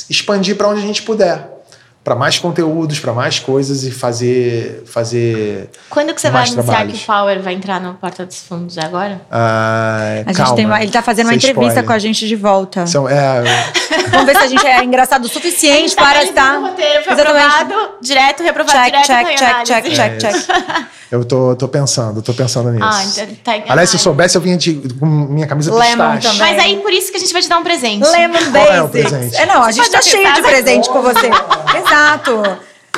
expandir 0.09 0.57
para 0.57 0.69
onde 0.69 0.81
a 0.81 0.83
gente 0.83 1.03
puder 1.03 1.58
para 2.09 2.17
mais 2.17 2.39
conteúdos, 2.39 2.99
para 2.99 3.13
mais 3.13 3.39
coisas 3.39 3.85
e 3.85 3.91
fazer 3.91 4.83
fazer 4.87 5.69
Quando 5.91 6.15
que 6.15 6.21
você 6.23 6.31
vai 6.31 6.45
anunciar 6.45 6.65
trabalhos. 6.65 6.99
que 6.99 7.05
o 7.05 7.07
Power 7.07 7.43
vai 7.43 7.53
entrar 7.53 7.79
no 7.83 7.93
Porta 7.95 8.25
dos 8.25 8.39
Fundos 8.39 8.79
agora? 8.79 9.21
Ah, 9.31 10.23
a 10.25 10.33
gente 10.33 10.55
tem 10.55 10.65
uma, 10.65 10.79
ele 10.79 10.87
está 10.87 11.03
fazendo 11.03 11.27
uma 11.27 11.35
entrevista 11.35 11.67
spoiler. 11.67 11.85
com 11.85 11.93
a 11.93 11.99
gente 11.99 12.27
de 12.27 12.35
volta. 12.35 12.87
São, 12.87 13.07
é, 13.07 13.43
Vamos 14.09 14.25
ver 14.25 14.37
se 14.39 14.43
a 14.43 14.47
gente 14.47 14.67
é 14.67 14.83
engraçado 14.83 15.27
o 15.27 15.29
suficiente 15.29 15.95
tá 15.95 16.03
para 16.03 16.25
estar. 16.25 16.59
Roteiro, 16.59 17.05
foi 17.05 17.13
Exatamente. 17.13 17.45
aprovado, 17.45 17.91
direto, 18.01 18.43
reprovado, 18.43 18.73
check, 18.73 19.03
direto, 19.03 19.07
check, 19.07 19.67
check, 19.67 19.67
check, 19.67 19.85
check, 19.85 20.19
check, 20.19 20.47
check. 20.47 20.89
Eu 21.11 21.25
tô, 21.25 21.57
tô 21.57 21.67
pensando, 21.69 22.21
tô 22.21 22.35
pensando 22.35 22.71
nisso. 22.71 22.85
Ah, 22.85 23.03
então 23.05 23.27
tá 23.43 23.53
enganado. 23.57 23.73
Aliás, 23.73 23.91
se 23.91 23.97
eu 23.97 24.01
soubesse, 24.01 24.37
eu 24.37 24.43
vinha 24.43 24.59
de, 24.59 24.75
com 25.01 25.07
minha 25.07 25.47
camisa 25.47 25.73
Lemon 25.73 26.13
pistache. 26.15 26.39
Também. 26.39 26.55
Mas 26.55 26.65
aí, 26.65 26.77
por 26.79 26.93
isso 26.93 27.11
que 27.11 27.17
a 27.17 27.21
gente 27.21 27.33
vai 27.33 27.41
te 27.41 27.49
dar 27.49 27.59
um 27.59 27.65
presente. 27.65 28.07
Lemon 28.07 28.51
Basics. 28.51 28.75
é 28.75 28.83
o 28.83 28.89
presente? 28.89 29.37
É, 29.37 29.47
não, 29.47 29.63
a 29.63 29.73
gente 29.73 29.91
tá 29.91 30.03
cheio 30.03 30.35
de 30.35 30.43
presente 30.43 30.89
com 30.91 31.01
você. 31.01 31.27
Exato. 31.87 32.43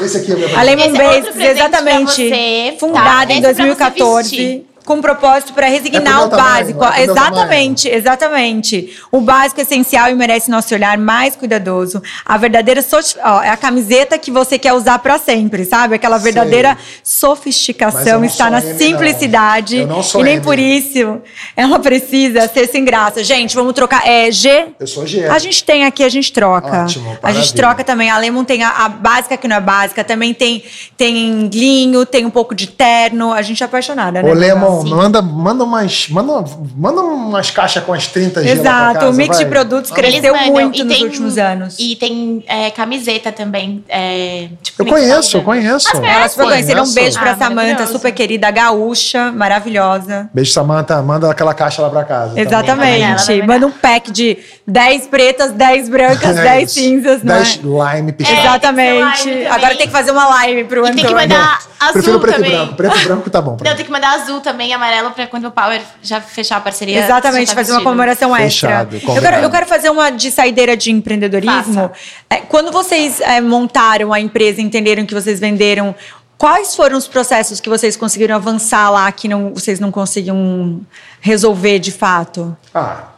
Esse 0.02 0.16
aqui 0.16 0.32
é 0.32 0.34
o 0.34 0.38
meu 0.38 0.48
presente. 0.48 0.58
A 0.58 0.62
Lemon 0.62 0.96
é 0.96 0.98
Basics, 0.98 1.36
exatamente. 1.36 2.28
Você, 2.28 2.76
fundada 2.80 3.26
tá? 3.28 3.32
em 3.32 3.40
2014 3.40 4.69
com 4.84 5.00
propósito 5.00 5.52
para 5.52 5.66
resignar 5.66 6.20
é 6.20 6.24
o 6.24 6.28
básico. 6.28 6.80
Tamanho, 6.80 7.00
é 7.00 7.04
exatamente, 7.04 7.88
exatamente. 7.88 8.96
O 9.12 9.20
básico 9.20 9.60
é 9.60 9.62
essencial 9.62 10.10
e 10.10 10.14
merece 10.14 10.50
nosso 10.50 10.74
olhar 10.74 10.96
mais 10.98 11.36
cuidadoso. 11.36 12.02
A 12.24 12.36
verdadeira 12.36 12.84
ó, 13.24 13.42
é 13.42 13.50
a 13.50 13.56
camiseta 13.56 14.18
que 14.18 14.30
você 14.30 14.58
quer 14.58 14.72
usar 14.72 14.98
para 14.98 15.18
sempre, 15.18 15.64
sabe? 15.64 15.94
Aquela 15.94 16.18
verdadeira 16.18 16.76
sofisticação 17.02 18.24
está 18.24 18.50
na 18.50 18.60
simplicidade. 18.60 19.86
e 20.18 20.22
nem 20.22 20.34
M. 20.34 20.42
por 20.42 20.58
isso 20.58 21.20
ela 21.56 21.78
precisa 21.78 22.48
ser 22.48 22.66
sem 22.66 22.84
graça. 22.84 23.22
Gente, 23.22 23.54
vamos 23.54 23.74
trocar. 23.74 24.06
É 24.06 24.30
G. 24.30 24.68
Eu 24.78 24.86
sou 24.86 25.06
G. 25.06 25.26
A 25.26 25.38
gente 25.38 25.62
tem 25.62 25.84
aqui, 25.84 26.02
a 26.02 26.08
gente 26.08 26.32
troca. 26.32 26.84
Ótimo, 26.84 27.18
a 27.22 27.32
gente 27.32 27.54
troca 27.54 27.84
também. 27.84 28.10
A 28.10 28.18
Lemon 28.18 28.44
tem 28.44 28.62
a, 28.62 28.70
a, 28.70 28.88
básica 28.88 29.36
que 29.36 29.46
não 29.46 29.56
é 29.56 29.60
básica, 29.60 30.02
também 30.02 30.32
tem 30.34 30.62
tem 30.96 31.48
linho, 31.52 32.04
tem 32.06 32.24
um 32.24 32.30
pouco 32.30 32.54
de 32.54 32.66
terno. 32.66 33.32
A 33.32 33.42
gente 33.42 33.62
é 33.62 33.66
apaixonada, 33.66 34.22
né? 34.22 34.30
O 34.30 34.34
Lemon 34.34 34.69
manda, 34.84 35.22
manda 35.22 35.64
umas. 35.64 36.08
Manda, 36.08 36.44
manda 36.76 37.00
umas 37.00 37.50
caixas 37.50 37.82
com 37.84 37.92
as 37.92 38.06
30 38.06 38.42
giras. 38.42 38.58
Exato, 38.60 39.06
o 39.06 39.12
mix 39.12 39.36
vai. 39.36 39.44
de 39.44 39.50
produtos 39.50 39.90
cresceu 39.90 40.34
muito 40.36 40.84
nos 40.84 40.94
tem, 40.94 41.04
últimos 41.04 41.38
anos. 41.38 41.76
E 41.78 41.96
tem 41.96 42.44
é, 42.46 42.70
camiseta 42.70 43.32
também. 43.32 43.84
É, 43.88 44.48
tipo, 44.62 44.82
eu 44.82 44.86
conheço, 44.86 45.36
eu 45.36 45.42
conheço. 45.42 45.88
Ela 45.96 46.28
super 46.28 46.46
conhecida. 46.46 46.82
Um 46.82 46.92
beijo 46.92 47.18
pra 47.18 47.32
ah, 47.32 47.36
Samanta, 47.36 47.86
super 47.86 48.12
querida, 48.12 48.50
gaúcha, 48.50 49.32
maravilhosa. 49.32 50.28
Beijo, 50.32 50.52
Samanta. 50.52 51.00
Manda 51.02 51.30
aquela 51.30 51.54
caixa 51.54 51.82
lá 51.82 51.90
pra 51.90 52.04
casa. 52.04 52.40
Exatamente. 52.40 53.42
Manda 53.42 53.66
um 53.66 53.70
pack 53.70 54.10
de 54.10 54.38
10 54.66 55.06
pretas, 55.08 55.52
10 55.52 55.88
brancas, 55.88 56.36
é 56.38 56.42
10 56.42 56.70
cinzas, 56.70 57.22
não 57.22 57.34
10 57.34 57.60
é? 57.64 57.96
lime 57.96 58.12
pistache. 58.12 58.40
Exatamente. 58.40 59.28
Lime 59.28 59.46
Agora 59.46 59.74
tem 59.74 59.86
que 59.86 59.92
fazer 59.92 60.10
uma 60.10 60.46
lime 60.46 60.64
pro 60.64 60.80
Antônio. 60.80 60.96
Tem 60.96 61.06
que 61.06 61.14
mandar 61.14 61.60
azul 61.80 61.92
Prefiro 61.92 62.20
preto 62.20 62.36
também. 62.36 62.50
e 62.50 62.54
branco. 62.54 62.74
Preto 62.74 62.98
e 62.98 63.04
branco 63.04 63.30
tá 63.30 63.40
bom. 63.40 63.56
Não, 63.62 63.76
tem 63.76 63.84
que 63.84 63.90
mandar 63.90 64.14
azul 64.20 64.40
também, 64.40 64.59
amarelo, 64.72 65.10
pra 65.10 65.26
quando 65.26 65.46
o 65.46 65.50
Power 65.50 65.80
já 66.02 66.20
fechar 66.20 66.56
a 66.56 66.60
parceria. 66.60 67.04
Exatamente, 67.04 67.48
tá 67.48 67.54
fazer 67.54 67.72
uma 67.72 67.82
comemoração 67.82 68.34
Fechado, 68.34 68.96
extra. 68.96 69.14
Eu 69.14 69.22
quero, 69.22 69.36
eu 69.36 69.50
quero 69.50 69.66
fazer 69.66 69.90
uma 69.90 70.10
de 70.10 70.30
saideira 70.30 70.76
de 70.76 70.90
empreendedorismo. 70.90 71.90
É, 72.28 72.36
quando 72.36 72.70
vocês 72.70 73.20
é, 73.20 73.40
montaram 73.40 74.12
a 74.12 74.20
empresa, 74.20 74.60
entenderam 74.60 75.06
que 75.06 75.14
vocês 75.14 75.40
venderam 75.40 75.94
Quais 76.40 76.74
foram 76.74 76.96
os 76.96 77.06
processos 77.06 77.60
que 77.60 77.68
vocês 77.68 77.98
conseguiram 77.98 78.34
avançar 78.34 78.88
lá 78.88 79.12
que 79.12 79.28
não, 79.28 79.52
vocês 79.52 79.78
não 79.78 79.90
conseguiam 79.90 80.80
resolver 81.20 81.78
de 81.78 81.92
fato? 81.92 82.56
Ah, 82.74 83.08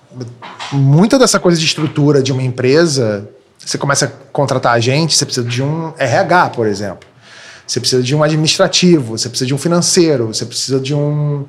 muita 0.72 1.20
dessa 1.20 1.38
coisa 1.38 1.57
de 1.57 1.64
estrutura 1.64 2.20
de 2.20 2.32
uma 2.32 2.43
empresa, 2.43 3.30
você 3.64 3.78
começa 3.78 4.07
a 4.07 4.09
contratar 4.32 4.72
a 4.74 4.80
gente, 4.80 5.14
você 5.14 5.24
precisa 5.24 5.47
de 5.47 5.62
um 5.62 5.93
RH, 5.97 6.51
por 6.51 6.66
exemplo. 6.66 7.09
Você 7.73 7.81
precisa 7.81 8.03
de 8.03 8.14
um 8.14 8.23
administrativo, 8.23 9.16
você 9.16 9.31
precisa 9.31 9.47
de 9.49 9.55
um 9.55 9.59
financeiro, 9.59 10.27
você 10.27 10.45
precisa 10.45 10.79
de 10.79 10.95
um 10.95 11.47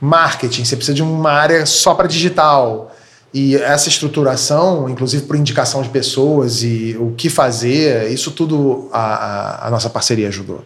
marketing, 0.00 0.64
você 0.64 0.76
precisa 0.76 0.94
de 0.94 1.02
uma 1.02 1.32
área 1.32 1.66
só 1.66 1.94
para 1.94 2.06
digital. 2.06 2.94
E 3.34 3.56
essa 3.56 3.88
estruturação, 3.88 4.88
inclusive 4.88 5.24
por 5.24 5.34
indicação 5.34 5.82
de 5.82 5.88
pessoas 5.88 6.62
e 6.62 6.96
o 7.00 7.12
que 7.16 7.28
fazer, 7.28 8.08
isso 8.08 8.30
tudo 8.30 8.88
a, 8.92 9.00
a, 9.00 9.66
a 9.66 9.70
nossa 9.70 9.90
parceria 9.90 10.28
ajudou. 10.28 10.64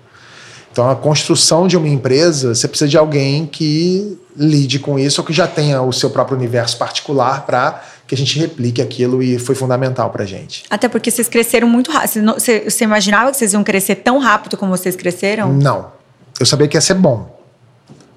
Então, 0.70 0.90
a 0.90 0.94
construção 0.94 1.66
de 1.66 1.74
uma 1.74 1.88
empresa, 1.88 2.54
você 2.54 2.68
precisa 2.68 2.90
de 2.90 2.98
alguém 2.98 3.46
que 3.46 4.18
lide 4.36 4.78
com 4.78 4.98
isso 4.98 5.22
ou 5.22 5.26
que 5.26 5.32
já 5.32 5.46
tenha 5.46 5.80
o 5.80 5.90
seu 5.90 6.10
próprio 6.10 6.36
universo 6.36 6.76
particular 6.76 7.46
para 7.46 7.82
que 8.12 8.14
a 8.14 8.18
gente 8.18 8.38
replique 8.38 8.82
aquilo 8.82 9.22
e 9.22 9.38
foi 9.38 9.54
fundamental 9.54 10.10
para 10.10 10.22
a 10.24 10.26
gente. 10.26 10.64
Até 10.68 10.86
porque 10.86 11.10
vocês 11.10 11.28
cresceram 11.30 11.66
muito 11.66 11.90
rápido. 11.90 12.34
Você, 12.34 12.68
você 12.68 12.84
imaginava 12.84 13.30
que 13.30 13.38
vocês 13.38 13.54
iam 13.54 13.64
crescer 13.64 13.94
tão 13.96 14.18
rápido 14.18 14.54
como 14.58 14.76
vocês 14.76 14.94
cresceram? 14.94 15.50
Não. 15.50 15.90
Eu 16.38 16.44
sabia 16.44 16.68
que 16.68 16.76
ia 16.76 16.80
ser 16.82 16.92
bom, 16.92 17.40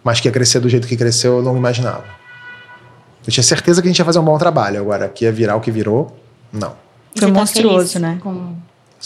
mas 0.04 0.20
que 0.20 0.28
ia 0.28 0.34
crescer 0.34 0.60
do 0.60 0.68
jeito 0.68 0.86
que 0.86 0.98
cresceu 0.98 1.38
eu 1.38 1.42
não 1.42 1.56
imaginava. 1.56 2.04
Eu 3.26 3.32
tinha 3.32 3.44
certeza 3.44 3.82
que 3.82 3.88
a 3.88 3.90
gente 3.90 3.98
ia 3.98 4.04
fazer 4.04 4.20
um 4.20 4.26
bom 4.26 4.38
trabalho. 4.38 4.82
Agora, 4.82 5.08
que 5.08 5.24
ia 5.24 5.32
virar 5.32 5.56
o 5.56 5.62
que 5.62 5.72
virou, 5.72 6.14
não. 6.52 6.76
Foi 7.18 7.32
tá 7.32 7.34
monstruoso, 7.34 7.98
né? 7.98 8.20
Com 8.22 8.54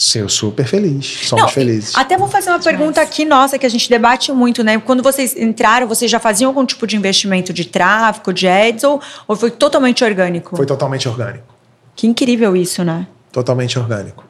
Sim, 0.00 0.20
eu 0.20 0.30
super 0.30 0.66
feliz. 0.66 1.28
Somos 1.28 1.42
Não, 1.42 1.48
felizes. 1.50 1.94
Até 1.94 2.16
vou 2.16 2.26
fazer 2.26 2.48
uma 2.48 2.58
pergunta 2.58 3.02
aqui, 3.02 3.26
nossa, 3.26 3.58
que 3.58 3.66
a 3.66 3.68
gente 3.68 3.90
debate 3.90 4.32
muito, 4.32 4.64
né? 4.64 4.78
Quando 4.78 5.02
vocês 5.02 5.36
entraram, 5.36 5.86
vocês 5.86 6.10
já 6.10 6.18
faziam 6.18 6.48
algum 6.48 6.64
tipo 6.64 6.86
de 6.86 6.96
investimento 6.96 7.52
de 7.52 7.66
tráfego, 7.66 8.32
de 8.32 8.48
ads, 8.48 8.82
ou, 8.82 8.98
ou 9.28 9.36
foi 9.36 9.50
totalmente 9.50 10.02
orgânico? 10.02 10.56
Foi 10.56 10.64
totalmente 10.64 11.06
orgânico. 11.06 11.54
Que 11.94 12.06
incrível 12.06 12.56
isso, 12.56 12.82
né? 12.82 13.06
Totalmente 13.30 13.78
orgânico. 13.78 14.24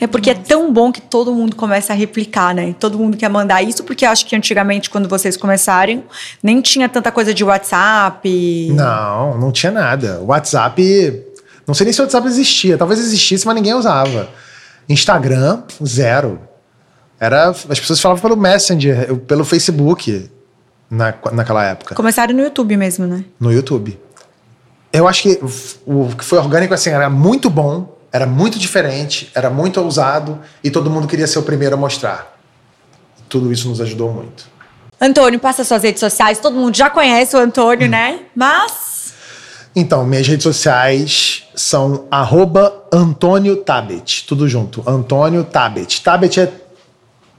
É 0.00 0.06
porque 0.08 0.30
Nossa. 0.30 0.42
é 0.42 0.48
tão 0.48 0.72
bom 0.72 0.90
que 0.90 1.00
todo 1.00 1.32
mundo 1.32 1.54
começa 1.54 1.92
a 1.92 1.96
replicar, 1.96 2.52
né? 2.52 2.74
Todo 2.80 2.98
mundo 2.98 3.16
quer 3.16 3.28
mandar 3.28 3.62
isso, 3.62 3.84
porque 3.84 4.04
acho 4.04 4.26
que 4.26 4.34
antigamente, 4.34 4.90
quando 4.90 5.08
vocês 5.08 5.36
começarem, 5.36 6.02
nem 6.42 6.60
tinha 6.60 6.88
tanta 6.88 7.12
coisa 7.12 7.32
de 7.32 7.44
WhatsApp. 7.44 8.68
Não, 8.72 9.38
não 9.38 9.52
tinha 9.52 9.70
nada. 9.70 10.20
WhatsApp 10.22 11.22
não 11.70 11.74
sei 11.74 11.84
nem 11.84 11.92
se 11.92 12.00
o 12.00 12.04
WhatsApp 12.04 12.26
existia. 12.26 12.76
Talvez 12.76 12.98
existisse, 12.98 13.46
mas 13.46 13.54
ninguém 13.54 13.74
usava. 13.74 14.28
Instagram, 14.88 15.62
zero. 15.86 16.40
Era, 17.18 17.50
as 17.50 17.78
pessoas 17.78 18.00
falavam 18.00 18.20
pelo 18.20 18.36
Messenger, 18.36 19.14
pelo 19.18 19.44
Facebook 19.44 20.28
na, 20.90 21.14
naquela 21.32 21.64
época. 21.64 21.94
Começaram 21.94 22.34
no 22.34 22.42
YouTube 22.42 22.76
mesmo, 22.76 23.06
né? 23.06 23.24
No 23.38 23.52
YouTube. 23.52 23.96
Eu 24.92 25.06
acho 25.06 25.22
que 25.22 25.40
o 25.86 26.08
que 26.08 26.24
foi 26.24 26.38
orgânico 26.38 26.74
assim 26.74 26.90
era 26.90 27.08
muito 27.08 27.48
bom, 27.48 27.96
era 28.12 28.26
muito 28.26 28.58
diferente, 28.58 29.30
era 29.32 29.48
muito 29.48 29.80
ousado 29.80 30.40
e 30.64 30.70
todo 30.70 30.90
mundo 30.90 31.06
queria 31.06 31.28
ser 31.28 31.38
o 31.38 31.42
primeiro 31.44 31.76
a 31.76 31.78
mostrar. 31.78 32.36
Tudo 33.28 33.52
isso 33.52 33.68
nos 33.68 33.80
ajudou 33.80 34.12
muito. 34.12 34.48
Antônio, 35.00 35.38
passa 35.38 35.62
suas 35.62 35.84
redes 35.84 36.00
sociais. 36.00 36.40
Todo 36.40 36.56
mundo 36.56 36.76
já 36.76 36.90
conhece 36.90 37.36
o 37.36 37.38
Antônio, 37.38 37.86
hum. 37.86 37.90
né? 37.90 38.22
Mas 38.34 38.89
então, 39.74 40.04
minhas 40.04 40.26
redes 40.26 40.42
sociais 40.42 41.44
são 41.54 42.06
arroba 42.10 42.84
Antônio 42.92 43.56
Tabet, 43.56 44.24
tudo 44.26 44.48
junto. 44.48 44.82
Antônio 44.86 45.44
Tabet. 45.44 46.02
Tabet 46.02 46.40
é 46.40 46.52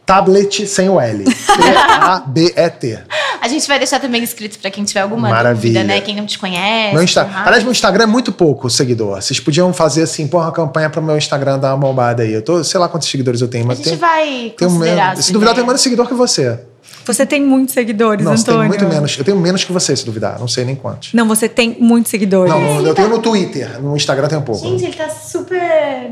tablet 0.05 0.67
sem 0.67 0.89
o 0.89 0.99
L. 0.99 1.23
T-A-B-E-T. 1.25 2.99
A 3.41 3.47
gente 3.47 3.67
vai 3.67 3.79
deixar 3.79 3.99
também 3.99 4.23
escrito 4.23 4.59
para 4.59 4.69
quem 4.69 4.83
tiver 4.83 5.01
alguma 5.01 5.29
Maravilha. 5.29 5.79
dúvida, 5.79 5.83
né? 5.83 6.01
Quem 6.01 6.15
não 6.15 6.25
te 6.25 6.37
conhece. 6.37 6.93
Meu 6.93 7.03
Insta... 7.03 7.27
Aliás, 7.43 7.63
meu 7.63 7.71
Instagram 7.71 8.03
é 8.03 8.07
muito 8.07 8.31
pouco 8.31 8.69
seguidor. 8.69 9.21
Vocês 9.21 9.39
podiam 9.39 9.73
fazer 9.73 10.03
assim, 10.03 10.27
porra, 10.27 10.45
uma 10.45 10.51
campanha 10.51 10.89
para 10.89 11.01
meu 11.01 11.17
Instagram 11.17 11.59
dar 11.59 11.69
uma 11.69 11.77
bombada 11.77 12.23
aí. 12.23 12.31
Eu 12.33 12.41
tô, 12.41 12.63
sei 12.63 12.79
lá 12.79 12.87
quantos 12.87 13.09
seguidores 13.09 13.41
eu 13.41 13.47
tenho, 13.47 13.65
mas 13.65 13.79
a 13.79 13.83
gente 13.83 13.89
tem, 13.89 13.97
vai 13.97 14.53
tem 14.57 14.67
um, 14.67 14.79
Se 15.21 15.33
duvidar, 15.33 15.51
eu 15.51 15.55
tenho 15.55 15.67
menos 15.67 15.81
seguidor 15.81 16.07
que 16.07 16.13
você. 16.13 16.59
Você 17.05 17.25
tem 17.25 17.41
muitos 17.41 17.73
seguidores, 17.73 18.25
Não, 18.25 18.33
Antônio. 18.33 18.67
muito 18.67 18.85
menos. 18.87 19.17
Eu 19.17 19.23
tenho 19.23 19.37
menos 19.37 19.63
que 19.63 19.71
você, 19.71 19.95
se 19.95 20.05
duvidar. 20.05 20.39
Não 20.39 20.47
sei 20.47 20.63
nem 20.65 20.75
quantos. 20.75 21.13
Não, 21.13 21.27
você 21.27 21.49
tem 21.49 21.75
muitos 21.79 22.09
seguidores. 22.11 22.53
Não, 22.53 22.61
não, 22.61 22.85
eu 22.85 22.93
tenho 22.93 23.09
no 23.09 23.19
Twitter. 23.19 23.81
No 23.81 23.95
Instagram 23.95 24.27
tem 24.27 24.37
um 24.37 24.41
pouco. 24.43 24.61
Gente, 24.67 24.83
ele 24.85 24.93
tá 24.93 25.09
super. 25.09 26.11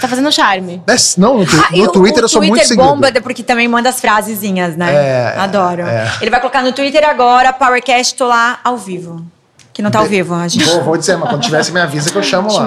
Tá 0.00 0.06
fazendo 0.08 0.30
charme. 0.30 0.82
É, 0.86 0.94
Não, 1.16 1.38
no, 1.38 1.46
tu- 1.46 1.56
Ah, 1.58 1.74
no 1.74 1.84
o- 1.84 1.88
Twitter 1.92 2.22
o 2.22 2.24
eu 2.26 2.28
sou 2.28 2.40
muito 2.42 2.52
Twitter 2.52 2.68
seguido. 2.68 2.86
bomba 2.86 3.10
porque 3.22 3.42
também 3.42 3.66
manda 3.66 3.88
as 3.88 3.98
frasezinhas, 4.00 4.76
né? 4.76 4.92
É, 4.94 5.34
Adoro. 5.38 5.82
é. 5.82 6.12
Ele 6.20 6.30
vai 6.30 6.38
colocar 6.40 6.62
no 6.62 6.72
Twitter 6.72 7.02
agora, 7.08 7.52
Powercast, 7.52 8.14
tô 8.14 8.26
lá 8.26 8.58
ao 8.62 8.76
vivo. 8.76 9.24
Que 9.72 9.80
não 9.82 9.90
tá 9.90 9.98
ao 10.00 10.06
vivo, 10.06 10.34
a 10.34 10.48
gente. 10.48 10.64
Vou, 10.64 10.82
vou 10.82 10.96
dizer, 10.96 11.16
mas 11.16 11.28
quando 11.30 11.42
tiver, 11.42 11.62
você 11.62 11.70
me 11.70 11.80
avisa 11.80 12.10
que 12.10 12.16
eu 12.16 12.22
chamo 12.22 12.50
lá. 12.52 12.66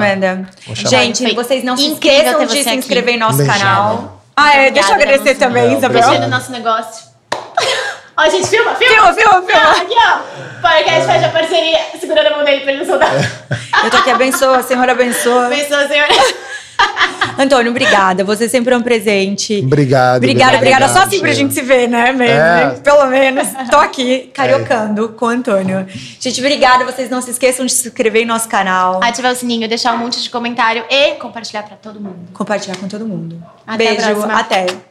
Gente, 0.73 1.23
Foi 1.23 1.33
vocês 1.35 1.63
não 1.63 1.75
se 1.75 1.85
incrível 1.87 2.19
esqueçam 2.19 2.45
de 2.45 2.63
se 2.63 2.69
aqui. 2.69 2.77
inscrever 2.77 3.15
em 3.15 3.19
nosso 3.19 3.37
Beijão. 3.37 3.55
canal. 3.57 4.21
Ah, 4.35 4.55
é, 4.55 4.71
deixa 4.71 4.89
eu 4.89 4.95
agradecer 4.95 5.35
também, 5.35 5.69
Não, 5.71 5.77
Isabel. 5.77 6.01
Fechando 6.03 6.25
o 6.25 6.29
nosso 6.29 6.51
negócio. 6.51 7.08
Ó, 8.17 8.29
gente, 8.29 8.47
filma, 8.47 8.75
filma. 8.75 8.93
Filma, 8.95 9.13
filma, 9.13 9.41
filma. 9.43 9.71
Aqui, 9.71 9.95
ó. 9.95 10.59
Podcast 10.61 11.05
faz 11.05 11.23
a 11.23 11.29
parceria, 11.29 11.79
segurando 11.99 12.27
a 12.27 12.35
mão 12.35 12.43
dele 12.43 12.61
pra 12.61 12.71
ele 12.73 12.79
não 12.79 12.85
soltar. 12.85 13.11
Eu 13.83 13.89
tô 13.89 13.97
aqui, 13.97 14.09
abençoa, 14.11 14.61
Senhor 14.61 14.89
abençoa. 14.89 15.47
Pensou, 15.47 15.87
senhora. 15.87 16.13
Antônio, 17.39 17.71
obrigada. 17.71 18.23
Você 18.25 18.49
sempre 18.49 18.73
é 18.73 18.77
um 18.77 18.81
presente. 18.81 19.61
Obrigado. 19.63 20.17
Obrigada, 20.17 20.57
obrigada. 20.57 20.89
Só 20.89 20.99
assim 21.03 21.21
pra 21.21 21.31
gente 21.31 21.53
se 21.53 21.61
ver, 21.61 21.87
né? 21.87 22.11
Mesmo, 22.11 22.33
É. 22.33 22.75
Pelo 22.83 23.05
menos. 23.07 23.47
Tô 23.71 23.77
aqui, 23.77 24.29
cariocando 24.33 25.09
com 25.09 25.25
o 25.25 25.29
Antônio. 25.29 25.87
Gente, 26.19 26.41
obrigada. 26.41 26.83
Vocês 26.83 27.09
não 27.09 27.21
se 27.21 27.31
esqueçam 27.31 27.65
de 27.65 27.71
se 27.71 27.87
inscrever 27.87 28.23
em 28.23 28.25
nosso 28.25 28.49
canal. 28.49 29.01
Ativar 29.01 29.31
o 29.31 29.35
sininho, 29.35 29.67
deixar 29.69 29.93
um 29.93 29.97
monte 29.97 30.21
de 30.21 30.29
comentário 30.29 30.83
e 30.89 31.11
compartilhar 31.15 31.63
pra 31.63 31.77
todo 31.77 32.01
mundo. 32.01 32.27
Compartilhar 32.33 32.75
com 32.77 32.87
todo 32.89 33.05
mudo. 33.05 33.41
Até 33.65 33.85
a 33.85 33.93
Beijo. 33.93 34.01
próxima. 34.11 34.39
Até. 34.39 34.88